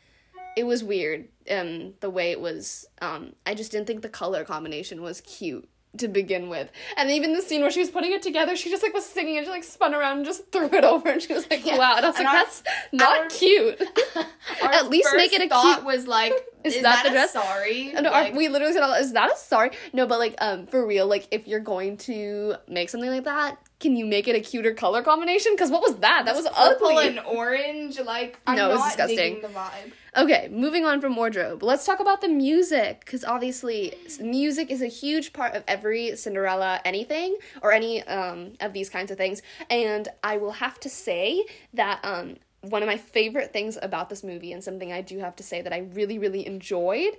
it 0.56 0.66
was 0.66 0.84
weird. 0.84 1.28
Um, 1.50 1.94
the 2.00 2.10
way 2.10 2.32
it 2.32 2.40
was, 2.40 2.86
um, 3.02 3.34
I 3.46 3.56
just 3.56 3.72
didn't 3.72 3.88
think 3.88 4.02
the 4.02 4.10
color 4.10 4.44
combination 4.44 5.02
was 5.02 5.22
cute 5.22 5.68
to 5.98 6.08
begin 6.08 6.48
with. 6.50 6.70
And 6.98 7.12
even 7.12 7.34
the 7.34 7.42
scene 7.42 7.62
where 7.62 7.70
she 7.72 7.80
was 7.80 7.90
putting 7.90 8.12
it 8.14 8.22
together, 8.22 8.56
she 8.56 8.70
just 8.70 8.82
like 8.84 8.94
was 8.94 9.06
singing 9.06 9.38
and 9.38 9.46
she 9.46 9.52
like 9.52 9.64
spun 9.64 9.94
around 9.94 10.18
and 10.18 10.26
just 10.26 10.50
threw 10.52 10.68
it 10.68 10.84
over 10.84 11.10
and 11.10 11.22
she 11.22 11.34
was 11.34 11.50
like, 11.50 11.66
Yeah. 11.66 11.78
wow. 11.78 11.96
And 11.98 12.06
I 12.06 12.10
was 12.10 12.18
And 12.18 12.26
like, 12.26 12.34
our- 12.36 12.44
that's 12.44 12.64
not 12.94 13.20
our- 13.20 13.28
cute. 13.30 13.82
Our 14.64 14.72
At 14.72 14.90
least 14.90 15.10
make 15.16 15.34
it 15.34 15.42
a 15.42 15.50
thought 15.50 15.76
cute- 15.76 15.86
was 15.86 16.08
like, 16.08 16.34
Is 16.64 16.76
is, 16.76 16.84
that 16.84 17.04
that, 17.04 17.06
a 17.08 17.10
dress? 17.12 17.34
sorry? 17.34 17.94
Like, 17.94 18.34
we 18.36 18.48
literally 18.50 18.74
said, 18.74 18.84
"Is 19.00 19.14
that 19.14 19.32
a 19.32 19.36
sorry?" 19.38 19.72
No, 19.94 20.06
but 20.08 20.20
like, 20.20 20.36
um, 20.40 20.66
for 20.68 20.86
real, 20.86 21.08
like, 21.08 21.28
if 21.32 21.48
you're 21.48 21.60
going 21.60 21.98
to 21.98 22.56
make 22.68 22.90
something 22.90 23.10
like 23.10 23.24
that, 23.26 23.58
can 23.80 23.96
you 23.96 24.06
make 24.06 24.28
it 24.28 24.36
a 24.36 24.40
cuter 24.40 24.74
color 24.74 25.02
combination? 25.04 25.54
Because 25.54 25.72
what 25.72 25.82
was 25.82 25.96
that? 25.98 26.24
That 26.26 26.36
was 26.36 26.48
purple 26.50 26.88
ugly. 26.88 27.08
and 27.08 27.20
orange. 27.20 28.00
Like 28.00 28.40
I'm 28.48 28.56
No, 28.58 28.70
it 28.72 28.76
was 28.76 28.86
disgusting. 28.86 29.42
the 29.42 29.48
vibe. 29.50 29.92
Okay, 30.16 30.50
moving 30.52 30.84
on 30.84 31.00
from 31.00 31.16
wardrobe. 31.16 31.64
Let's 31.64 31.86
talk 31.86 32.02
about 32.02 32.20
the 32.20 32.28
music 32.28 33.00
because 33.00 33.24
obviously 33.24 33.94
music 34.20 34.70
is 34.70 34.82
a 34.82 34.88
huge 34.88 35.32
part 35.32 35.54
of 35.56 35.64
every 35.70 36.18
Cinderella 36.18 36.82
anything 36.84 37.38
or 37.62 37.72
any 37.72 38.04
um, 38.04 38.54
of 38.60 38.74
these 38.74 38.90
kinds 38.90 39.10
of 39.10 39.18
things. 39.18 39.42
And 39.70 40.10
I 40.22 40.36
will 40.36 40.52
have 40.52 40.82
to 40.82 40.90
say 40.90 41.46
that 41.74 42.04
um, 42.04 42.36
one 42.60 42.84
of 42.84 42.88
my 42.88 42.98
favorite 42.98 43.54
things 43.54 43.78
about 43.82 44.10
this 44.10 44.22
movie 44.22 44.52
and 44.52 44.62
something 44.62 44.92
I 44.92 45.00
do 45.00 45.20
have 45.20 45.38
to 45.38 45.44
say 45.44 45.62
that 45.62 45.72
I 45.72 45.88
really 45.94 46.20
really 46.20 46.46
enjoyed 46.46 47.16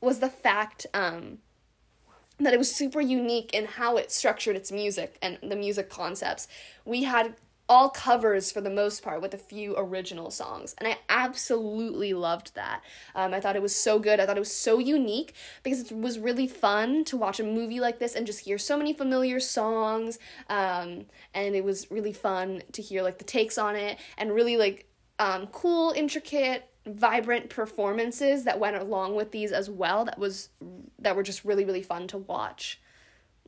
was 0.00 0.20
the 0.20 0.30
fact 0.30 0.86
um, 0.94 1.38
that 2.38 2.54
it 2.54 2.58
was 2.58 2.72
super 2.72 3.00
unique 3.00 3.52
in 3.54 3.64
how 3.64 3.96
it 3.96 4.12
structured 4.12 4.54
its 4.54 4.70
music 4.70 5.18
and 5.20 5.38
the 5.42 5.56
music 5.56 5.90
concepts. 5.90 6.46
We 6.84 7.02
had 7.02 7.34
all 7.68 7.90
covers 7.90 8.52
for 8.52 8.60
the 8.60 8.70
most 8.70 9.02
part 9.02 9.20
with 9.20 9.34
a 9.34 9.38
few 9.38 9.74
original 9.76 10.30
songs 10.30 10.74
and 10.78 10.86
i 10.86 10.96
absolutely 11.08 12.12
loved 12.12 12.54
that. 12.54 12.82
Um, 13.14 13.34
i 13.34 13.40
thought 13.40 13.56
it 13.56 13.62
was 13.62 13.74
so 13.74 13.98
good. 13.98 14.20
I 14.20 14.26
thought 14.26 14.36
it 14.36 14.40
was 14.40 14.54
so 14.54 14.78
unique 14.78 15.34
because 15.62 15.90
it 15.90 15.96
was 15.96 16.18
really 16.18 16.46
fun 16.46 17.04
to 17.04 17.16
watch 17.16 17.40
a 17.40 17.44
movie 17.44 17.80
like 17.80 17.98
this 17.98 18.14
and 18.14 18.26
just 18.26 18.40
hear 18.40 18.58
so 18.58 18.76
many 18.76 18.92
familiar 18.92 19.40
songs 19.40 20.18
um, 20.48 21.06
and 21.34 21.54
it 21.54 21.64
was 21.64 21.90
really 21.90 22.12
fun 22.12 22.62
to 22.72 22.82
hear 22.82 23.02
like 23.02 23.18
the 23.18 23.24
takes 23.24 23.58
on 23.58 23.76
it 23.76 23.98
and 24.18 24.32
really 24.32 24.56
like 24.56 24.86
um, 25.18 25.46
cool 25.48 25.92
intricate 25.92 26.68
vibrant 26.86 27.50
performances 27.50 28.44
that 28.44 28.60
went 28.60 28.76
along 28.76 29.16
with 29.16 29.32
these 29.32 29.50
as 29.50 29.68
well 29.68 30.04
that 30.04 30.18
was 30.18 30.50
that 30.98 31.16
were 31.16 31.22
just 31.22 31.44
really 31.44 31.64
really 31.64 31.82
fun 31.82 32.06
to 32.08 32.18
watch. 32.18 32.80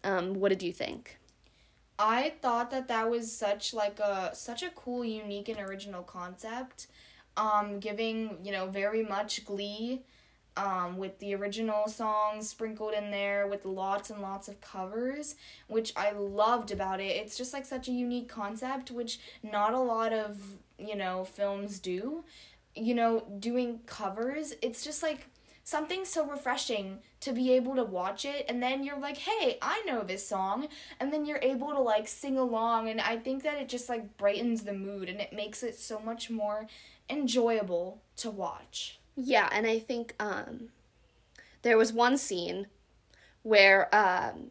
Um, 0.05 0.35
what 0.35 0.51
did 0.51 0.63
you 0.63 0.73
think 0.73 1.18
I 1.99 2.35
thought 2.41 2.71
that 2.71 2.89
that 2.89 3.11
was 3.11 3.33
such 3.33 3.75
like 3.75 3.99
a 3.99 4.31
such 4.35 4.63
a 4.63 4.71
cool, 4.71 5.05
unique, 5.05 5.49
and 5.49 5.59
original 5.59 6.03
concept. 6.03 6.87
Um, 7.37 7.79
giving 7.81 8.39
you 8.45 8.53
know 8.53 8.67
very 8.67 9.03
much 9.05 9.45
Glee, 9.45 10.03
um, 10.57 10.97
with 10.99 11.19
the 11.19 11.35
original 11.35 11.89
songs 11.89 12.49
sprinkled 12.49 12.95
in 12.95 13.11
there 13.11 13.47
with 13.47 13.65
lots 13.65 14.11
and 14.11 14.21
lots 14.21 14.49
of 14.49 14.61
covers, 14.61 15.37
which 15.69 15.93
I 15.97 16.11
loved 16.13 16.71
about 16.71 17.01
it. 17.01 17.17
It's 17.17 17.37
just 17.37 17.53
like 17.53 17.65
such 17.65 17.89
a 17.89 17.93
unique 17.93 18.29
concept, 18.29 18.91
which 18.91 19.19
not 19.43 19.75
a 19.75 19.79
lot 19.81 20.13
of 20.13 20.39
you 20.79 20.97
know 20.97 21.25
films 21.25 21.79
do. 21.81 22.25
You 22.77 22.95
know, 22.95 23.25
doing 23.41 23.81
covers, 23.87 24.55
it's 24.63 24.85
just 24.85 25.03
like 25.03 25.27
something 25.69 26.03
so 26.03 26.25
refreshing 26.25 26.99
to 27.21 27.31
be 27.31 27.53
able 27.53 27.75
to 27.75 27.85
watch 27.85 28.25
it 28.25 28.47
and 28.49 28.63
then 28.63 28.83
you're 28.83 28.99
like 28.99 29.19
hey 29.19 29.59
i 29.61 29.83
know 29.87 30.03
this 30.03 30.27
song 30.27 30.67
and 30.99 31.13
then 31.13 31.27
you're 31.27 31.41
able 31.43 31.73
to 31.73 31.79
like 31.79 32.09
sing 32.09 32.39
along 32.39 32.89
and 32.89 33.03
i 33.03 33.19
think 33.19 33.43
that 33.43 33.59
it 33.59 33.69
just 33.69 33.87
like 33.87 34.17
brightens 34.17 34.63
the 34.63 34.73
mood 34.73 35.11
and 35.11 35.21
it 35.21 35.31
makes 35.31 35.63
it 35.63 35.79
so 35.79 35.99
much 36.01 36.31
more 36.31 36.67
enjoyable 37.11 38.01
to 38.17 38.31
watch. 38.31 38.99
Yeah 39.15 39.51
and 39.53 39.67
i 39.67 39.79
think 39.79 40.15
um 40.19 40.71
there 41.61 41.77
was 41.77 41.93
one 41.93 42.17
scene 42.17 42.69
where 43.43 43.95
um 43.95 44.51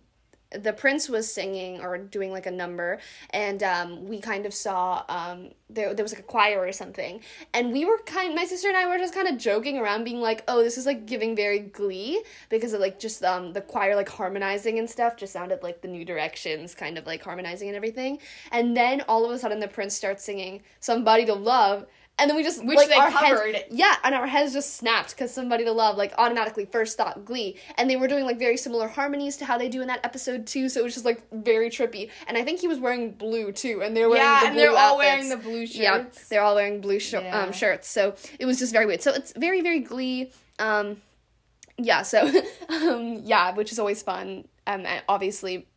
the 0.52 0.74
prince 0.74 1.10
was 1.10 1.32
singing 1.32 1.82
or 1.82 1.98
doing 1.98 2.32
like 2.32 2.46
a 2.46 2.52
number 2.52 3.00
and 3.32 3.64
um, 3.64 4.08
we 4.08 4.20
kind 4.20 4.46
of 4.46 4.54
saw 4.54 5.04
um, 5.10 5.50
there, 5.70 5.94
there 5.94 6.04
was 6.04 6.14
like 6.14 6.22
a 6.22 6.26
choir 6.26 6.60
or 6.66 6.72
something. 6.72 7.20
And 7.54 7.74
we 7.74 7.84
were 7.86 7.98
kind 8.06 8.34
my 8.34 8.46
sister 8.46 8.68
and 8.68 8.78
i 8.78 8.88
were 8.88 8.98
just 8.98 9.14
kind 9.14 9.28
of 9.28 9.38
joking 9.38 9.78
around 9.78 10.04
being 10.04 10.22
like 10.22 10.44
oh 10.48 10.64
this 10.64 10.78
is 10.78 10.86
like 10.86 11.06
giving 11.06 11.36
very 11.36 11.60
glee 11.60 12.24
because 12.50 12.74
of 12.74 12.80
like 12.80 13.00
just 13.00 13.24
um, 13.24 13.54
the 13.54 13.62
choir 13.62 13.96
like 13.96 14.10
harmonizing 14.10 14.80
and 14.80 14.90
stuff 14.90 15.18
just 15.18 15.34
sounded 15.34 15.62
like 15.64 15.82
the 15.82 15.88
new 15.88 16.06
directions 16.06 16.74
kind 16.74 16.98
of 16.98 17.06
like 17.06 17.24
harmonizing 17.24 17.68
and 17.68 17.76
everything. 17.76 18.20
And 18.52 18.76
then 18.76 19.02
all 19.08 19.26
of 19.26 19.32
a 19.32 19.40
sudden 19.40 19.60
the 19.60 19.68
prince 19.68 19.94
starts 19.96 20.24
singing 20.24 20.62
somebody 20.80 21.26
to 21.26 21.34
love 21.34 21.86
and 22.20 22.30
then 22.30 22.36
we 22.36 22.44
just 22.44 22.66
which 22.66 22.78
like, 22.78 22.90
they 22.90 22.96
covered. 22.96 23.56
Heads, 23.56 23.66
yeah, 23.70 23.96
and 24.04 24.16
our 24.16 24.26
heads 24.26 24.54
just 24.54 24.76
snapped 24.76 25.12
because 25.12 25.32
somebody 25.34 25.64
to 25.66 25.72
love 25.72 25.98
like 25.98 26.14
automatically 26.18 26.66
first 26.66 26.98
thought 26.98 27.26
Glee, 27.26 27.58
and 27.78 27.90
they 27.90 27.96
were 27.96 28.08
doing 28.08 28.26
like 28.26 28.40
very 28.40 28.58
similar 28.58 28.88
harmonies 28.88 29.38
to 29.38 29.46
how 29.46 29.58
they 29.58 29.70
do 29.70 29.82
in 29.82 29.88
that 29.88 30.00
episode 30.04 30.48
too. 30.48 30.68
So 30.70 30.80
it 30.80 30.84
was 30.84 30.94
just 30.94 31.06
like 31.06 31.24
very 31.32 31.70
trippy. 31.70 32.10
And 32.28 32.38
I 32.38 32.44
think 32.44 32.60
he 32.60 32.68
was 32.68 32.80
wearing 32.80 33.12
blue 33.12 33.52
too, 33.52 33.82
and 33.84 33.96
they're 33.96 34.10
wearing 34.10 34.24
yeah, 34.24 34.42
the 34.42 34.48
and 34.48 34.58
they're 34.58 34.76
all 34.76 34.98
wearing 34.98 35.30
the 35.30 35.38
blue 35.38 35.68
shirts. 35.68 35.78
Yeah, 35.78 36.06
they're 36.30 36.42
all 36.42 36.56
wearing 36.56 36.82
blue 36.82 37.00
sh- 37.00 37.14
Yeah. 37.14 37.40
um, 37.44 37.52
shirts. 37.52 37.88
So 37.88 38.16
it 38.40 38.46
was 38.46 38.58
just 38.60 38.74
very 38.74 38.86
weird. 38.86 39.02
So 39.02 39.14
it's 39.14 39.34
very 39.38 39.62
very 39.62 39.80
Glee. 39.80 40.32
Um, 40.60 40.98
yeah. 41.78 42.02
So 42.02 42.28
um, 42.70 43.22
yeah, 43.24 43.54
which 43.54 43.72
is 43.72 43.80
always 43.80 44.02
fun. 44.02 44.48
Um, 44.66 44.86
and 44.86 45.04
obviously 45.08 45.68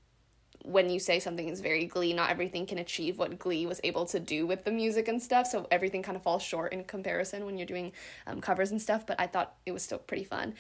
when 0.64 0.90
you 0.90 0.98
say 0.98 1.18
something 1.18 1.48
is 1.48 1.60
very 1.60 1.86
glee 1.86 2.12
not 2.12 2.30
everything 2.30 2.66
can 2.66 2.78
achieve 2.78 3.18
what 3.18 3.38
glee 3.38 3.66
was 3.66 3.80
able 3.84 4.04
to 4.06 4.20
do 4.20 4.46
with 4.46 4.64
the 4.64 4.70
music 4.70 5.08
and 5.08 5.22
stuff. 5.22 5.46
So 5.46 5.66
everything 5.70 6.02
kind 6.02 6.16
of 6.16 6.22
falls 6.22 6.42
short 6.42 6.72
in 6.72 6.84
comparison 6.84 7.44
when 7.44 7.56
you're 7.56 7.66
doing 7.66 7.92
um, 8.26 8.40
covers 8.40 8.70
and 8.70 8.80
stuff 8.80 9.06
but 9.06 9.18
i 9.18 9.26
thought 9.26 9.54
it 9.66 9.72
was 9.72 9.82
still 9.82 9.98
pretty 9.98 10.24
fun 10.24 10.54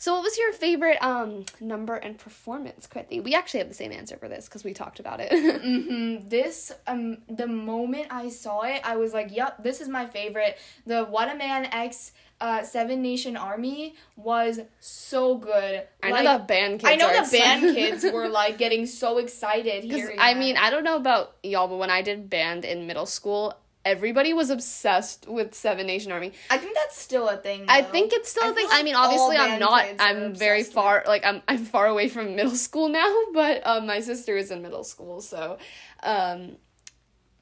so 0.00 0.14
what 0.14 0.22
was 0.24 0.36
your 0.38 0.52
favorite 0.52 0.98
um, 1.02 1.44
number 1.60 1.94
and 1.94 2.18
performance 2.18 2.88
Krithi? 2.92 3.22
we 3.22 3.34
actually 3.34 3.60
have 3.60 3.68
the 3.68 3.74
same 3.74 3.92
answer 3.92 4.16
for 4.16 4.28
this 4.28 4.46
because 4.46 4.64
we 4.64 4.72
talked 4.72 4.98
about 4.98 5.20
it 5.20 5.30
Mm-hmm. 5.70 6.28
This 6.28 6.72
um 6.86 7.18
the 7.28 7.46
moment 7.46 8.06
I 8.10 8.28
saw 8.30 8.62
it, 8.62 8.80
I 8.84 8.96
was 8.96 9.12
like, 9.12 9.28
"Yep, 9.34 9.62
this 9.62 9.80
is 9.80 9.88
my 9.88 10.06
favorite." 10.06 10.58
The 10.86 11.04
What 11.04 11.30
a 11.30 11.36
Man 11.36 11.66
X 11.66 12.12
uh, 12.40 12.62
Seven 12.62 13.02
Nation 13.02 13.36
Army 13.36 13.94
was 14.16 14.60
so 14.80 15.36
good. 15.36 15.82
i 16.02 16.10
Like, 16.10 16.24
know 16.24 16.38
the 16.38 16.44
band 16.44 16.80
kids 16.80 16.90
I 16.90 16.96
know 16.96 17.22
the 17.22 17.30
band 17.30 17.76
kids 17.76 18.04
were 18.04 18.28
like 18.40 18.56
getting 18.58 18.86
so 18.86 19.18
excited 19.18 19.84
hearing. 19.92 20.16
I 20.18 20.34
mean, 20.34 20.56
I 20.56 20.70
don't 20.70 20.84
know 20.84 20.96
about 20.96 21.36
y'all, 21.42 21.68
but 21.68 21.76
when 21.76 21.90
I 21.90 22.00
did 22.02 22.30
band 22.30 22.64
in 22.64 22.86
middle 22.86 23.06
school, 23.06 23.54
everybody 23.84 24.32
was 24.32 24.50
obsessed 24.50 25.26
with 25.28 25.54
Seven 25.54 25.86
Nation 25.86 26.12
Army. 26.12 26.32
I 26.50 26.58
think 26.58 26.74
that's 26.74 26.98
still 26.98 27.28
a 27.28 27.36
thing. 27.36 27.64
I 27.68 27.82
think 27.82 28.12
it's 28.12 28.30
still 28.30 28.44
I 28.44 28.50
a 28.50 28.54
thing. 28.54 28.68
feel 28.68 28.78
I 28.78 28.82
mean, 28.82 28.94
obviously, 28.94 29.36
I'm 29.36 29.58
not. 29.58 29.86
I'm 29.98 30.34
very 30.34 30.62
far. 30.62 31.04
Like 31.06 31.24
I'm. 31.24 31.42
I'm 31.48 31.64
far 31.64 31.86
away 31.86 32.08
from 32.08 32.36
middle 32.36 32.54
school 32.54 32.88
now, 32.88 33.14
but 33.32 33.66
um, 33.66 33.86
my 33.86 34.00
sister 34.00 34.36
is 34.36 34.50
in 34.50 34.62
middle 34.62 34.84
school, 34.84 35.20
so 35.20 35.58
um, 36.02 36.56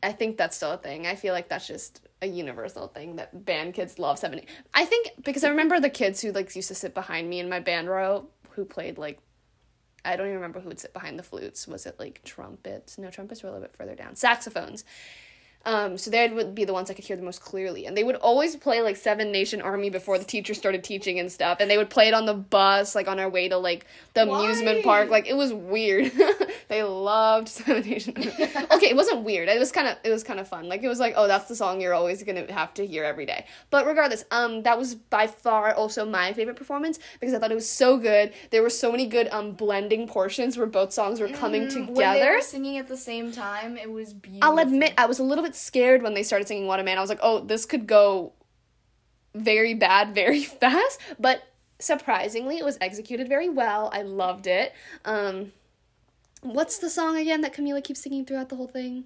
I 0.02 0.12
think 0.12 0.36
that's 0.36 0.56
still 0.56 0.72
a 0.72 0.78
thing. 0.78 1.06
I 1.06 1.14
feel 1.14 1.34
like 1.34 1.48
that's 1.48 1.66
just 1.66 2.06
a 2.20 2.26
universal 2.26 2.88
thing 2.88 3.16
that 3.16 3.44
band 3.44 3.74
kids 3.74 3.98
love 3.98 4.18
seven. 4.18 4.40
I 4.74 4.84
think 4.84 5.10
because 5.24 5.44
I 5.44 5.50
remember 5.50 5.78
the 5.80 5.90
kids 5.90 6.20
who 6.20 6.32
like 6.32 6.54
used 6.54 6.68
to 6.68 6.74
sit 6.74 6.94
behind 6.94 7.28
me 7.28 7.40
in 7.40 7.48
my 7.48 7.60
band 7.60 7.88
row 7.88 8.26
who 8.50 8.64
played 8.64 8.98
like. 8.98 9.18
I 10.04 10.16
don't 10.16 10.26
even 10.26 10.36
remember 10.36 10.60
who 10.60 10.68
would 10.68 10.78
sit 10.78 10.94
behind 10.94 11.18
the 11.18 11.24
flutes. 11.24 11.66
Was 11.66 11.84
it 11.84 11.96
like 11.98 12.22
trumpets? 12.24 12.96
No, 12.96 13.10
trumpets 13.10 13.42
were 13.42 13.48
a 13.48 13.52
little 13.52 13.66
bit 13.66 13.76
further 13.76 13.96
down. 13.96 14.14
Saxophones. 14.14 14.84
Um, 15.64 15.98
so 15.98 16.10
they 16.10 16.26
would 16.28 16.54
be 16.54 16.64
the 16.64 16.72
ones 16.72 16.90
I 16.90 16.94
could 16.94 17.04
hear 17.04 17.16
the 17.16 17.22
most 17.22 17.42
clearly. 17.42 17.84
And 17.84 17.94
they 17.96 18.04
would 18.04 18.14
always 18.16 18.56
play 18.56 18.80
like 18.80 18.96
Seven 18.96 19.30
Nation 19.30 19.60
Army 19.60 19.90
before 19.90 20.16
the 20.18 20.24
teacher 20.24 20.54
started 20.54 20.82
teaching 20.82 21.18
and 21.18 21.30
stuff. 21.30 21.58
And 21.60 21.70
they 21.70 21.76
would 21.76 21.90
play 21.90 22.08
it 22.08 22.14
on 22.14 22.24
the 22.24 22.32
bus, 22.34 22.94
like 22.94 23.06
on 23.06 23.18
our 23.18 23.28
way 23.28 23.48
to 23.48 23.58
like 23.58 23.84
the 24.14 24.22
amusement 24.22 24.82
park. 24.84 25.10
Like 25.10 25.26
it 25.26 25.34
was 25.36 25.52
weird. 25.52 26.10
they 26.68 26.82
loved 26.82 27.48
Seven 27.48 27.82
Nation 27.82 28.14
Army. 28.16 28.30
okay, 28.72 28.88
it 28.88 28.96
wasn't 28.96 29.24
weird. 29.24 29.48
It 29.48 29.58
was 29.58 29.70
kind 29.70 29.88
of 29.88 29.96
it 30.04 30.10
was 30.10 30.24
kind 30.24 30.40
of 30.40 30.48
fun. 30.48 30.68
Like 30.68 30.82
it 30.82 30.88
was 30.88 31.00
like, 31.00 31.14
oh, 31.16 31.26
that's 31.26 31.48
the 31.48 31.56
song 31.56 31.80
you're 31.82 31.92
always 31.94 32.22
gonna 32.22 32.50
have 32.50 32.72
to 32.74 32.86
hear 32.86 33.04
every 33.04 33.26
day. 33.26 33.44
But 33.70 33.84
regardless, 33.84 34.24
um, 34.30 34.62
that 34.62 34.78
was 34.78 34.94
by 34.94 35.26
far 35.26 35.74
also 35.74 36.06
my 36.06 36.32
favorite 36.32 36.56
performance 36.56 36.98
because 37.20 37.34
I 37.34 37.38
thought 37.40 37.52
it 37.52 37.56
was 37.56 37.68
so 37.68 37.98
good. 37.98 38.32
There 38.50 38.62
were 38.62 38.70
so 38.70 38.90
many 38.90 39.06
good 39.06 39.28
um 39.32 39.52
blending 39.52 40.06
portions 40.06 40.56
where 40.56 40.66
both 40.66 40.92
songs 40.92 41.20
were 41.20 41.28
coming 41.28 41.64
Mm, 41.64 41.68
together. 41.72 41.92
When 41.92 42.20
they 42.20 42.30
were 42.30 42.40
singing 42.40 42.78
at 42.78 42.88
the 42.88 42.96
same 42.96 43.32
time, 43.32 43.76
it 43.76 43.90
was 43.90 44.14
beautiful. 44.14 44.48
I'll 44.48 44.58
admit 44.58 44.94
I 44.96 45.06
was 45.06 45.18
a 45.18 45.24
little 45.24 45.44
bit 45.44 45.47
scared 45.54 46.02
when 46.02 46.14
they 46.14 46.22
started 46.22 46.48
singing 46.48 46.66
What 46.66 46.80
a 46.80 46.82
Man. 46.82 46.98
I 46.98 47.00
was 47.00 47.10
like, 47.10 47.20
oh, 47.22 47.40
this 47.40 47.64
could 47.66 47.86
go 47.86 48.32
very 49.34 49.74
bad 49.74 50.14
very 50.14 50.42
fast, 50.44 51.00
but 51.18 51.42
surprisingly, 51.78 52.58
it 52.58 52.64
was 52.64 52.78
executed 52.80 53.28
very 53.28 53.48
well. 53.48 53.90
I 53.92 54.02
loved 54.02 54.46
it. 54.46 54.72
Um, 55.04 55.52
what's 56.42 56.78
the 56.78 56.90
song 56.90 57.16
again 57.16 57.40
that 57.42 57.52
Camila 57.54 57.82
keeps 57.82 58.00
singing 58.00 58.24
throughout 58.24 58.48
the 58.48 58.56
whole 58.56 58.68
thing? 58.68 59.04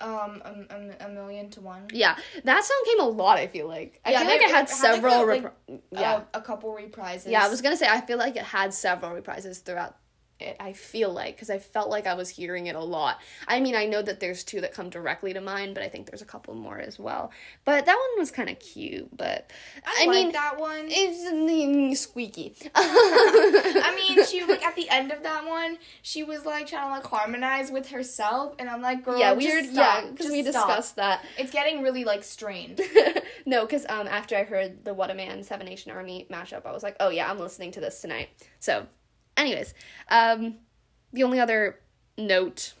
um 0.00 0.42
a, 0.44 0.74
a, 1.04 1.06
a 1.06 1.08
million 1.10 1.48
to 1.50 1.60
one. 1.60 1.86
Yeah, 1.92 2.16
that 2.42 2.64
song 2.64 2.82
came 2.86 2.98
a 2.98 3.06
lot. 3.08 3.38
I 3.38 3.46
feel 3.46 3.68
like 3.68 4.00
I 4.04 4.10
Yeah, 4.10 4.18
feel 4.18 4.28
like 4.30 4.40
it 4.40 4.50
had 4.50 4.56
had, 4.56 4.68
several. 4.68 5.26
like, 5.28 5.42
repri- 5.44 5.80
yeah, 5.92 6.12
Uh, 6.14 6.20
a 6.34 6.40
couple 6.40 6.70
reprises. 6.74 7.28
yeah. 7.30 7.44
I 7.46 7.48
was 7.48 7.62
gonna 7.62 7.76
say 7.76 7.86
I 7.88 8.00
feel 8.00 8.18
like 8.18 8.34
it 8.34 8.42
had 8.42 8.74
several 8.74 9.12
reprises 9.12 9.62
throughout. 9.62 9.94
It, 10.42 10.56
I 10.60 10.72
feel 10.72 11.12
like 11.12 11.36
because 11.36 11.50
I 11.50 11.58
felt 11.58 11.88
like 11.88 12.06
I 12.06 12.14
was 12.14 12.28
hearing 12.28 12.66
it 12.66 12.76
a 12.76 12.80
lot. 12.80 13.20
I 13.48 13.60
mean, 13.60 13.74
I 13.74 13.86
know 13.86 14.02
that 14.02 14.20
there's 14.20 14.44
two 14.44 14.60
that 14.60 14.72
come 14.72 14.90
directly 14.90 15.32
to 15.32 15.40
mind, 15.40 15.74
but 15.74 15.82
I 15.82 15.88
think 15.88 16.06
there's 16.06 16.22
a 16.22 16.26
couple 16.26 16.54
more 16.54 16.78
as 16.78 16.98
well. 16.98 17.30
But 17.64 17.86
that 17.86 17.96
one 17.96 18.20
was 18.20 18.30
kind 18.30 18.48
of 18.48 18.58
cute. 18.58 19.16
But 19.16 19.50
I, 19.86 20.02
I, 20.02 20.06
like 20.06 20.14
mean, 20.14 20.32
that 20.32 20.58
one. 20.58 20.86
it's 20.88 21.32
mm, 21.32 21.96
squeaky. 21.96 22.54
I 22.74 23.94
mean, 23.96 24.24
she 24.26 24.44
like 24.44 24.62
at 24.62 24.76
the 24.76 24.88
end 24.88 25.12
of 25.12 25.22
that 25.22 25.46
one, 25.46 25.78
she 26.02 26.22
was 26.22 26.44
like 26.44 26.66
trying 26.66 26.88
to 26.88 26.94
like 26.94 27.04
harmonize 27.04 27.70
with 27.70 27.90
herself, 27.90 28.54
and 28.58 28.68
I'm 28.68 28.82
like, 28.82 29.04
girl, 29.04 29.18
yeah, 29.18 29.34
just 29.34 29.46
we 29.46 29.54
were 29.54 29.62
stop, 29.64 30.04
yeah 30.04 30.10
because 30.10 30.30
we 30.30 30.42
stop. 30.42 30.68
discussed 30.68 30.96
that. 30.96 31.24
It's 31.38 31.52
getting 31.52 31.82
really 31.82 32.04
like 32.04 32.24
strained. 32.24 32.80
no, 33.46 33.64
because 33.64 33.86
um 33.88 34.06
after 34.08 34.36
I 34.36 34.44
heard 34.44 34.84
the 34.84 34.94
What 34.94 35.10
a 35.10 35.14
Man 35.14 35.42
Seven 35.42 35.66
Nation 35.66 35.92
Army 35.92 36.26
mashup, 36.30 36.66
I 36.66 36.72
was 36.72 36.82
like, 36.82 36.96
oh 37.00 37.08
yeah, 37.08 37.30
I'm 37.30 37.38
listening 37.38 37.72
to 37.72 37.80
this 37.80 38.00
tonight. 38.00 38.30
So, 38.60 38.86
anyways, 39.36 39.74
um, 40.10 40.56
the 41.12 41.22
only 41.22 41.40
other 41.40 41.78
note 42.18 42.74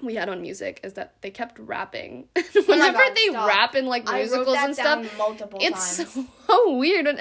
we 0.00 0.14
had 0.16 0.28
on 0.28 0.42
music 0.42 0.80
is 0.82 0.94
that 0.94 1.14
they 1.20 1.30
kept 1.30 1.58
rapping. 1.58 2.28
Whenever 2.66 2.98
Oh 3.00 3.12
they 3.14 3.28
stop. 3.30 3.48
rap 3.48 3.74
in 3.76 3.86
like 3.86 4.04
musicals 4.12 4.56
and 4.58 4.74
stuff, 4.74 5.04
it's 5.60 5.96
times. 5.96 6.12
so 6.12 6.26
so 6.52 6.76
weird. 6.76 7.06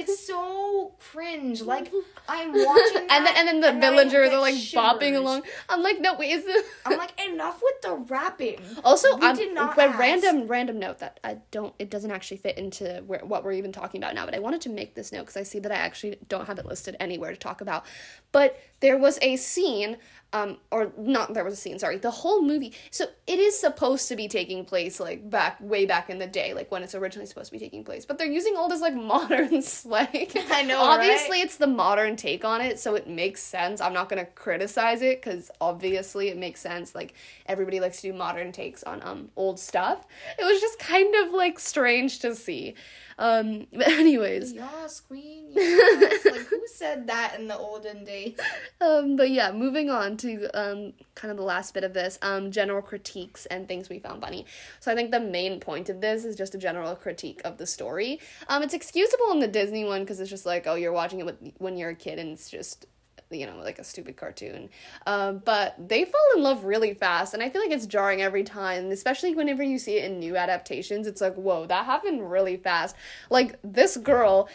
It's 0.00 0.26
so 0.26 0.94
cringe. 1.00 1.60
Like 1.62 1.92
I'm 2.28 2.52
watching, 2.52 3.06
and 3.10 3.26
then 3.26 3.34
and 3.36 3.48
then 3.48 3.60
the 3.60 3.68
and 3.68 3.80
villagers 3.80 4.30
are 4.30 4.40
like 4.40 4.54
bopping 4.54 5.16
along. 5.16 5.42
I'm 5.68 5.82
like, 5.82 6.00
no, 6.00 6.14
wait, 6.14 6.30
is 6.30 6.44
it? 6.46 6.64
I'm 6.86 6.96
like, 6.96 7.12
enough 7.28 7.60
with 7.62 7.80
the 7.82 7.94
rapping. 8.12 8.60
Also, 8.84 9.16
We 9.16 9.26
um, 9.26 9.36
did 9.36 9.54
not 9.54 9.74
but 9.74 9.98
random 9.98 10.46
random 10.46 10.78
note 10.78 11.00
that 11.00 11.20
I 11.24 11.38
don't 11.50 11.74
it 11.78 11.90
doesn't 11.90 12.10
actually 12.10 12.36
fit 12.38 12.58
into 12.58 13.02
where, 13.06 13.20
what 13.24 13.44
we're 13.44 13.52
even 13.52 13.72
talking 13.72 14.00
about 14.00 14.14
now. 14.14 14.24
But 14.24 14.34
I 14.34 14.38
wanted 14.38 14.60
to 14.62 14.70
make 14.70 14.94
this 14.94 15.12
note 15.12 15.22
because 15.22 15.36
I 15.36 15.42
see 15.42 15.58
that 15.58 15.72
I 15.72 15.76
actually 15.76 16.18
don't 16.28 16.46
have 16.46 16.58
it 16.58 16.66
listed 16.66 16.96
anywhere 17.00 17.32
to 17.32 17.36
talk 17.36 17.60
about. 17.60 17.84
But 18.30 18.58
there 18.80 18.96
was 18.96 19.18
a 19.20 19.36
scene, 19.36 19.96
um, 20.32 20.58
or 20.70 20.92
not 20.98 21.32
there 21.32 21.44
was 21.44 21.54
a 21.54 21.56
scene. 21.56 21.78
Sorry, 21.78 21.96
the 21.96 22.10
whole 22.10 22.42
movie. 22.42 22.74
So 22.90 23.06
it 23.26 23.38
is 23.38 23.58
supposed 23.58 24.08
to 24.08 24.16
be 24.16 24.28
taking 24.28 24.64
place 24.64 25.00
like 25.00 25.28
back 25.30 25.58
way 25.60 25.86
back 25.86 26.10
in 26.10 26.18
the 26.18 26.26
day, 26.26 26.52
like 26.52 26.70
when 26.70 26.82
it's 26.82 26.94
originally 26.94 27.26
supposed 27.26 27.46
to 27.46 27.52
be 27.52 27.58
taking 27.58 27.82
place. 27.82 28.04
But 28.04 28.18
they're 28.18 28.26
using 28.26 28.54
all 28.56 28.68
this 28.68 28.82
like 28.82 28.94
modern 29.14 29.62
slang. 29.62 30.28
I 30.50 30.62
know, 30.64 30.80
Obviously, 30.80 31.38
right? 31.38 31.44
it's 31.46 31.56
the 31.56 31.66
modern 31.66 32.16
take 32.16 32.44
on 32.44 32.60
it, 32.60 32.78
so 32.78 32.94
it 32.94 33.08
makes 33.08 33.42
sense. 33.42 33.80
I'm 33.80 33.94
not 33.94 34.08
gonna 34.10 34.26
criticize 34.26 35.00
it 35.00 35.22
because 35.22 35.50
obviously 35.60 36.28
it 36.28 36.36
makes 36.36 36.60
sense. 36.60 36.94
Like 36.94 37.14
everybody 37.46 37.80
likes 37.80 38.02
to 38.02 38.12
do 38.12 38.12
modern 38.12 38.52
takes 38.52 38.82
on 38.82 39.00
um 39.02 39.30
old 39.34 39.58
stuff. 39.58 40.06
It 40.38 40.44
was 40.44 40.60
just 40.60 40.78
kind 40.78 41.14
of 41.26 41.32
like 41.32 41.58
strange 41.58 42.18
to 42.20 42.34
see. 42.34 42.74
Um, 43.18 43.66
but 43.72 43.88
anyways, 43.88 44.52
Yes, 44.52 45.00
queen. 45.00 45.46
Yes. 45.50 46.24
like 46.24 46.36
who 46.46 46.62
said 46.66 47.06
that 47.08 47.38
in 47.38 47.48
the 47.48 47.56
olden 47.56 48.04
days? 48.04 48.38
um, 48.80 49.16
but 49.16 49.30
yeah, 49.30 49.50
moving 49.52 49.90
on 49.90 50.16
to 50.18 50.48
um 50.58 50.92
kind 51.14 51.30
of 51.30 51.36
the 51.36 51.42
last 51.42 51.74
bit 51.74 51.84
of 51.84 51.94
this 51.94 52.18
um 52.22 52.50
general 52.50 52.80
critiques 52.82 53.46
and 53.46 53.66
things 53.66 53.88
we 53.88 53.98
found 53.98 54.20
funny. 54.22 54.46
So 54.80 54.92
I 54.92 54.94
think 54.94 55.10
the 55.10 55.20
main 55.20 55.58
point 55.60 55.88
of 55.88 56.00
this 56.00 56.24
is 56.24 56.36
just 56.36 56.54
a 56.54 56.58
general 56.58 56.94
critique 56.94 57.40
of 57.44 57.58
the 57.58 57.66
story. 57.66 58.20
Um, 58.48 58.62
it's 58.62 58.74
excusable 58.74 59.32
in 59.32 59.40
the 59.40 59.48
Disney 59.48 59.84
one 59.84 60.02
because 60.02 60.20
it's 60.20 60.30
just 60.30 60.46
like 60.46 60.66
oh 60.66 60.74
you're 60.76 60.92
watching 60.92 61.18
it 61.20 61.26
with, 61.26 61.36
when 61.58 61.76
you're 61.76 61.90
a 61.90 61.94
kid 61.96 62.18
and 62.18 62.30
it's 62.30 62.48
just 62.50 62.86
you 63.30 63.46
know 63.46 63.56
like 63.58 63.78
a 63.78 63.84
stupid 63.84 64.16
cartoon. 64.16 64.68
Um, 65.06 65.42
but 65.44 65.74
they 65.78 66.04
fall 66.04 66.26
in 66.36 66.42
love 66.42 66.64
really 66.64 66.94
fast 66.94 67.34
and 67.34 67.42
i 67.42 67.48
feel 67.48 67.62
like 67.62 67.70
it's 67.70 67.86
jarring 67.86 68.22
every 68.22 68.44
time 68.44 68.90
especially 68.90 69.34
whenever 69.34 69.62
you 69.62 69.78
see 69.78 69.98
it 69.98 70.04
in 70.04 70.18
new 70.18 70.36
adaptations. 70.36 71.06
It's 71.06 71.20
like 71.20 71.34
whoa 71.34 71.66
that 71.66 71.84
happened 71.84 72.30
really 72.30 72.56
fast. 72.56 72.96
Like 73.30 73.58
this 73.62 73.96
girl 73.96 74.48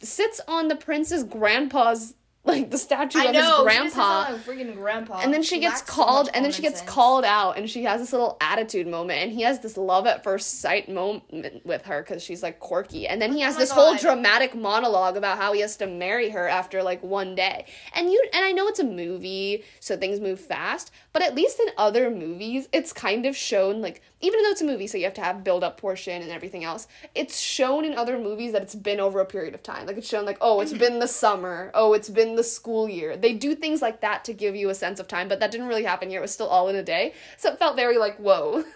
sits 0.00 0.40
on 0.46 0.68
the 0.68 0.76
prince's 0.76 1.24
grandpa's 1.24 2.14
like 2.44 2.70
the 2.70 2.78
statue 2.78 3.18
I 3.18 3.26
of 3.26 3.34
know. 3.34 3.40
his 3.40 3.56
she 3.56 3.62
grandpa 3.62 3.84
just 3.84 4.46
sounds 4.46 4.48
a 4.48 4.50
freaking 4.50 4.74
grandpa. 4.76 5.20
and 5.20 5.32
then 5.32 5.42
she 5.42 5.60
gets 5.60 5.80
lacks 5.80 5.94
so 5.94 6.02
called 6.02 6.30
and 6.32 6.42
then 6.44 6.52
she 6.52 6.62
gets 6.62 6.78
sense. 6.78 6.90
called 6.90 7.24
out 7.24 7.58
and 7.58 7.68
she 7.68 7.84
has 7.84 8.00
this 8.00 8.12
little 8.12 8.38
attitude 8.40 8.86
moment 8.86 9.20
and 9.20 9.32
he 9.32 9.42
has 9.42 9.60
this 9.60 9.76
love 9.76 10.06
at 10.06 10.24
first 10.24 10.60
sight 10.60 10.88
moment 10.88 11.64
with 11.66 11.84
her 11.84 12.02
because 12.02 12.22
she's 12.22 12.42
like 12.42 12.58
quirky 12.58 13.06
and 13.06 13.20
then 13.20 13.32
he 13.32 13.42
oh 13.42 13.46
has 13.46 13.56
Oh 13.56 13.58
this 13.58 13.70
whole 13.70 13.94
dramatic 13.94 14.54
monologue 14.54 15.18
about 15.18 15.36
how 15.36 15.52
he 15.52 15.60
has 15.60 15.76
to 15.76 15.86
marry 15.86 16.30
her 16.30 16.48
after 16.48 16.82
like 16.82 17.02
one 17.02 17.34
day 17.34 17.66
and 17.94 18.10
you 18.10 18.22
and 18.32 18.44
i 18.44 18.52
know 18.52 18.66
it's 18.68 18.80
a 18.80 18.84
movie 18.84 19.62
so 19.78 19.96
things 19.96 20.18
move 20.18 20.40
fast 20.40 20.90
but 21.12 21.22
at 21.22 21.34
least 21.34 21.60
in 21.60 21.66
other 21.76 22.10
movies 22.10 22.68
it's 22.72 22.92
kind 22.92 23.26
of 23.26 23.36
shown 23.36 23.82
like 23.82 24.00
even 24.20 24.42
though 24.42 24.50
it's 24.50 24.60
a 24.60 24.64
movie 24.64 24.86
so 24.86 24.98
you 24.98 25.04
have 25.04 25.14
to 25.14 25.20
have 25.20 25.42
build 25.44 25.64
up 25.64 25.80
portion 25.80 26.22
and 26.22 26.30
everything 26.30 26.64
else 26.64 26.86
it's 27.14 27.38
shown 27.38 27.84
in 27.84 27.94
other 27.94 28.18
movies 28.18 28.52
that 28.52 28.62
it's 28.62 28.74
been 28.74 29.00
over 29.00 29.20
a 29.20 29.24
period 29.26 29.54
of 29.54 29.62
time 29.62 29.86
like 29.86 29.96
it's 29.96 30.08
shown 30.08 30.24
like 30.24 30.38
oh 30.40 30.60
it's 30.60 30.72
mm-hmm. 30.72 30.80
been 30.80 30.98
the 30.98 31.08
summer 31.08 31.70
oh 31.74 31.92
it's 31.92 32.08
been 32.08 32.36
the 32.36 32.44
school 32.44 32.88
year 32.88 33.16
they 33.16 33.32
do 33.32 33.54
things 33.54 33.82
like 33.82 34.00
that 34.00 34.24
to 34.24 34.32
give 34.32 34.54
you 34.54 34.68
a 34.70 34.74
sense 34.74 35.00
of 35.00 35.08
time 35.08 35.28
but 35.28 35.40
that 35.40 35.50
didn't 35.50 35.68
really 35.68 35.84
happen 35.84 36.08
here 36.08 36.18
it 36.18 36.22
was 36.22 36.32
still 36.32 36.48
all 36.48 36.68
in 36.68 36.76
a 36.76 36.82
day 36.82 37.12
so 37.36 37.50
it 37.50 37.58
felt 37.58 37.76
very 37.76 37.98
like 37.98 38.16
whoa 38.18 38.64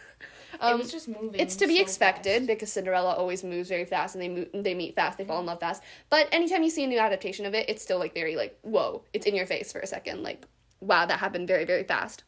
it 0.55 0.61
um, 0.61 0.79
was 0.79 0.91
just 0.91 1.09
moving. 1.09 1.41
it's 1.41 1.57
to 1.57 1.67
be 1.67 1.77
so 1.77 1.83
expected 1.83 2.41
fast. 2.41 2.47
because 2.47 2.73
Cinderella 2.73 3.13
always 3.13 3.43
moves 3.45 3.69
very 3.69 3.85
fast 3.85 4.15
and 4.15 4.23
they 4.23 4.29
move, 4.29 4.49
they 4.55 4.75
meet 4.75 4.95
fast, 4.95 5.19
they 5.19 5.25
fall 5.25 5.41
in 5.41 5.47
love 5.47 5.61
fast. 5.61 5.83
But 6.11 6.29
anytime 6.33 6.63
you 6.63 6.71
see 6.71 6.85
a 6.85 6.87
new 6.87 6.99
adaptation 6.99 7.47
of 7.47 7.55
it, 7.55 7.69
it's 7.69 7.83
still 7.83 7.99
like 7.99 8.15
very 8.15 8.37
like 8.37 8.59
whoa, 8.63 9.03
it's 9.13 9.27
in 9.27 9.35
your 9.35 9.47
face 9.47 9.73
for 9.73 9.81
a 9.81 9.87
second. 9.87 10.23
Like 10.23 10.45
wow, 10.81 11.07
that 11.07 11.19
happened 11.19 11.49
very 11.49 11.65
very 11.65 11.85
fast. 11.85 12.25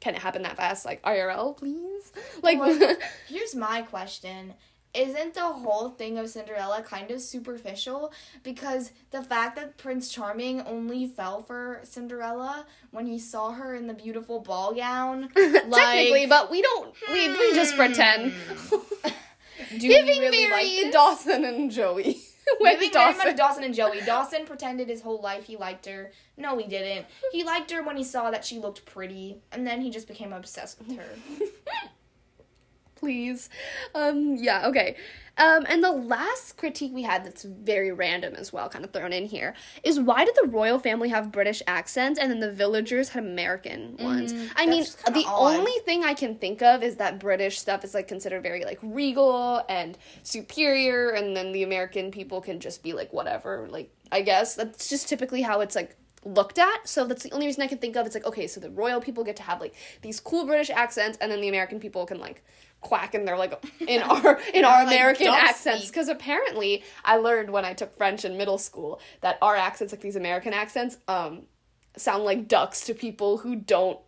Can 0.00 0.14
it 0.14 0.22
happen 0.22 0.42
that 0.42 0.56
fast? 0.56 0.84
Like 0.84 1.02
IRL, 1.02 1.56
please. 1.56 2.12
Like 2.42 2.58
Well, 2.58 2.96
Here's 3.28 3.54
my 3.54 3.82
question. 3.82 4.54
Isn't 4.94 5.34
the 5.34 5.40
whole 5.40 5.88
thing 5.88 6.18
of 6.18 6.30
Cinderella 6.30 6.80
kind 6.82 7.10
of 7.10 7.20
superficial? 7.20 8.12
Because 8.44 8.92
the 9.10 9.22
fact 9.22 9.56
that 9.56 9.76
Prince 9.76 10.08
Charming 10.08 10.60
only 10.60 11.08
fell 11.08 11.42
for 11.42 11.80
Cinderella 11.82 12.64
when 12.92 13.06
he 13.06 13.18
saw 13.18 13.50
her 13.50 13.74
in 13.74 13.88
the 13.88 13.94
beautiful 13.94 14.38
ball 14.38 14.72
gown. 14.72 15.30
technically, 15.34 16.26
but 16.26 16.48
we 16.48 16.62
don't. 16.62 16.94
We 17.10 17.28
we 17.28 17.54
just 17.54 17.72
hmm. 17.72 17.78
pretend. 17.78 18.34
Do 19.70 19.88
Giving 19.88 20.14
you 20.14 20.20
really 20.22 20.48
Mary 20.48 20.84
like? 20.84 20.92
Dawson 20.92 21.44
and 21.44 21.70
Joey. 21.72 22.20
With 22.60 22.78
very 22.78 22.90
Dawson. 22.90 23.36
Dawson 23.36 23.64
and 23.64 23.74
Joey. 23.74 24.00
Dawson 24.02 24.44
pretended 24.46 24.88
his 24.88 25.02
whole 25.02 25.20
life 25.20 25.44
he 25.44 25.56
liked 25.56 25.86
her. 25.86 26.12
No, 26.36 26.58
he 26.58 26.66
didn't. 26.66 27.06
He 27.32 27.44
liked 27.44 27.70
her 27.70 27.82
when 27.82 27.96
he 27.96 28.04
saw 28.04 28.30
that 28.30 28.44
she 28.44 28.58
looked 28.58 28.84
pretty, 28.84 29.38
and 29.52 29.66
then 29.66 29.80
he 29.80 29.90
just 29.90 30.08
became 30.08 30.32
obsessed 30.32 30.78
with 30.78 30.96
her. 30.96 31.08
please. 33.04 33.48
Um, 33.94 34.36
yeah, 34.36 34.66
okay. 34.68 34.96
Um, 35.36 35.66
and 35.68 35.82
the 35.82 35.90
last 35.90 36.56
critique 36.56 36.92
we 36.94 37.02
had 37.02 37.24
that's 37.24 37.42
very 37.42 37.90
random 37.90 38.34
as 38.36 38.52
well, 38.52 38.68
kind 38.68 38.84
of 38.84 38.92
thrown 38.92 39.12
in 39.12 39.26
here, 39.26 39.54
is 39.82 39.98
why 39.98 40.24
did 40.24 40.34
the 40.40 40.46
royal 40.48 40.78
family 40.78 41.08
have 41.08 41.32
British 41.32 41.60
accents 41.66 42.20
and 42.20 42.30
then 42.30 42.38
the 42.38 42.52
villagers 42.52 43.08
had 43.10 43.24
American 43.24 43.96
ones? 43.98 44.32
I 44.32 44.36
Mm-hmm. 44.64 44.70
that's 44.70 44.96
mean, 45.06 45.14
the 45.14 45.24
odd. 45.28 45.56
only 45.56 45.76
thing 45.84 46.04
I 46.04 46.14
can 46.14 46.36
think 46.36 46.62
of 46.62 46.82
is 46.84 46.96
that 46.96 47.18
British 47.18 47.58
stuff 47.58 47.84
is 47.84 47.94
like 47.94 48.06
considered 48.06 48.42
very 48.44 48.64
like 48.64 48.78
regal 48.82 49.64
and 49.68 49.98
superior, 50.22 51.10
and 51.10 51.36
then 51.36 51.50
the 51.52 51.64
American 51.64 52.10
people 52.12 52.40
can 52.40 52.60
just 52.60 52.82
be 52.84 52.92
like 52.92 53.12
whatever. 53.12 53.66
Like, 53.68 53.90
I 54.12 54.22
guess 54.22 54.54
that's 54.54 54.88
just 54.88 55.08
typically 55.08 55.42
how 55.42 55.60
it's 55.60 55.74
like 55.74 55.96
looked 56.24 56.58
at. 56.58 56.88
So 56.88 57.06
that's 57.06 57.22
the 57.24 57.32
only 57.32 57.46
reason 57.46 57.62
I 57.62 57.66
can 57.66 57.78
think 57.78 57.96
of. 57.96 58.06
It's 58.06 58.14
like, 58.14 58.24
okay, 58.26 58.46
so 58.46 58.60
the 58.60 58.70
royal 58.70 59.00
people 59.00 59.24
get 59.24 59.36
to 59.36 59.42
have 59.42 59.60
like 59.60 59.74
these 60.02 60.20
cool 60.20 60.46
British 60.46 60.70
accents, 60.70 61.18
and 61.20 61.30
then 61.30 61.40
the 61.40 61.48
American 61.48 61.80
people 61.80 62.06
can 62.06 62.18
like 62.18 62.44
quack 62.84 63.14
and 63.14 63.26
they're 63.26 63.36
like 63.36 63.54
in 63.80 64.02
our 64.02 64.40
in 64.52 64.64
our 64.64 64.82
American 64.82 65.26
duck 65.26 65.36
accents. 65.36 65.86
Because 65.88 66.08
apparently 66.08 66.84
I 67.04 67.16
learned 67.16 67.50
when 67.50 67.64
I 67.64 67.72
took 67.72 67.96
French 67.96 68.24
in 68.24 68.36
middle 68.36 68.58
school 68.58 69.00
that 69.20 69.38
our 69.42 69.56
accents, 69.56 69.92
like 69.92 70.00
these 70.00 70.16
American 70.16 70.52
accents, 70.52 70.98
um, 71.08 71.42
sound 71.96 72.24
like 72.24 72.48
ducks 72.48 72.82
to 72.82 72.94
people 72.94 73.38
who 73.38 73.56
don't 73.56 73.98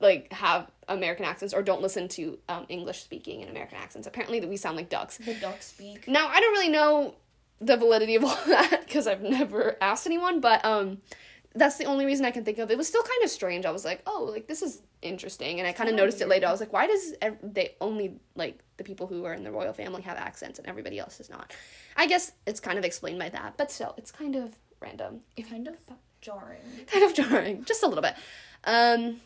like 0.00 0.32
have 0.32 0.70
American 0.88 1.24
accents 1.24 1.54
or 1.54 1.62
don't 1.62 1.80
listen 1.82 2.08
to 2.08 2.38
um, 2.48 2.66
English 2.68 3.02
speaking 3.02 3.40
and 3.42 3.50
American 3.50 3.78
accents. 3.78 4.06
Apparently 4.06 4.40
that 4.40 4.48
we 4.48 4.56
sound 4.56 4.76
like 4.76 4.88
ducks. 4.88 5.18
The 5.18 5.34
duck 5.34 5.62
speak. 5.62 6.08
Now 6.08 6.28
I 6.28 6.40
don't 6.40 6.52
really 6.52 6.68
know 6.70 7.14
the 7.60 7.76
validity 7.76 8.16
of 8.16 8.24
all 8.24 8.38
that 8.46 8.82
because 8.84 9.06
I've 9.06 9.22
never 9.22 9.76
asked 9.80 10.06
anyone, 10.06 10.40
but 10.40 10.64
um, 10.64 10.98
that's 11.54 11.76
the 11.76 11.84
only 11.84 12.06
reason 12.06 12.24
I 12.24 12.30
can 12.30 12.44
think 12.44 12.58
of. 12.58 12.70
It 12.70 12.78
was 12.78 12.86
still 12.88 13.02
kind 13.02 13.22
of 13.24 13.30
strange. 13.30 13.66
I 13.66 13.70
was 13.70 13.84
like, 13.84 14.02
oh, 14.06 14.28
like 14.30 14.46
this 14.46 14.62
is 14.62 14.82
interesting, 15.02 15.58
and 15.58 15.68
I 15.68 15.72
kind 15.72 15.90
of 15.90 15.96
noticed 15.96 16.20
it 16.20 16.28
later. 16.28 16.46
I 16.46 16.50
was 16.50 16.60
like, 16.60 16.72
why 16.72 16.86
does 16.86 17.14
ev- 17.20 17.38
they 17.42 17.76
only 17.80 18.14
like 18.34 18.60
the 18.78 18.84
people 18.84 19.06
who 19.06 19.24
are 19.24 19.34
in 19.34 19.44
the 19.44 19.50
royal 19.52 19.72
family 19.72 20.02
have 20.02 20.16
accents 20.16 20.58
and 20.58 20.66
everybody 20.68 20.98
else 20.98 21.20
is 21.20 21.28
not? 21.30 21.52
I 21.96 22.06
guess 22.06 22.32
it's 22.46 22.60
kind 22.60 22.78
of 22.78 22.84
explained 22.84 23.18
by 23.18 23.28
that, 23.30 23.54
but 23.56 23.70
still, 23.70 23.94
it's 23.98 24.10
kind 24.10 24.34
of 24.36 24.56
random, 24.80 25.20
Kind 25.48 25.68
of 25.68 25.74
jarring. 26.20 26.60
kind 26.86 27.04
of 27.04 27.14
jarring, 27.14 27.64
just 27.66 27.82
a 27.82 27.86
little 27.86 28.02
bit. 28.02 28.14
Um, 28.64 29.20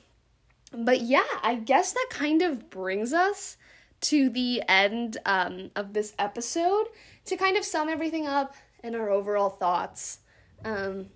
but 0.72 1.02
yeah, 1.02 1.22
I 1.42 1.54
guess 1.54 1.92
that 1.92 2.06
kind 2.10 2.42
of 2.42 2.70
brings 2.70 3.12
us 3.12 3.56
to 4.02 4.28
the 4.28 4.62
end 4.68 5.16
um, 5.24 5.70
of 5.76 5.92
this 5.92 6.12
episode 6.18 6.86
to 7.26 7.36
kind 7.36 7.56
of 7.56 7.64
sum 7.64 7.88
everything 7.88 8.26
up 8.26 8.54
and 8.82 8.94
our 8.96 9.08
overall 9.10 9.48
thoughts. 9.50 10.18
Um, 10.64 11.06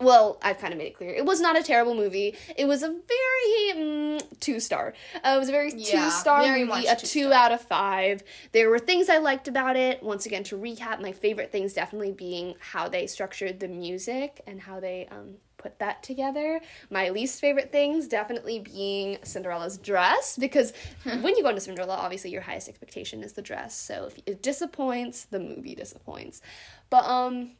well, 0.00 0.38
I've 0.42 0.58
kind 0.58 0.72
of 0.72 0.78
made 0.78 0.88
it 0.88 0.96
clear. 0.96 1.10
It 1.10 1.24
was 1.24 1.40
not 1.40 1.58
a 1.58 1.62
terrible 1.62 1.94
movie. 1.94 2.36
It 2.56 2.66
was 2.66 2.82
a 2.82 2.88
very 2.88 3.80
mm, 3.80 4.40
two 4.40 4.60
star. 4.60 4.94
Uh, 5.16 5.34
it 5.36 5.38
was 5.38 5.48
a 5.48 5.52
very 5.52 5.72
Yeah, 5.74 6.04
two 6.04 6.10
star 6.10 6.42
movie, 6.56 6.86
a 6.86 6.96
two 6.96 7.06
two 7.06 7.32
out 7.32 7.52
of 7.52 7.60
five. 7.60 8.22
There 8.52 8.70
were 8.70 8.78
things 8.78 9.08
I 9.08 9.18
liked 9.18 9.48
about 9.48 9.76
it. 9.76 10.02
Once 10.02 10.26
again, 10.26 10.44
to 10.44 10.56
recap, 10.56 11.00
my 11.00 11.12
favorite 11.12 11.52
things 11.52 11.72
definitely 11.74 12.12
being 12.12 12.54
how 12.60 12.88
they 12.88 13.06
structured 13.06 13.60
the 13.60 13.68
music 13.68 14.40
and 14.46 14.60
how 14.60 14.80
they 14.80 15.06
um, 15.10 15.36
put 15.58 15.78
that 15.78 16.02
together. 16.02 16.60
My 16.88 17.10
least 17.10 17.40
favorite 17.40 17.70
things 17.70 18.08
definitely 18.08 18.60
being 18.60 19.18
Cinderella's 19.22 19.76
dress 19.78 20.36
because 20.38 20.72
when 21.04 21.36
you 21.36 21.42
go 21.42 21.50
into 21.50 21.60
Cinderella, 21.60 21.94
obviously 21.94 22.30
your 22.30 22.42
highest 22.42 22.68
expectation 22.68 23.22
is 23.22 23.34
the 23.34 23.42
dress. 23.42 23.76
So 23.76 24.06
if 24.06 24.18
it 24.26 24.42
disappoints, 24.42 25.26
the 25.26 25.38
movie 25.40 25.74
disappoints. 25.74 26.40
But 26.88 27.04
um 27.04 27.52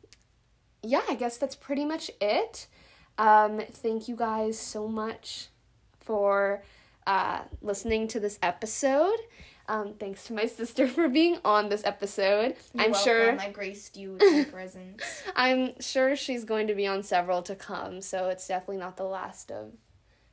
yeah, 0.83 1.03
I 1.09 1.15
guess 1.15 1.37
that's 1.37 1.57
pretty 1.57 1.85
much 1.85 2.11
it. 2.21 2.67
Um 3.19 3.61
thank 3.71 4.09
you 4.09 4.17
guys 4.17 4.59
so 4.59 4.89
much 4.89 5.49
for 6.01 6.63
uh 7.07 7.43
listening 7.63 8.09
to 8.09 8.21
this 8.21 8.39
episode. 8.43 9.19
Um, 9.69 9.95
thanks 10.01 10.25
to 10.25 10.33
my 10.33 10.47
sister 10.59 10.89
for 10.89 11.09
being 11.09 11.39
on 11.45 11.69
this 11.69 11.85
episode. 11.85 12.57
You're 12.75 12.85
I'm 12.85 12.95
sure 12.95 13.27
welcome. 13.29 13.47
I 13.47 13.51
graced 13.51 13.97
you 13.97 14.15
with 14.15 14.23
my 14.23 14.45
presence. 14.51 15.23
I'm 15.37 15.81
sure 15.81 16.17
she's 16.17 16.45
going 16.45 16.67
to 16.67 16.75
be 16.75 16.89
on 16.89 17.05
several 17.05 17.41
to 17.43 17.55
come, 17.55 18.01
so 18.01 18.29
it's 18.31 18.49
definitely 18.49 18.79
not 18.79 18.97
the 18.97 19.05
last 19.05 19.53
of 19.53 19.71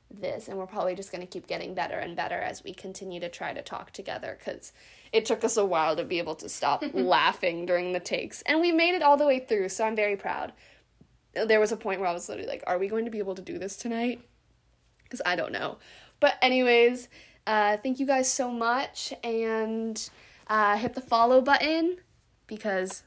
this 0.10 0.48
and 0.48 0.58
we're 0.58 0.68
probably 0.68 0.96
just 0.96 1.12
going 1.12 1.22
to 1.22 1.28
keep 1.28 1.48
getting 1.48 1.74
better 1.74 1.98
and 1.98 2.16
better 2.16 2.36
as 2.36 2.64
we 2.64 2.74
continue 2.74 3.20
to 3.20 3.30
try 3.30 3.54
to 3.54 3.62
talk 3.62 3.92
together 3.92 4.38
cuz 4.44 4.72
it 5.12 5.26
took 5.26 5.44
us 5.44 5.58
a 5.58 5.66
while 5.66 5.96
to 5.96 6.04
be 6.04 6.18
able 6.18 6.36
to 6.36 6.48
stop 6.48 6.84
laughing 6.94 7.66
during 7.66 7.92
the 7.92 8.00
takes 8.00 8.42
and 8.44 8.62
we 8.62 8.72
made 8.72 8.96
it 8.96 9.02
all 9.02 9.18
the 9.18 9.26
way 9.26 9.40
through 9.40 9.70
so 9.70 9.86
I'm 9.86 9.96
very 9.96 10.16
proud. 10.16 10.54
There 11.34 11.60
was 11.60 11.72
a 11.72 11.78
point 11.78 12.00
where 12.00 12.10
I 12.10 12.14
was 12.14 12.30
literally 12.30 12.50
like 12.50 12.64
are 12.68 12.78
we 12.78 12.88
going 12.88 13.06
to 13.06 13.12
be 13.12 13.20
able 13.20 13.36
to 13.36 13.42
do 13.42 13.58
this 13.58 13.76
tonight? 13.76 14.22
Cuz 15.10 15.22
I 15.26 15.36
don't 15.36 15.52
know. 15.52 15.78
But 16.20 16.36
anyways, 16.42 17.10
uh 17.46 17.78
thank 17.78 18.00
you 18.00 18.06
guys 18.06 18.32
so 18.32 18.50
much 18.50 19.14
and 19.24 20.10
uh 20.48 20.78
hit 20.78 20.94
the 20.94 21.02
follow 21.02 21.42
button 21.42 21.98
because 22.48 23.04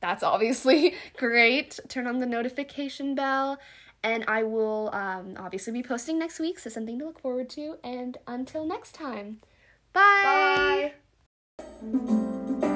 that's 0.00 0.22
obviously 0.22 0.94
great. 1.16 1.80
Turn 1.88 2.06
on 2.06 2.18
the 2.18 2.26
notification 2.26 3.14
bell 3.14 3.58
and 4.02 4.24
I 4.28 4.42
will 4.42 4.90
um, 4.92 5.34
obviously 5.38 5.72
be 5.72 5.82
posting 5.82 6.18
next 6.18 6.40
week, 6.40 6.58
so 6.58 6.70
something 6.70 6.98
to 6.98 7.04
look 7.04 7.20
forward 7.20 7.48
to. 7.50 7.76
And 7.84 8.18
until 8.26 8.66
next 8.66 8.94
time, 8.94 9.40
bye. 9.92 10.92
Bye. 11.58 12.68